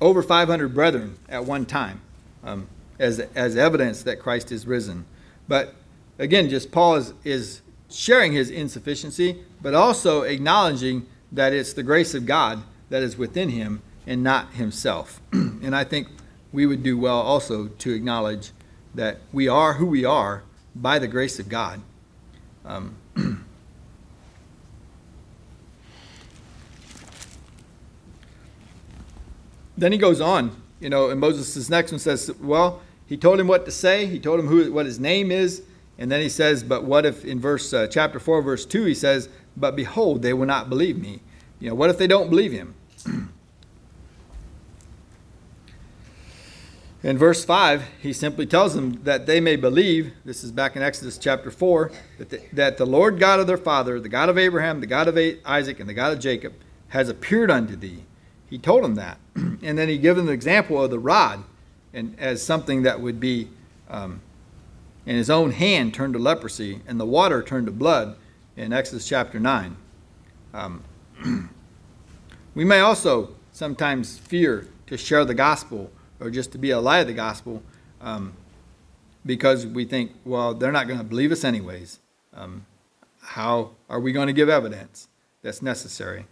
over 0.00 0.22
500 0.22 0.72
brethren 0.72 1.18
at 1.28 1.44
one 1.44 1.66
time, 1.66 2.02
um, 2.44 2.68
as 3.00 3.18
as 3.34 3.56
evidence 3.56 4.04
that 4.04 4.20
Christ 4.20 4.52
is 4.52 4.64
risen. 4.64 5.06
But 5.48 5.74
again, 6.20 6.48
just 6.48 6.70
Paul 6.70 6.94
is, 6.94 7.14
is 7.24 7.62
sharing 7.90 8.32
his 8.32 8.48
insufficiency, 8.48 9.42
but 9.60 9.74
also 9.74 10.22
acknowledging 10.22 11.06
that 11.34 11.52
it's 11.52 11.72
the 11.72 11.82
grace 11.82 12.14
of 12.14 12.24
God 12.26 12.62
that 12.90 13.02
is 13.02 13.18
within 13.18 13.48
him 13.50 13.82
and 14.06 14.22
not 14.22 14.52
himself. 14.52 15.20
and 15.32 15.74
I 15.74 15.82
think 15.84 16.06
we 16.52 16.64
would 16.64 16.84
do 16.84 16.96
well 16.96 17.20
also 17.20 17.66
to 17.66 17.92
acknowledge 17.92 18.52
that 18.94 19.18
we 19.32 19.48
are 19.48 19.74
who 19.74 19.86
we 19.86 20.04
are 20.04 20.44
by 20.74 21.00
the 21.00 21.08
grace 21.08 21.38
of 21.40 21.48
God. 21.48 21.80
Um, 22.64 22.94
then 29.76 29.90
he 29.90 29.98
goes 29.98 30.20
on, 30.20 30.62
you 30.78 30.88
know, 30.88 31.10
and 31.10 31.18
Moses' 31.20 31.68
next 31.68 31.90
one 31.90 31.98
says, 31.98 32.30
well, 32.40 32.80
he 33.06 33.16
told 33.16 33.40
him 33.40 33.48
what 33.48 33.64
to 33.64 33.72
say, 33.72 34.06
he 34.06 34.20
told 34.20 34.38
him 34.38 34.46
who, 34.46 34.72
what 34.72 34.86
his 34.86 35.00
name 35.00 35.32
is, 35.32 35.62
and 35.98 36.10
then 36.10 36.20
he 36.20 36.28
says, 36.28 36.62
but 36.64 36.84
what 36.84 37.06
if 37.06 37.24
in 37.24 37.40
verse 37.40 37.72
uh, 37.72 37.86
chapter 37.86 38.18
4, 38.18 38.42
verse 38.42 38.66
2, 38.66 38.84
he 38.84 38.94
says, 38.94 39.28
but 39.56 39.76
behold, 39.76 40.22
they 40.22 40.32
will 40.32 40.46
not 40.46 40.68
believe 40.68 40.98
me. 40.98 41.20
You 41.60 41.68
know, 41.68 41.74
what 41.76 41.90
if 41.90 41.98
they 41.98 42.06
don't 42.06 42.28
believe 42.28 42.52
him? 42.52 42.74
In 47.04 47.18
verse 47.18 47.44
5, 47.44 47.84
he 48.00 48.14
simply 48.14 48.46
tells 48.46 48.72
them 48.74 49.02
that 49.04 49.26
they 49.26 49.38
may 49.38 49.56
believe, 49.56 50.14
this 50.24 50.42
is 50.42 50.50
back 50.50 50.74
in 50.74 50.82
Exodus 50.82 51.18
chapter 51.18 51.50
4, 51.50 51.92
that 52.16 52.30
the, 52.30 52.40
that 52.54 52.78
the 52.78 52.86
Lord 52.86 53.18
God 53.18 53.40
of 53.40 53.46
their 53.46 53.58
father, 53.58 54.00
the 54.00 54.08
God 54.08 54.30
of 54.30 54.38
Abraham, 54.38 54.80
the 54.80 54.86
God 54.86 55.06
of 55.06 55.18
Isaac, 55.44 55.80
and 55.80 55.88
the 55.88 55.92
God 55.92 56.14
of 56.14 56.18
Jacob, 56.18 56.54
has 56.88 57.10
appeared 57.10 57.50
unto 57.50 57.76
thee. 57.76 58.04
He 58.48 58.56
told 58.56 58.84
them 58.84 58.94
that. 58.94 59.18
and 59.34 59.76
then 59.76 59.90
he 59.90 59.98
gave 59.98 60.16
them 60.16 60.24
the 60.24 60.32
example 60.32 60.82
of 60.82 60.90
the 60.90 60.98
rod 60.98 61.44
and 61.92 62.18
as 62.18 62.42
something 62.42 62.84
that 62.84 63.00
would 63.00 63.20
be 63.20 63.50
um, 63.90 64.22
in 65.06 65.16
his 65.16 65.30
own 65.30 65.52
hand 65.52 65.94
turned 65.94 66.14
to 66.14 66.18
leprosy 66.18 66.80
and 66.86 66.98
the 66.98 67.04
water 67.04 67.42
turned 67.42 67.66
to 67.66 67.72
blood 67.72 68.16
in 68.56 68.72
Exodus 68.72 69.06
chapter 69.06 69.38
9. 69.38 69.76
Um, 70.52 70.84
we 72.54 72.64
may 72.64 72.80
also 72.80 73.34
sometimes 73.52 74.18
fear 74.18 74.68
to 74.86 74.96
share 74.96 75.24
the 75.24 75.34
gospel 75.34 75.90
or 76.20 76.30
just 76.30 76.52
to 76.52 76.58
be 76.58 76.70
a 76.70 76.80
light 76.80 77.00
of 77.00 77.06
the 77.06 77.12
gospel 77.14 77.62
um, 78.00 78.34
because 79.26 79.66
we 79.66 79.84
think, 79.84 80.12
well, 80.24 80.54
they're 80.54 80.72
not 80.72 80.86
going 80.86 80.98
to 80.98 81.04
believe 81.04 81.32
us 81.32 81.44
anyways. 81.44 81.98
Um, 82.32 82.66
how 83.20 83.70
are 83.88 84.00
we 84.00 84.12
going 84.12 84.26
to 84.26 84.32
give 84.32 84.48
evidence 84.48 85.08
that's 85.42 85.62
necessary? 85.62 86.26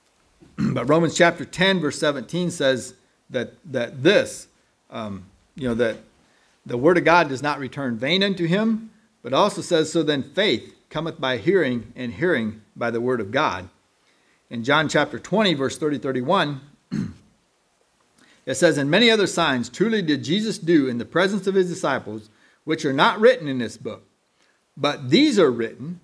but 0.56 0.88
Romans 0.88 1.16
chapter 1.16 1.44
10, 1.44 1.80
verse 1.80 1.98
17 1.98 2.50
says 2.50 2.94
that, 3.30 3.54
that 3.64 4.02
this, 4.02 4.48
um, 4.90 5.26
you 5.54 5.68
know, 5.68 5.74
that 5.74 5.98
the 6.68 6.78
word 6.78 6.98
of 6.98 7.04
God 7.04 7.28
does 7.28 7.42
not 7.42 7.58
return 7.58 7.96
vain 7.96 8.22
unto 8.22 8.46
him, 8.46 8.90
but 9.22 9.32
also 9.32 9.62
says, 9.62 9.90
so 9.90 10.02
then 10.02 10.22
faith 10.22 10.74
cometh 10.90 11.20
by 11.20 11.38
hearing, 11.38 11.92
and 11.96 12.12
hearing 12.14 12.62
by 12.76 12.90
the 12.90 13.00
word 13.00 13.20
of 13.20 13.30
God. 13.30 13.68
In 14.50 14.64
John 14.64 14.88
chapter 14.88 15.18
20, 15.18 15.54
verse 15.54 15.78
30 15.78 15.98
31, 15.98 16.60
it 18.46 18.54
says, 18.54 18.78
And 18.78 18.90
many 18.90 19.10
other 19.10 19.26
signs 19.26 19.68
truly 19.68 20.02
did 20.02 20.24
Jesus 20.24 20.58
do 20.58 20.88
in 20.88 20.98
the 20.98 21.04
presence 21.04 21.46
of 21.46 21.54
his 21.54 21.68
disciples, 21.68 22.30
which 22.64 22.84
are 22.84 22.92
not 22.92 23.20
written 23.20 23.48
in 23.48 23.58
this 23.58 23.76
book. 23.76 24.04
But 24.76 25.10
these 25.10 25.38
are 25.38 25.50
written, 25.50 26.00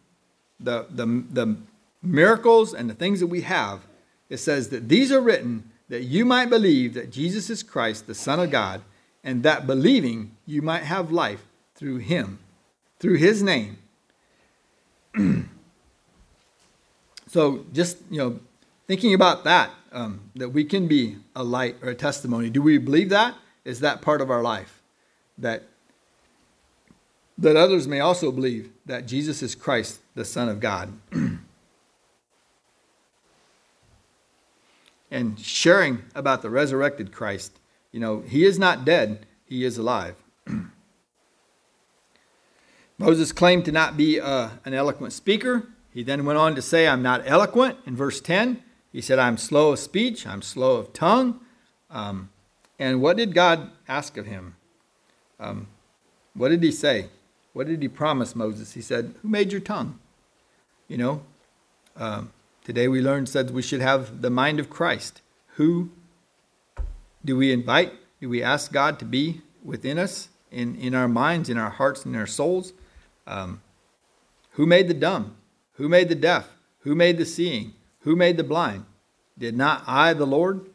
the, 0.59 0.87
the, 0.91 1.25
the 1.31 1.57
miracles 2.03 2.75
and 2.75 2.89
the 2.89 2.95
things 2.95 3.21
that 3.21 3.29
we 3.29 3.43
have. 3.43 3.81
It 4.29 4.39
says 4.39 4.71
that 4.71 4.89
these 4.89 5.13
are 5.13 5.21
written 5.21 5.71
that 5.89 6.03
you 6.03 6.25
might 6.25 6.51
believe 6.51 6.95
that 6.95 7.11
Jesus 7.13 7.51
is 7.51 7.63
Christ, 7.63 8.07
the 8.07 8.15
Son 8.15 8.41
of 8.41 8.51
God, 8.51 8.83
and 9.25 9.43
that 9.43 9.67
believing 9.67 10.37
you 10.47 10.63
might 10.63 10.85
have 10.85 11.11
life 11.11 11.47
through 11.75 11.97
him, 11.97 12.39
through 13.01 13.17
his 13.17 13.43
name. 13.43 13.79
so 17.27 17.65
just, 17.73 17.99
you 18.11 18.19
know, 18.19 18.39
thinking 18.87 19.15
about 19.15 19.45
that, 19.45 19.71
um, 19.93 20.31
that 20.37 20.51
we 20.51 20.65
can 20.65 20.87
be 20.87 21.17
a 21.35 21.43
light 21.43 21.77
or 21.83 21.89
a 21.89 21.95
testimony. 21.95 22.51
Do 22.51 22.61
we 22.61 22.79
believe 22.79 23.09
that? 23.09 23.35
Is 23.65 23.81
that 23.81 24.03
part 24.03 24.21
of 24.21 24.31
our 24.31 24.43
life? 24.43 24.83
That 25.39 25.65
that 27.37 27.57
others 27.57 27.89
may 27.89 27.99
also 27.99 28.31
believe 28.31 28.71
that 28.87 29.07
Jesus 29.07 29.43
is 29.43 29.57
Christ, 29.57 29.99
the 30.15 30.25
Son 30.25 30.49
of 30.49 30.61
God. 30.61 30.93
and 35.11 35.39
sharing 35.41 36.03
about 36.15 36.43
the 36.43 36.51
resurrected 36.51 37.11
Christ. 37.11 37.59
You 37.95 38.01
know, 38.01 38.25
he 38.27 38.45
is 38.45 38.59
not 38.59 38.85
dead, 38.85 39.25
he 39.45 39.65
is 39.65 39.79
alive. 39.79 40.17
Moses 42.99 43.31
claimed 43.31 43.65
to 43.67 43.71
not 43.71 43.97
be 43.97 44.19
uh, 44.19 44.49
an 44.65 44.75
eloquent 44.75 45.13
speaker. 45.13 45.69
He 45.93 46.03
then 46.03 46.25
went 46.25 46.37
on 46.37 46.57
to 46.57 46.61
say, 46.61 46.89
I'm 46.89 47.05
not 47.05 47.23
eloquent 47.25 47.79
in 47.87 47.95
verse 47.95 48.21
10. 48.21 48.61
He 48.91 49.01
said, 49.01 49.21
I'm 49.21 49.37
slow 49.37 49.71
of 49.71 49.79
speech, 49.79 50.27
I'm 50.27 50.43
slow 50.43 50.75
of 50.75 50.93
tongue. 50.93 51.39
Um, 51.89 52.31
and 52.81 53.01
what 53.01 53.17
did 53.17 53.33
God 53.33 53.71
ask 53.87 54.17
of 54.17 54.27
him? 54.27 54.57
Um, 55.39 55.69
what 56.35 56.49
did 56.49 56.65
he 56.65 56.73
say? 56.73 57.11
What 57.53 57.69
did 57.69 57.81
he 57.81 57.87
promise 57.87 58.35
Moses? 58.35 58.73
He 58.73 58.83
said, 58.83 59.15
Who 59.23 59.29
made 59.29 59.53
your 59.53 59.61
tongue? 59.61 60.01
You 60.89 60.97
know, 60.97 61.23
um, 61.95 62.33
today 62.65 62.89
we 62.89 63.01
learned 63.01 63.29
that 63.29 63.53
we 63.53 63.63
should 63.63 63.83
have 63.83 64.21
the 64.21 64.31
mind 64.31 64.59
of 64.59 64.69
Christ. 64.69 65.23
Who 65.59 65.91
do 67.25 67.37
we 67.37 67.53
invite? 67.53 67.93
Do 68.21 68.29
we 68.29 68.43
ask 68.43 68.73
God 68.73 68.99
to 68.99 69.05
be 69.05 69.41
within 69.63 69.99
us, 69.99 70.29
in, 70.51 70.77
in 70.77 70.95
our 70.95 71.09
minds, 71.09 71.49
in 71.49 71.59
our 71.59 71.71
hearts, 71.71 72.05
in 72.05 72.15
our 72.15 72.27
souls? 72.27 72.73
Um, 73.27 73.61
who 74.53 74.67
made 74.67 74.89
the 74.89 74.95
dumb? 74.95 75.37
Who 75.75 75.89
made 75.89 76.09
the 76.09 76.15
deaf? 76.15 76.49
Who 76.81 76.95
made 76.95 77.19
the 77.19 77.25
seeing? 77.25 77.75
Who 78.01 78.15
made 78.15 78.37
the 78.37 78.45
blind? 78.45 78.85
Did 79.39 79.57
not 79.57 79.83
I, 79.87 80.13
the 80.13 80.27
Lord? 80.27 80.67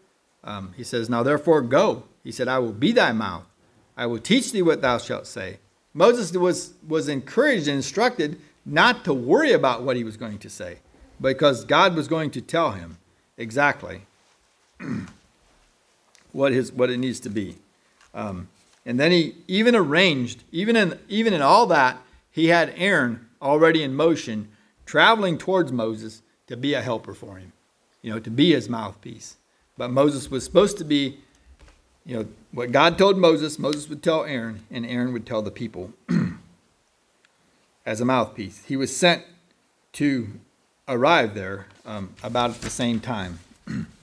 Um, 0.43 0.73
he 0.75 0.83
says, 0.83 1.09
Now 1.09 1.23
therefore 1.23 1.61
go. 1.61 2.03
He 2.23 2.31
said, 2.31 2.47
I 2.47 2.59
will 2.59 2.73
be 2.73 2.91
thy 2.91 3.11
mouth. 3.11 3.45
I 3.95 4.05
will 4.05 4.19
teach 4.19 4.51
thee 4.51 4.61
what 4.61 4.81
thou 4.81 4.97
shalt 4.97 5.27
say. 5.27 5.59
Moses 5.93 6.31
was, 6.33 6.73
was 6.87 7.07
encouraged 7.07 7.67
and 7.67 7.77
instructed 7.77 8.39
not 8.65 9.03
to 9.05 9.13
worry 9.13 9.51
about 9.51 9.83
what 9.83 9.95
he 9.95 10.03
was 10.03 10.17
going 10.17 10.39
to 10.39 10.49
say, 10.49 10.79
because 11.19 11.65
God 11.65 11.95
was 11.95 12.07
going 12.07 12.31
to 12.31 12.41
tell 12.41 12.71
him 12.71 12.97
exactly 13.37 14.01
what, 16.32 16.51
his, 16.51 16.71
what 16.71 16.89
it 16.89 16.97
needs 16.97 17.19
to 17.21 17.30
be. 17.30 17.55
Um, 18.13 18.49
and 18.86 18.99
then 18.99 19.11
he 19.11 19.36
even 19.47 19.75
arranged, 19.75 20.43
even 20.51 20.75
in, 20.75 20.97
even 21.07 21.34
in 21.34 21.41
all 21.41 21.65
that, 21.67 21.99
he 22.32 22.47
had 22.47 22.73
Aaron 22.75 23.27
already 23.41 23.84
in 23.84 23.95
motion, 23.95 24.49
traveling 24.86 25.38
towards 25.38 25.71
Moses 25.71 26.21
to 26.47 26.57
be 26.57 26.73
a 26.73 26.82
helper 26.82 27.13
for 27.13 27.38
him, 27.38 27.53
you 28.01 28.11
know, 28.11 28.19
to 28.19 28.30
be 28.30 28.53
his 28.53 28.69
mouthpiece. 28.69 29.38
But 29.77 29.91
Moses 29.91 30.32
was 30.32 30.43
supposed 30.43 30.77
to 30.80 30.84
be, 30.84 31.19
you 32.05 32.17
know, 32.17 32.27
what 32.51 32.71
God 32.71 32.97
told 32.97 33.17
Moses, 33.17 33.59
Moses 33.59 33.88
would 33.89 34.01
tell 34.01 34.23
Aaron, 34.23 34.65
and 34.71 34.86
Aaron 34.86 35.13
would 35.13 35.25
tell 35.25 35.41
the 35.41 35.51
people 35.51 35.93
as 37.86 38.01
a 38.01 38.05
mouthpiece. 38.05 38.63
He 38.65 38.75
was 38.75 38.95
sent 38.95 39.23
to 39.93 40.30
arrive 40.88 41.36
there 41.36 41.67
um, 41.86 42.13
about 42.23 42.49
at 42.49 42.61
the 42.61 42.69
same 42.69 42.99
time. 42.99 43.39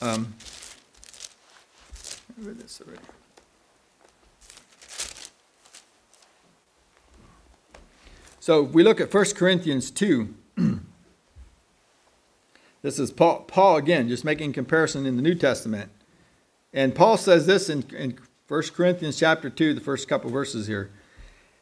um, 0.00 0.34
I 2.38 2.46
read 2.46 2.58
this 2.58 2.80
already. 2.86 3.02
So 8.40 8.62
we 8.62 8.82
look 8.82 9.00
at 9.00 9.12
1 9.12 9.24
Corinthians 9.36 9.90
2. 9.90 10.34
this 12.82 12.98
is 12.98 13.10
Paul, 13.12 13.40
Paul 13.46 13.76
again, 13.76 14.08
just 14.08 14.24
making 14.24 14.54
comparison 14.54 15.04
in 15.04 15.16
the 15.16 15.22
New 15.22 15.34
Testament. 15.34 15.90
And 16.72 16.94
Paul 16.94 17.18
says 17.18 17.46
this 17.46 17.68
in, 17.68 17.84
in 17.94 18.18
1 18.48 18.62
Corinthians 18.74 19.18
chapter 19.18 19.50
2, 19.50 19.74
the 19.74 19.80
first 19.80 20.08
couple 20.08 20.30
verses 20.30 20.66
here. 20.66 20.90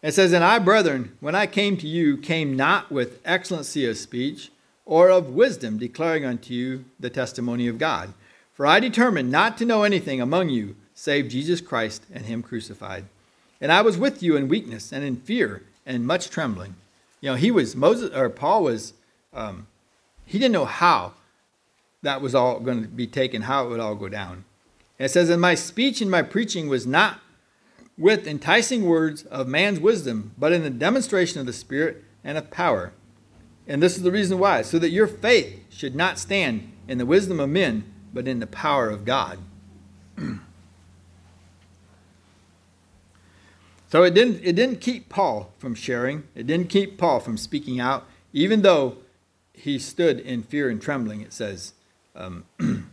It 0.03 0.12
says, 0.12 0.32
And 0.32 0.45
I, 0.45 0.61
brethren, 0.61 1.16
when 1.18 1.34
I 1.34 1.47
came 1.47 1.76
to 1.78 1.89
you, 1.89 2.16
came 2.16 2.57
not 2.57 2.93
with 2.93 3.20
excellency 3.24 3.84
of 3.84 3.97
speech 3.97 4.53
or 4.84 5.11
of 5.11 5.30
wisdom, 5.30 5.78
declaring 5.78 6.24
unto 6.24 6.55
you 6.55 6.84
the 7.01 7.11
testimony 7.11 7.66
of 7.66 7.78
God. 7.78 8.14
For 8.59 8.67
I 8.67 8.81
determined 8.81 9.31
not 9.31 9.57
to 9.59 9.65
know 9.65 9.85
anything 9.85 10.21
among 10.21 10.49
you 10.49 10.75
save 10.93 11.29
Jesus 11.29 11.61
Christ 11.61 12.03
and 12.13 12.27
Him 12.27 12.43
crucified. 12.43 13.05
And 13.61 13.71
I 13.71 13.83
was 13.83 13.97
with 13.97 14.21
you 14.21 14.37
in 14.37 14.49
weakness 14.49 14.91
and 14.93 15.05
in 15.05 15.15
fear 15.15 15.63
and 15.87 16.05
much 16.05 16.29
trembling. 16.29 16.75
You 17.21 17.31
know, 17.31 17.37
he 17.37 17.53
was 17.53 17.77
Moses 17.77 18.13
or 18.13 18.29
Paul 18.29 18.65
was. 18.65 18.95
Um, 19.33 19.69
he 20.25 20.41
didn't 20.41 20.55
know 20.55 20.65
how 20.65 21.13
that 22.03 22.21
was 22.21 22.35
all 22.35 22.59
going 22.59 22.83
to 22.83 22.89
be 22.89 23.07
taken, 23.07 23.43
how 23.43 23.65
it 23.65 23.69
would 23.69 23.79
all 23.79 23.95
go 23.95 24.09
down. 24.09 24.45
And 24.99 25.07
it 25.07 25.11
says, 25.11 25.31
And 25.31 25.41
my 25.41 25.55
speech 25.55 26.01
and 26.01 26.11
my 26.11 26.23
preaching 26.23 26.67
was 26.67 26.85
not 26.85 27.21
with 27.97 28.27
enticing 28.27 28.87
words 28.87 29.23
of 29.27 29.47
man's 29.47 29.79
wisdom, 29.79 30.33
but 30.37 30.51
in 30.51 30.65
the 30.65 30.71
demonstration 30.71 31.39
of 31.39 31.47
the 31.47 31.53
Spirit 31.53 32.03
and 32.25 32.37
of 32.37 32.51
power. 32.51 32.93
And 33.69 33.81
this 33.81 33.97
is 33.97 34.03
the 34.03 34.11
reason 34.11 34.41
why, 34.41 34.63
so 34.63 34.81
that 34.81 34.91
your 34.91 35.07
faith 35.07 35.65
should 35.71 35.95
not 35.95 36.19
stand 36.19 36.73
in 36.89 36.99
the 36.99 37.07
wisdom 37.07 37.39
of 37.39 37.51
men, 37.51 37.85
but 38.13 38.29
in 38.29 38.41
the 38.41 38.47
power 38.47 38.89
of 38.89 39.05
God. 39.05 39.39
so 43.89 44.03
it 44.03 44.15
didn't, 44.15 44.41
it 44.43 44.55
didn't 44.55 44.81
keep 44.81 45.09
Paul 45.09 45.53
from 45.59 45.75
sharing, 45.75 46.25
it 46.35 46.47
didn't 46.47 46.69
keep 46.69 46.99
Paul 46.99 47.21
from 47.21 47.37
speaking 47.37 47.79
out, 47.81 48.07
even 48.33 48.63
though 48.63 48.97
he 49.53 49.79
stood 49.79 50.21
in 50.21 50.43
fear 50.43 50.69
and 50.71 50.81
trembling, 50.81 51.21
it 51.21 51.33
says. 51.33 51.75
Um, 52.15 52.45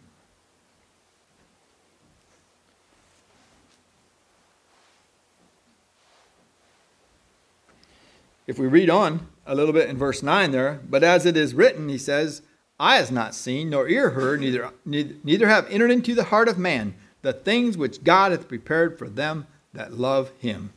if 8.47 8.59
we 8.59 8.67
read 8.67 8.89
on 8.89 9.27
a 9.45 9.53
little 9.55 9.73
bit 9.73 9.89
in 9.89 9.97
verse 9.97 10.23
9 10.23 10.51
there, 10.51 10.79
but 10.89 11.03
as 11.03 11.25
it 11.25 11.37
is 11.37 11.53
written, 11.53 11.89
he 11.89 11.97
says, 11.97 12.41
Eye 12.79 12.97
has 12.97 13.11
not 13.11 13.33
seen, 13.33 13.69
nor 13.69 13.87
ear 13.87 14.11
heard, 14.11 14.41
neither, 14.41 14.71
neither 14.85 15.47
have 15.47 15.69
entered 15.69 15.91
into 15.91 16.13
the 16.13 16.25
heart 16.25 16.49
of 16.49 16.57
man 16.57 16.95
the 17.21 17.33
things 17.33 17.77
which 17.77 18.03
God 18.03 18.31
hath 18.31 18.47
prepared 18.47 18.99
for 18.99 19.09
them 19.09 19.47
that 19.73 19.93
love 19.93 20.31
him. 20.39 20.71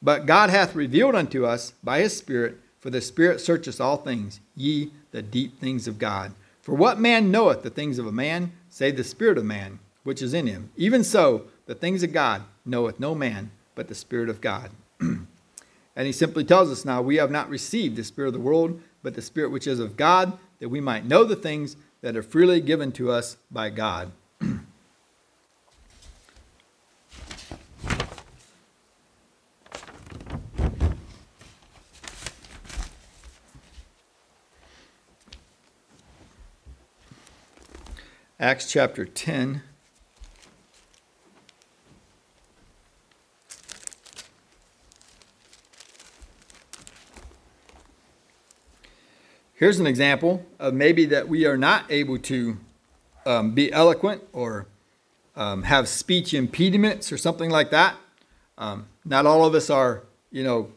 But 0.00 0.26
God 0.26 0.50
hath 0.50 0.74
revealed 0.74 1.14
unto 1.14 1.44
us 1.44 1.72
by 1.82 2.00
his 2.00 2.16
Spirit, 2.16 2.58
for 2.80 2.90
the 2.90 3.00
Spirit 3.00 3.40
searcheth 3.40 3.80
all 3.80 3.98
things, 3.98 4.40
ye 4.56 4.92
the 5.10 5.22
deep 5.22 5.60
things 5.60 5.86
of 5.86 5.98
God. 5.98 6.32
For 6.60 6.74
what 6.74 7.00
man 7.00 7.30
knoweth 7.30 7.62
the 7.62 7.70
things 7.70 7.98
of 7.98 8.06
a 8.06 8.12
man, 8.12 8.52
save 8.68 8.96
the 8.96 9.04
Spirit 9.04 9.38
of 9.38 9.44
man, 9.44 9.80
which 10.04 10.22
is 10.22 10.34
in 10.34 10.46
him? 10.46 10.70
Even 10.76 11.04
so, 11.04 11.46
the 11.66 11.74
things 11.74 12.02
of 12.02 12.12
God 12.12 12.42
knoweth 12.64 12.98
no 12.98 13.14
man, 13.14 13.50
but 13.74 13.88
the 13.88 13.94
Spirit 13.94 14.28
of 14.28 14.40
God. 14.40 14.70
and 15.00 15.26
he 15.96 16.12
simply 16.12 16.44
tells 16.44 16.70
us 16.70 16.84
now, 16.84 17.02
we 17.02 17.16
have 17.16 17.30
not 17.30 17.48
received 17.48 17.96
the 17.96 18.04
Spirit 18.04 18.28
of 18.28 18.34
the 18.34 18.40
world, 18.40 18.80
but 19.02 19.14
the 19.14 19.22
Spirit 19.22 19.50
which 19.50 19.66
is 19.66 19.78
of 19.78 19.96
God, 19.96 20.38
that 20.62 20.68
we 20.68 20.80
might 20.80 21.04
know 21.04 21.24
the 21.24 21.34
things 21.34 21.76
that 22.02 22.16
are 22.16 22.22
freely 22.22 22.60
given 22.60 22.92
to 22.92 23.10
us 23.10 23.36
by 23.50 23.68
God. 23.68 24.12
Acts 38.38 38.70
chapter 38.70 39.04
10. 39.04 39.62
Here's 49.62 49.78
an 49.78 49.86
example 49.86 50.44
of 50.58 50.74
maybe 50.74 51.04
that 51.06 51.28
we 51.28 51.46
are 51.46 51.56
not 51.56 51.84
able 51.88 52.18
to 52.18 52.56
um, 53.24 53.52
be 53.52 53.72
eloquent 53.72 54.20
or 54.32 54.66
um, 55.36 55.62
have 55.62 55.86
speech 55.86 56.34
impediments 56.34 57.12
or 57.12 57.16
something 57.16 57.48
like 57.48 57.70
that. 57.70 57.94
Um, 58.58 58.86
not 59.04 59.24
all 59.24 59.44
of 59.44 59.54
us 59.54 59.70
are, 59.70 60.02
you 60.32 60.42
know, 60.42 60.72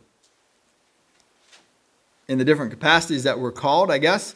in 2.27 2.37
the 2.37 2.45
different 2.45 2.69
capacities 2.69 3.23
that 3.23 3.39
we're 3.39 3.51
called, 3.51 3.89
I 3.89 3.97
guess. 3.97 4.35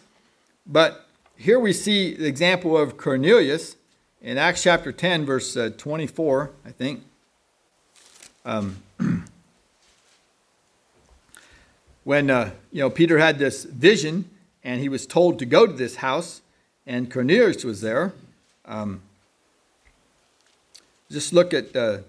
But 0.66 1.06
here 1.38 1.60
we 1.60 1.72
see 1.72 2.16
the 2.16 2.26
example 2.26 2.76
of 2.76 2.98
Cornelius 2.98 3.76
in 4.20 4.40
Acts 4.40 4.64
chapter 4.64 4.92
10, 4.92 5.28
verse 5.28 5.56
uh, 5.56 5.70
24, 5.78 6.50
I 6.66 6.72
think. 6.72 7.04
Um, 8.44 8.78
when 12.04 12.32
uh, 12.32 12.50
you 12.72 12.82
know 12.82 12.90
Peter 12.90 13.20
had 13.20 13.38
this 13.38 13.64
vision 13.66 14.28
and 14.64 14.82
he 14.82 14.90
was 14.90 15.06
told 15.06 15.40
to 15.40 15.46
go 15.46 15.66
to 15.66 15.74
this 15.74 15.98
house, 15.98 16.42
and 16.86 17.12
Cornelius 17.12 17.64
was 17.64 17.82
there. 17.82 18.14
Um, 18.66 19.02
just 21.12 21.34
look 21.34 21.54
at 21.54 21.76
uh, 21.76 22.00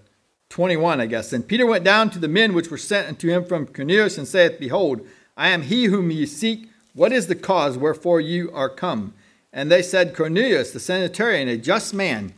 21, 0.49 1.01
I 1.01 1.05
guess. 1.05 1.33
And 1.33 1.47
Peter 1.47 1.65
went 1.65 1.83
down 1.83 2.09
to 2.11 2.19
the 2.19 2.27
men 2.27 2.53
which 2.53 2.69
were 2.69 2.77
sent 2.77 3.07
unto 3.07 3.29
him 3.29 3.45
from 3.45 3.67
Cornelius 3.67 4.17
and 4.17 4.27
saith, 4.27 4.59
Behold, 4.59 5.01
I 5.37 5.49
am 5.49 5.63
he 5.63 5.85
whom 5.85 6.11
ye 6.11 6.25
seek. 6.25 6.69
What 6.93 7.13
is 7.13 7.27
the 7.27 7.35
cause 7.35 7.77
wherefore 7.77 8.19
you 8.21 8.51
are 8.53 8.69
come? 8.69 9.13
And 9.53 9.71
they 9.71 9.81
said, 9.81 10.15
Cornelius, 10.15 10.71
the 10.71 10.79
centurion, 10.79 11.47
a 11.47 11.57
just 11.57 11.93
man, 11.93 12.33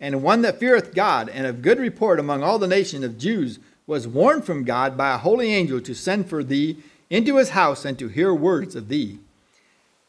and 0.00 0.22
one 0.22 0.42
that 0.42 0.58
feareth 0.58 0.94
God, 0.94 1.28
and 1.28 1.46
of 1.46 1.62
good 1.62 1.78
report 1.78 2.18
among 2.18 2.42
all 2.42 2.58
the 2.58 2.66
nation 2.66 3.04
of 3.04 3.18
Jews, 3.18 3.58
was 3.86 4.08
warned 4.08 4.44
from 4.44 4.64
God 4.64 4.96
by 4.96 5.14
a 5.14 5.18
holy 5.18 5.52
angel 5.52 5.80
to 5.80 5.94
send 5.94 6.28
for 6.28 6.42
thee 6.42 6.78
into 7.08 7.36
his 7.36 7.50
house 7.50 7.84
and 7.84 7.98
to 7.98 8.08
hear 8.08 8.34
words 8.34 8.74
of 8.74 8.88
thee. 8.88 9.18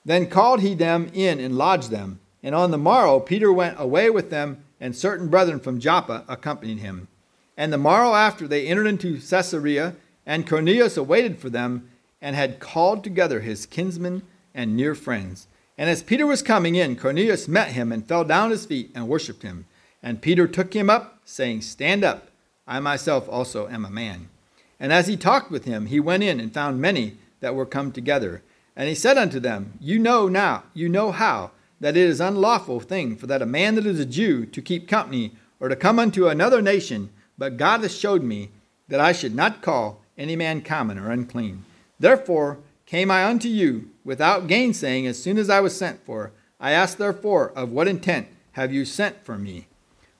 Then 0.07 0.27
called 0.27 0.61
he 0.61 0.73
them 0.73 1.11
in 1.13 1.37
and 1.41 1.57
lodged 1.57 1.91
them. 1.91 2.21
And 2.41 2.55
on 2.55 2.71
the 2.71 2.77
morrow 2.77 3.19
Peter 3.19 3.51
went 3.51 3.77
away 3.77 4.09
with 4.09 4.29
them, 4.29 4.63
and 4.79 4.95
certain 4.95 5.27
brethren 5.27 5.59
from 5.59 5.81
Joppa 5.81 6.23
accompanied 6.29 6.77
him. 6.77 7.09
And 7.57 7.73
the 7.73 7.77
morrow 7.77 8.15
after 8.15 8.47
they 8.47 8.67
entered 8.67 8.87
into 8.87 9.19
Caesarea, 9.19 9.97
and 10.25 10.47
Cornelius 10.47 10.95
awaited 10.95 11.39
for 11.39 11.49
them, 11.49 11.89
and 12.21 12.37
had 12.37 12.61
called 12.61 13.03
together 13.03 13.41
his 13.41 13.65
kinsmen 13.65 14.21
and 14.55 14.77
near 14.77 14.95
friends. 14.95 15.47
And 15.77 15.89
as 15.89 16.03
Peter 16.03 16.25
was 16.25 16.41
coming 16.41 16.75
in, 16.75 16.95
Cornelius 16.95 17.49
met 17.49 17.73
him 17.73 17.91
and 17.91 18.07
fell 18.07 18.23
down 18.23 18.45
at 18.45 18.51
his 18.51 18.65
feet 18.65 18.91
and 18.95 19.09
worshipped 19.09 19.43
him. 19.43 19.65
And 20.01 20.21
Peter 20.21 20.47
took 20.47 20.73
him 20.73 20.89
up, 20.89 21.19
saying, 21.25 21.63
Stand 21.63 22.05
up, 22.05 22.29
I 22.65 22.79
myself 22.79 23.27
also 23.27 23.67
am 23.67 23.83
a 23.83 23.89
man. 23.89 24.29
And 24.79 24.93
as 24.93 25.07
he 25.07 25.17
talked 25.17 25.51
with 25.51 25.65
him, 25.65 25.87
he 25.87 25.99
went 25.99 26.23
in 26.23 26.39
and 26.39 26.53
found 26.53 26.79
many 26.79 27.17
that 27.41 27.55
were 27.55 27.65
come 27.65 27.91
together. 27.91 28.41
And 28.77 28.87
he 28.87 28.95
said 28.95 29.17
unto 29.17 29.39
them, 29.39 29.73
You 29.81 29.97
know 29.97 30.29
now, 30.29 30.63
you 30.75 30.87
know 30.87 31.11
how, 31.11 31.49
that 31.79 31.97
it 31.97 32.03
is 32.03 32.21
unlawful 32.21 32.79
thing 32.79 33.15
for 33.15 33.25
that 33.25 33.41
a 33.41 33.45
man 33.47 33.73
that 33.75 33.87
is 33.87 33.99
a 33.99 34.05
Jew 34.05 34.45
to 34.45 34.61
keep 34.61 34.87
company 34.87 35.31
or 35.59 35.67
to 35.67 35.75
come 35.75 35.97
unto 35.97 36.27
another 36.27 36.61
nation, 36.61 37.09
but 37.39 37.57
God 37.57 37.81
has 37.81 37.97
showed 37.97 38.21
me 38.21 38.49
that 38.87 38.99
I 38.99 39.13
should 39.13 39.33
not 39.33 39.63
call 39.63 40.01
any 40.15 40.35
man 40.35 40.61
common 40.61 40.99
or 40.99 41.09
unclean. 41.09 41.65
Therefore 41.99 42.59
came 42.85 43.09
I 43.09 43.25
unto 43.25 43.49
you 43.49 43.89
without 44.05 44.47
gainsaying 44.47 45.07
as 45.07 45.21
soon 45.21 45.39
as 45.39 45.49
I 45.49 45.59
was 45.59 45.75
sent 45.75 46.05
for. 46.05 46.31
I 46.59 46.71
asked 46.71 46.99
therefore, 46.99 47.51
of 47.55 47.71
what 47.71 47.87
intent 47.87 48.27
have 48.53 48.71
you 48.71 48.85
sent 48.85 49.25
for 49.25 49.37
me? 49.39 49.67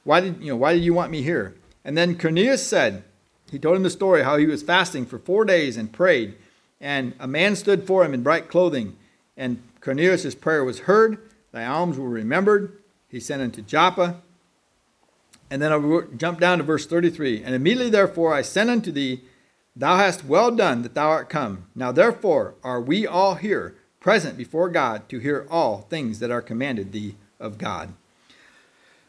Why 0.03 0.20
did 0.20 0.41
you 0.41 0.49
know 0.49 0.58
why 0.58 0.74
did 0.74 0.84
you 0.84 0.95
want 0.95 1.12
me 1.12 1.22
here? 1.22 1.55
And 1.86 1.95
then 1.95 2.18
Cornelius 2.18 2.66
said, 2.66 3.03
he 3.51 3.60
told 3.60 3.78
him 3.78 3.84
the 3.84 3.89
story 3.89 4.24
how 4.24 4.38
he 4.38 4.45
was 4.45 4.64
fasting 4.64 5.05
for 5.05 5.20
four 5.20 5.45
days 5.45 5.78
and 5.78 5.93
prayed, 5.93 6.36
and 6.80 7.13
a 7.19 7.28
man 7.28 7.55
stood 7.55 7.86
for 7.88 8.05
him 8.05 8.13
in 8.13 8.23
bright 8.23 8.49
clothing, 8.49 8.95
and 9.36 9.61
Cornelius' 9.82 10.36
prayer 10.36 10.63
was 10.63 10.80
heard, 10.82 11.17
thy 11.51 11.65
alms 11.65 11.97
were 11.97 12.09
remembered. 12.09 12.82
He 13.07 13.19
sent 13.19 13.41
unto 13.41 13.61
Joppa. 13.61 14.21
And 15.49 15.61
then 15.61 15.71
I 15.71 16.01
jump 16.17 16.39
down 16.39 16.57
to 16.57 16.63
verse 16.63 16.86
33. 16.86 17.43
And 17.43 17.55
immediately 17.55 17.89
therefore 17.89 18.34
I 18.34 18.41
sent 18.41 18.69
unto 18.69 18.91
thee 18.91 19.21
Thou 19.78 19.97
hast 19.97 20.25
well 20.25 20.49
done 20.49 20.82
that 20.82 20.95
thou 20.95 21.09
art 21.09 21.30
come. 21.30 21.67
Now 21.75 21.91
therefore 21.91 22.55
are 22.63 22.82
we 22.82 23.05
all 23.05 23.36
here, 23.36 23.75
present 23.99 24.36
before 24.36 24.69
God, 24.69 25.07
to 25.09 25.19
hear 25.19 25.45
all 25.51 25.82
things 25.82 26.17
that 26.17 26.32
are 26.32 26.41
commanded 26.41 26.91
thee 26.91 27.15
of 27.39 27.59
God. 27.59 27.93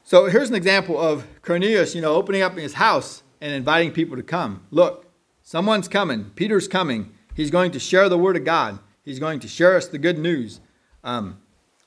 So 0.05 0.27
here's 0.27 0.51
an 0.51 0.55
example 0.55 0.99
of 0.99 1.27
Cornelius, 1.41 1.95
you 1.95 2.03
know, 2.03 2.15
opening 2.15 2.43
up 2.43 2.57
his 2.57 2.75
house 2.75 3.23
and 3.41 3.53
inviting 3.53 3.93
people 3.93 4.17
to 4.17 4.23
come. 4.23 4.63
Look, 4.71 5.07
someone's 5.43 5.89
coming. 5.89 6.33
Peter's 6.35 6.69
coming. 6.69 7.15
He's 7.39 7.53
going 7.53 7.71
to 7.71 7.79
share 7.79 8.09
the 8.09 8.19
word 8.19 8.37
of 8.37 8.43
God. 8.43 8.81
He's 9.05 9.21
going 9.21 9.39
to 9.39 9.47
share 9.47 9.77
us 9.77 9.87
the 9.87 9.97
good 9.97 10.19
news. 10.19 10.59
Um, 11.05 11.39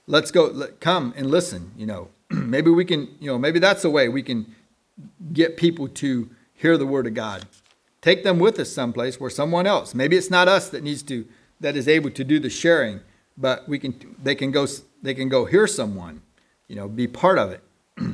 let's 0.08 0.32
go. 0.32 0.45
Let, 0.45 0.80
come 0.80 1.14
and 1.18 1.30
listen. 1.30 1.72
You 1.76 1.88
know, 1.88 2.08
maybe 2.30 2.72
we 2.72 2.86
can. 2.86 3.10
You 3.20 3.32
know, 3.32 3.38
maybe 3.38 3.60
that's 3.60 3.84
a 3.84 3.89
way 3.89 4.08
we 4.08 4.24
can 4.24 4.56
get 5.34 5.58
people 5.58 5.89
to 5.89 6.30
hear 6.54 6.78
the 6.78 6.86
word 6.86 7.06
of 7.06 7.16
God. 7.16 7.45
Take 7.99 8.24
them 8.24 8.39
with 8.39 8.60
us 8.60 8.72
someplace 8.72 9.20
where 9.20 9.30
someone 9.30 9.68
else, 9.68 9.93
maybe 9.93 10.16
it's 10.16 10.30
not 10.30 10.47
us 10.47 10.70
that 10.70 10.84
needs 10.84 11.04
to, 11.04 11.26
that 11.60 11.76
is 11.76 11.86
able 11.89 12.12
to 12.12 12.24
do 12.24 12.39
the 12.39 12.49
sharing, 12.49 13.02
but 13.38 13.68
we 13.68 13.78
can, 13.78 14.16
they 14.24 14.36
can 14.36 14.52
go, 14.52 14.66
they 15.02 15.14
can 15.14 15.28
go 15.28 15.43
hear 15.43 15.68
someone, 15.68 16.22
you 16.70 16.78
know, 16.78 16.88
be 16.88 17.08
part 17.08 17.38
of 17.38 17.52
it. 17.52 17.62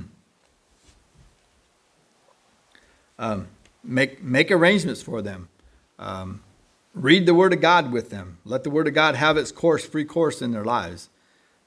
um, 3.19 3.47
make, 3.83 4.23
make 4.23 4.49
arrangements 4.49 5.03
for 5.03 5.21
them. 5.21 5.49
Um, 5.99 6.41
read 7.03 7.25
the 7.25 7.33
Word 7.33 7.53
of 7.53 7.61
God 7.61 7.91
with 7.91 8.09
them. 8.09 8.37
Let 8.45 8.63
the 8.63 8.69
Word 8.69 8.87
of 8.87 8.93
God 8.93 9.15
have 9.15 9.37
its 9.37 9.51
course, 9.51 9.85
free 9.85 10.05
course 10.05 10.41
in 10.41 10.51
their 10.51 10.65
lives. 10.65 11.09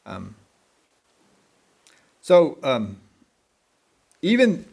Um, 0.06 0.34
so, 2.20 2.58
um, 2.62 2.98
even 4.22 4.64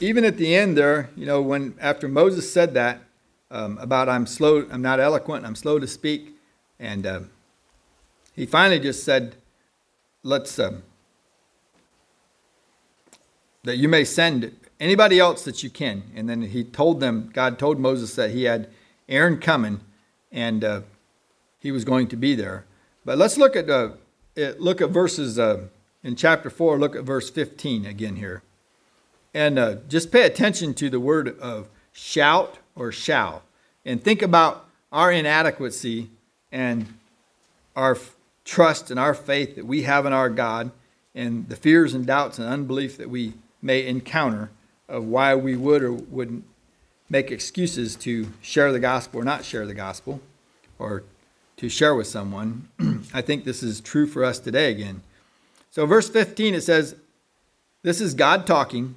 even 0.00 0.24
at 0.24 0.36
the 0.36 0.54
end 0.54 0.76
there, 0.76 1.10
you 1.16 1.26
know, 1.26 1.40
when 1.42 1.74
after 1.80 2.08
Moses 2.08 2.52
said 2.52 2.74
that 2.74 3.00
um, 3.50 3.78
about 3.78 4.08
I'm 4.08 4.26
slow, 4.26 4.66
I'm 4.70 4.82
not 4.82 5.00
eloquent, 5.00 5.44
I'm 5.44 5.54
slow 5.54 5.78
to 5.78 5.86
speak, 5.86 6.36
and 6.78 7.06
uh, 7.06 7.20
he 8.34 8.46
finally 8.46 8.80
just 8.80 9.04
said, 9.04 9.36
"Let's 10.22 10.58
uh, 10.58 10.80
that 13.64 13.76
you 13.76 13.88
may 13.88 14.04
send 14.04 14.54
anybody 14.78 15.18
else 15.18 15.44
that 15.44 15.62
you 15.62 15.70
can. 15.70 16.04
And 16.14 16.28
then 16.28 16.42
he 16.42 16.62
told 16.62 17.00
them, 17.00 17.30
God 17.32 17.58
told 17.58 17.80
Moses 17.80 18.14
that 18.14 18.30
he 18.30 18.44
had 18.44 18.68
Aaron 19.08 19.38
coming 19.38 19.80
and 20.34 20.64
uh, 20.64 20.80
he 21.60 21.72
was 21.72 21.84
going 21.84 22.08
to 22.08 22.16
be 22.16 22.34
there. 22.34 22.66
But 23.06 23.16
let's 23.16 23.38
look 23.38 23.56
at, 23.56 23.70
uh, 23.70 23.90
look 24.36 24.82
at 24.82 24.90
verses 24.90 25.38
uh, 25.38 25.62
in 26.02 26.16
chapter 26.16 26.50
4, 26.50 26.78
look 26.78 26.96
at 26.96 27.04
verse 27.04 27.30
15 27.30 27.86
again 27.86 28.16
here. 28.16 28.42
And 29.32 29.58
uh, 29.58 29.76
just 29.88 30.12
pay 30.12 30.26
attention 30.26 30.74
to 30.74 30.90
the 30.90 31.00
word 31.00 31.38
of 31.38 31.68
shout 31.92 32.58
or 32.76 32.92
shall. 32.92 33.42
And 33.86 34.02
think 34.02 34.20
about 34.20 34.66
our 34.92 35.10
inadequacy 35.10 36.10
and 36.52 36.86
our 37.76 37.96
trust 38.44 38.90
and 38.90 39.00
our 39.00 39.14
faith 39.14 39.56
that 39.56 39.66
we 39.66 39.82
have 39.82 40.04
in 40.04 40.12
our 40.12 40.28
God 40.28 40.70
and 41.14 41.48
the 41.48 41.56
fears 41.56 41.94
and 41.94 42.06
doubts 42.06 42.38
and 42.38 42.48
unbelief 42.48 42.96
that 42.98 43.08
we 43.08 43.34
may 43.62 43.86
encounter 43.86 44.50
of 44.88 45.04
why 45.04 45.34
we 45.34 45.56
would 45.56 45.82
or 45.82 45.92
wouldn't 45.92 46.44
make 47.08 47.30
excuses 47.30 47.96
to 47.96 48.32
share 48.40 48.72
the 48.72 48.80
gospel 48.80 49.20
or 49.20 49.24
not 49.24 49.44
share 49.44 49.66
the 49.66 49.74
gospel 49.74 50.20
or 50.78 51.04
to 51.56 51.68
share 51.68 51.94
with 51.94 52.06
someone. 52.06 52.68
I 53.14 53.20
think 53.20 53.44
this 53.44 53.62
is 53.62 53.80
true 53.80 54.06
for 54.06 54.24
us 54.24 54.38
today 54.38 54.70
again. 54.70 55.02
So, 55.70 55.86
verse 55.86 56.08
15, 56.08 56.54
it 56.54 56.62
says, 56.62 56.96
This 57.82 58.00
is 58.00 58.14
God 58.14 58.46
talking, 58.46 58.96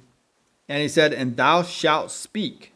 and 0.68 0.80
he 0.80 0.88
said, 0.88 1.12
And 1.12 1.36
thou 1.36 1.62
shalt 1.62 2.10
speak. 2.10 2.72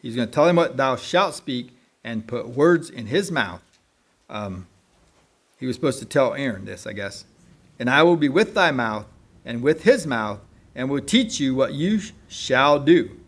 He's 0.00 0.16
going 0.16 0.28
to 0.28 0.34
tell 0.34 0.48
him 0.48 0.56
what 0.56 0.76
thou 0.76 0.96
shalt 0.96 1.34
speak 1.34 1.76
and 2.04 2.26
put 2.26 2.48
words 2.48 2.88
in 2.88 3.06
his 3.06 3.30
mouth. 3.30 3.62
Um, 4.30 4.66
he 5.58 5.66
was 5.66 5.76
supposed 5.76 5.98
to 5.98 6.04
tell 6.04 6.34
Aaron 6.34 6.64
this, 6.64 6.86
I 6.86 6.92
guess. 6.92 7.24
And 7.78 7.90
I 7.90 8.02
will 8.02 8.16
be 8.16 8.28
with 8.28 8.54
thy 8.54 8.70
mouth 8.70 9.06
and 9.44 9.62
with 9.62 9.82
his 9.82 10.06
mouth, 10.06 10.40
and 10.74 10.90
will 10.90 11.00
teach 11.00 11.40
you 11.40 11.54
what 11.54 11.72
you 11.72 11.98
sh- 11.98 12.12
shall 12.28 12.78
do. 12.78 13.18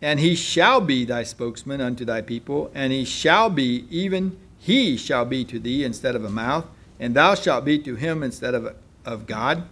And 0.00 0.20
he 0.20 0.34
shall 0.34 0.80
be 0.80 1.04
thy 1.04 1.24
spokesman 1.24 1.80
unto 1.80 2.04
thy 2.04 2.20
people, 2.20 2.70
and 2.74 2.92
he 2.92 3.04
shall 3.04 3.50
be, 3.50 3.86
even 3.90 4.38
he 4.58 4.96
shall 4.96 5.24
be 5.24 5.44
to 5.46 5.58
thee 5.58 5.84
instead 5.84 6.14
of 6.14 6.24
a 6.24 6.30
mouth, 6.30 6.66
and 7.00 7.14
thou 7.14 7.34
shalt 7.34 7.64
be 7.64 7.78
to 7.80 7.96
him 7.96 8.22
instead 8.22 8.54
of, 8.54 8.74
of 9.04 9.26
God. 9.26 9.64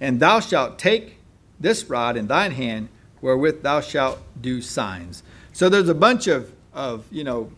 And 0.00 0.20
thou 0.20 0.40
shalt 0.40 0.78
take 0.78 1.18
this 1.60 1.84
rod 1.84 2.16
in 2.16 2.26
thine 2.26 2.52
hand, 2.52 2.88
wherewith 3.20 3.62
thou 3.62 3.80
shalt 3.80 4.18
do 4.40 4.62
signs. 4.62 5.22
So 5.52 5.68
there's 5.68 5.88
a 5.88 5.94
bunch 5.94 6.26
of, 6.26 6.52
of 6.72 7.04
you 7.10 7.24
know, 7.24 7.50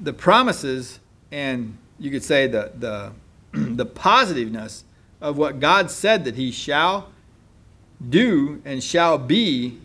the 0.00 0.12
promises 0.12 1.00
and 1.30 1.76
you 1.98 2.10
could 2.10 2.22
say 2.22 2.46
the, 2.46 2.72
the, 2.78 3.12
the 3.52 3.86
positiveness 3.86 4.84
of 5.20 5.36
what 5.36 5.60
God 5.60 5.90
said 5.90 6.24
that 6.24 6.36
he 6.36 6.50
shall 6.50 7.10
do 8.08 8.62
and 8.64 8.82
shall 8.82 9.18
be 9.18 9.78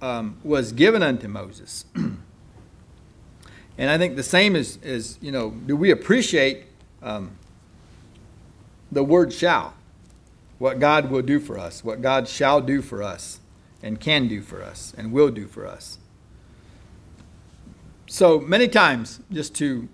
um, 0.00 0.38
was 0.42 0.72
given 0.72 1.02
unto 1.02 1.28
Moses. 1.28 1.84
and 1.94 2.20
I 3.78 3.98
think 3.98 4.16
the 4.16 4.22
same 4.22 4.56
is, 4.56 4.78
is, 4.82 5.18
you 5.20 5.32
know, 5.32 5.50
do 5.50 5.76
we 5.76 5.90
appreciate 5.90 6.66
um, 7.02 7.36
the 8.90 9.04
word 9.04 9.32
shall? 9.32 9.74
What 10.58 10.78
God 10.78 11.10
will 11.10 11.22
do 11.22 11.40
for 11.40 11.58
us, 11.58 11.82
what 11.82 12.00
God 12.00 12.28
shall 12.28 12.60
do 12.60 12.80
for 12.80 13.02
us, 13.02 13.40
and 13.82 14.00
can 14.00 14.28
do 14.28 14.40
for 14.40 14.62
us, 14.62 14.94
and 14.96 15.12
will 15.12 15.30
do 15.30 15.46
for 15.46 15.66
us. 15.66 15.98
So 18.06 18.38
many 18.38 18.68
times, 18.68 19.20
just 19.32 19.54
to, 19.56 19.88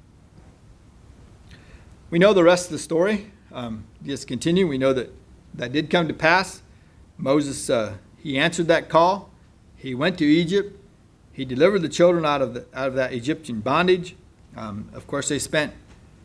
we 2.11 2.19
know 2.19 2.35
the 2.35 2.45
rest 2.45 2.67
of 2.67 2.73
the 2.73 2.79
story. 2.79 3.31
Um, 3.53 3.85
just 4.05 4.29
continue. 4.29 4.67
We 4.67 4.79
know 4.79 4.93
that 4.93 5.13
that 5.55 5.73
did 5.73 5.91
come 5.91 6.09
to 6.09 6.15
pass. 6.15 6.63
Moses, 7.19 7.69
uh, 7.69 7.95
he 8.19 8.39
answered 8.39 8.69
that 8.69 8.89
call. 8.89 9.30
He 9.81 9.95
went 9.95 10.19
to 10.19 10.27
Egypt. 10.27 10.79
He 11.33 11.47
delivered 11.47 11.81
the 11.81 11.89
children 11.89 12.27
out 12.27 12.43
of, 12.43 12.53
the, 12.53 12.67
out 12.75 12.89
of 12.89 12.95
that 12.97 13.15
Egyptian 13.15 13.61
bondage. 13.61 14.15
Um, 14.55 14.91
of 14.93 15.07
course, 15.07 15.31
they 15.31 15.39
spent 15.39 15.73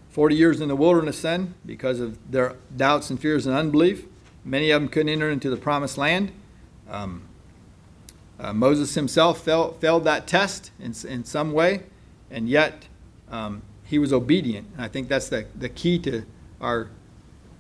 40 0.10 0.36
years 0.36 0.60
in 0.60 0.68
the 0.68 0.76
wilderness 0.76 1.22
then 1.22 1.54
because 1.66 2.02
of 2.02 2.18
their 2.30 2.58
doubts 2.76 3.10
and 3.10 3.18
fears 3.18 3.48
and 3.48 3.56
unbelief. 3.56 4.08
Many 4.44 4.72
of 4.72 4.82
them 4.82 4.90
couldn't 4.90 5.08
enter 5.08 5.30
into 5.30 5.50
the 5.50 5.56
promised 5.56 5.98
land. 5.98 6.34
Um, 6.90 7.30
uh, 8.38 8.52
Moses 8.52 8.94
himself 8.96 9.42
failed, 9.42 9.80
failed 9.80 10.04
that 10.04 10.28
test 10.28 10.72
in, 10.78 10.94
in 11.08 11.24
some 11.24 11.54
way, 11.54 11.84
and 12.30 12.50
yet 12.50 12.90
um, 13.32 13.62
he 13.86 13.98
was 13.98 14.12
obedient. 14.12 14.68
And 14.74 14.84
I 14.84 14.90
think 14.90 15.08
that's 15.08 15.30
the, 15.30 15.46
the 15.56 15.70
key 15.70 15.98
to 16.00 16.26
our 16.60 16.90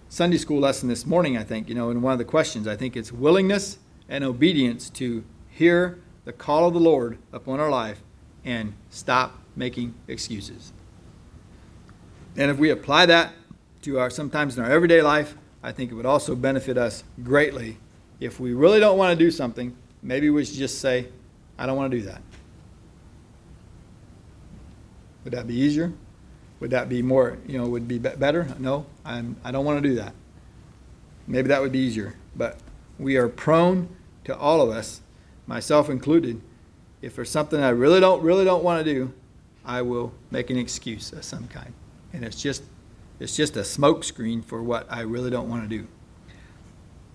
Sunday 0.10 0.38
school 0.38 0.60
lesson 0.60 0.90
this 0.90 1.06
morning, 1.06 1.38
I 1.38 1.44
think, 1.44 1.70
you 1.70 1.76
know, 1.76 1.90
in 1.90 2.02
one 2.02 2.12
of 2.12 2.20
the 2.20 2.26
questions. 2.26 2.68
I 2.68 2.76
think 2.76 2.98
it's 2.98 3.14
willingness 3.14 3.78
and 4.10 4.26
obedience 4.26 4.90
to 4.92 5.24
hear 5.56 6.00
the 6.26 6.34
call 6.34 6.68
of 6.68 6.74
the 6.74 6.80
Lord 6.80 7.18
upon 7.32 7.62
our 7.62 7.70
life 7.70 8.02
and 8.44 8.74
stop 8.90 9.40
making 9.56 9.96
excuses. 10.08 10.74
And 12.36 12.52
if 12.52 12.58
we 12.58 12.70
apply 12.70 13.06
that 13.06 13.34
to 13.84 13.98
our 14.00 14.10
sometimes 14.10 14.58
in 14.58 14.64
our 14.66 14.70
everyday 14.70 15.02
life, 15.02 15.38
I 15.64 15.72
think 15.72 15.92
it 15.92 15.96
would 15.96 16.06
also 16.06 16.36
benefit 16.36 16.78
us 16.78 17.06
greatly. 17.24 17.78
If 18.20 18.40
we 18.40 18.54
really 18.54 18.82
don't 18.82 18.98
want 18.98 19.18
to 19.18 19.24
do 19.26 19.32
something, 19.32 19.76
maybe 20.04 20.30
we 20.30 20.44
should 20.44 20.58
just 20.58 20.80
say, 20.80 21.08
I 21.58 21.66
don't 21.66 21.78
want 21.78 21.90
to 21.92 21.98
do 21.98 22.06
that. 22.06 22.22
Would 25.24 25.34
that 25.34 25.48
be 25.48 25.56
easier? 25.56 25.94
Would 26.60 26.72
that 26.72 26.90
be 26.90 27.02
more, 27.02 27.38
you 27.48 27.58
know, 27.58 27.68
would 27.68 27.88
be 27.88 27.98
be- 27.98 28.10
better? 28.10 28.48
No, 28.60 28.86
I'm, 29.06 29.38
I 29.44 29.52
don't 29.52 29.64
want 29.64 29.82
to 29.82 29.90
do 29.90 29.96
that. 29.96 30.14
Maybe 31.28 31.48
that 31.48 31.62
would 31.62 31.72
be 31.72 31.80
easier. 31.80 32.16
But 32.36 32.58
we 33.00 33.16
are 33.16 33.30
prone 33.30 33.88
to 34.26 34.38
all 34.38 34.62
of 34.62 34.70
us, 34.70 35.02
myself 35.48 35.90
included, 35.90 36.42
if 37.02 37.16
there's 37.16 37.30
something 37.30 37.62
I 37.62 37.70
really 37.70 38.00
don't, 38.00 38.22
really 38.22 38.46
don't 38.46 38.64
want 38.64 38.86
to 38.86 38.94
do, 38.94 39.14
I 39.64 39.82
will 39.82 40.14
make 40.32 40.50
an 40.50 40.58
excuse 40.58 41.12
of 41.12 41.24
some 41.24 41.48
kind. 41.48 41.74
And 42.14 42.24
it's 42.24 42.42
just, 42.42 42.64
it's 43.20 43.36
just 43.36 43.58
a 43.58 43.62
smokescreen 43.62 44.44
for 44.44 44.64
what 44.64 44.88
I 44.90 45.02
really 45.02 45.30
don't 45.30 45.50
want 45.50 45.70
to 45.70 45.88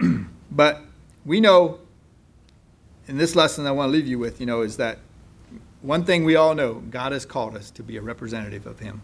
do. 0.00 0.26
but 0.50 0.82
we 1.24 1.40
know, 1.40 1.80
in 3.06 3.18
this 3.18 3.34
lesson 3.34 3.66
I 3.66 3.72
want 3.72 3.88
to 3.88 3.92
leave 3.92 4.06
you 4.06 4.18
with, 4.18 4.40
you 4.40 4.46
know, 4.46 4.62
is 4.62 4.76
that 4.76 4.98
one 5.82 6.04
thing 6.04 6.24
we 6.24 6.36
all 6.36 6.54
know 6.54 6.74
God 6.74 7.12
has 7.12 7.24
called 7.24 7.56
us 7.56 7.70
to 7.72 7.82
be 7.82 7.96
a 7.96 8.02
representative 8.02 8.66
of 8.66 8.80
Him, 8.80 9.02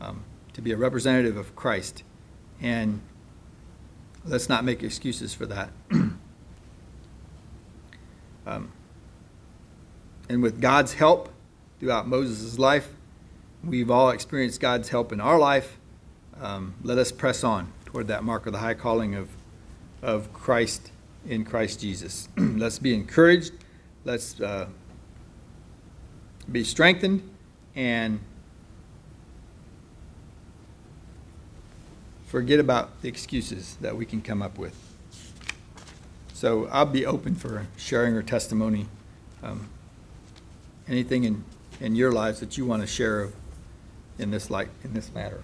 um, 0.00 0.24
to 0.54 0.62
be 0.62 0.72
a 0.72 0.76
representative 0.76 1.36
of 1.36 1.54
Christ. 1.54 2.02
And 2.60 3.00
let's 4.24 4.48
not 4.48 4.64
make 4.64 4.82
excuses 4.82 5.34
for 5.34 5.46
that. 5.46 5.70
um, 8.50 8.72
and 10.28 10.42
with 10.42 10.60
God's 10.60 10.94
help 10.94 11.32
throughout 11.78 12.08
Moses' 12.08 12.58
life, 12.58 12.88
we've 13.62 13.90
all 13.90 14.10
experienced 14.10 14.60
God's 14.60 14.88
help 14.88 15.12
in 15.12 15.20
our 15.20 15.38
life. 15.38 15.78
Um, 16.40 16.74
let 16.82 16.98
us 16.98 17.12
press 17.12 17.44
on 17.44 17.72
toward 17.84 18.08
that 18.08 18.24
mark 18.24 18.46
of 18.46 18.52
the 18.52 18.58
high 18.58 18.74
calling 18.74 19.14
of, 19.14 19.28
of 20.02 20.32
Christ 20.32 20.90
in 21.28 21.44
Christ 21.44 21.80
Jesus. 21.80 22.28
let's 22.36 22.78
be 22.78 22.92
encouraged. 22.92 23.52
Let's 24.04 24.40
uh, 24.40 24.66
be 26.50 26.64
strengthened 26.64 27.22
and 27.76 28.18
forget 32.24 32.58
about 32.58 33.00
the 33.02 33.08
excuses 33.08 33.76
that 33.80 33.96
we 33.96 34.06
can 34.06 34.22
come 34.22 34.42
up 34.42 34.58
with. 34.58 34.89
So 36.40 36.70
I'll 36.72 36.86
be 36.86 37.04
open 37.04 37.34
for 37.34 37.66
sharing 37.76 38.14
or 38.14 38.22
testimony. 38.22 38.86
Um, 39.42 39.68
anything 40.88 41.24
in, 41.24 41.44
in 41.80 41.94
your 41.94 42.12
lives 42.12 42.40
that 42.40 42.56
you 42.56 42.64
want 42.64 42.80
to 42.80 42.86
share 42.86 43.28
in 44.18 44.30
this 44.30 44.48
light, 44.48 44.70
in 44.82 44.94
this 44.94 45.12
matter. 45.12 45.42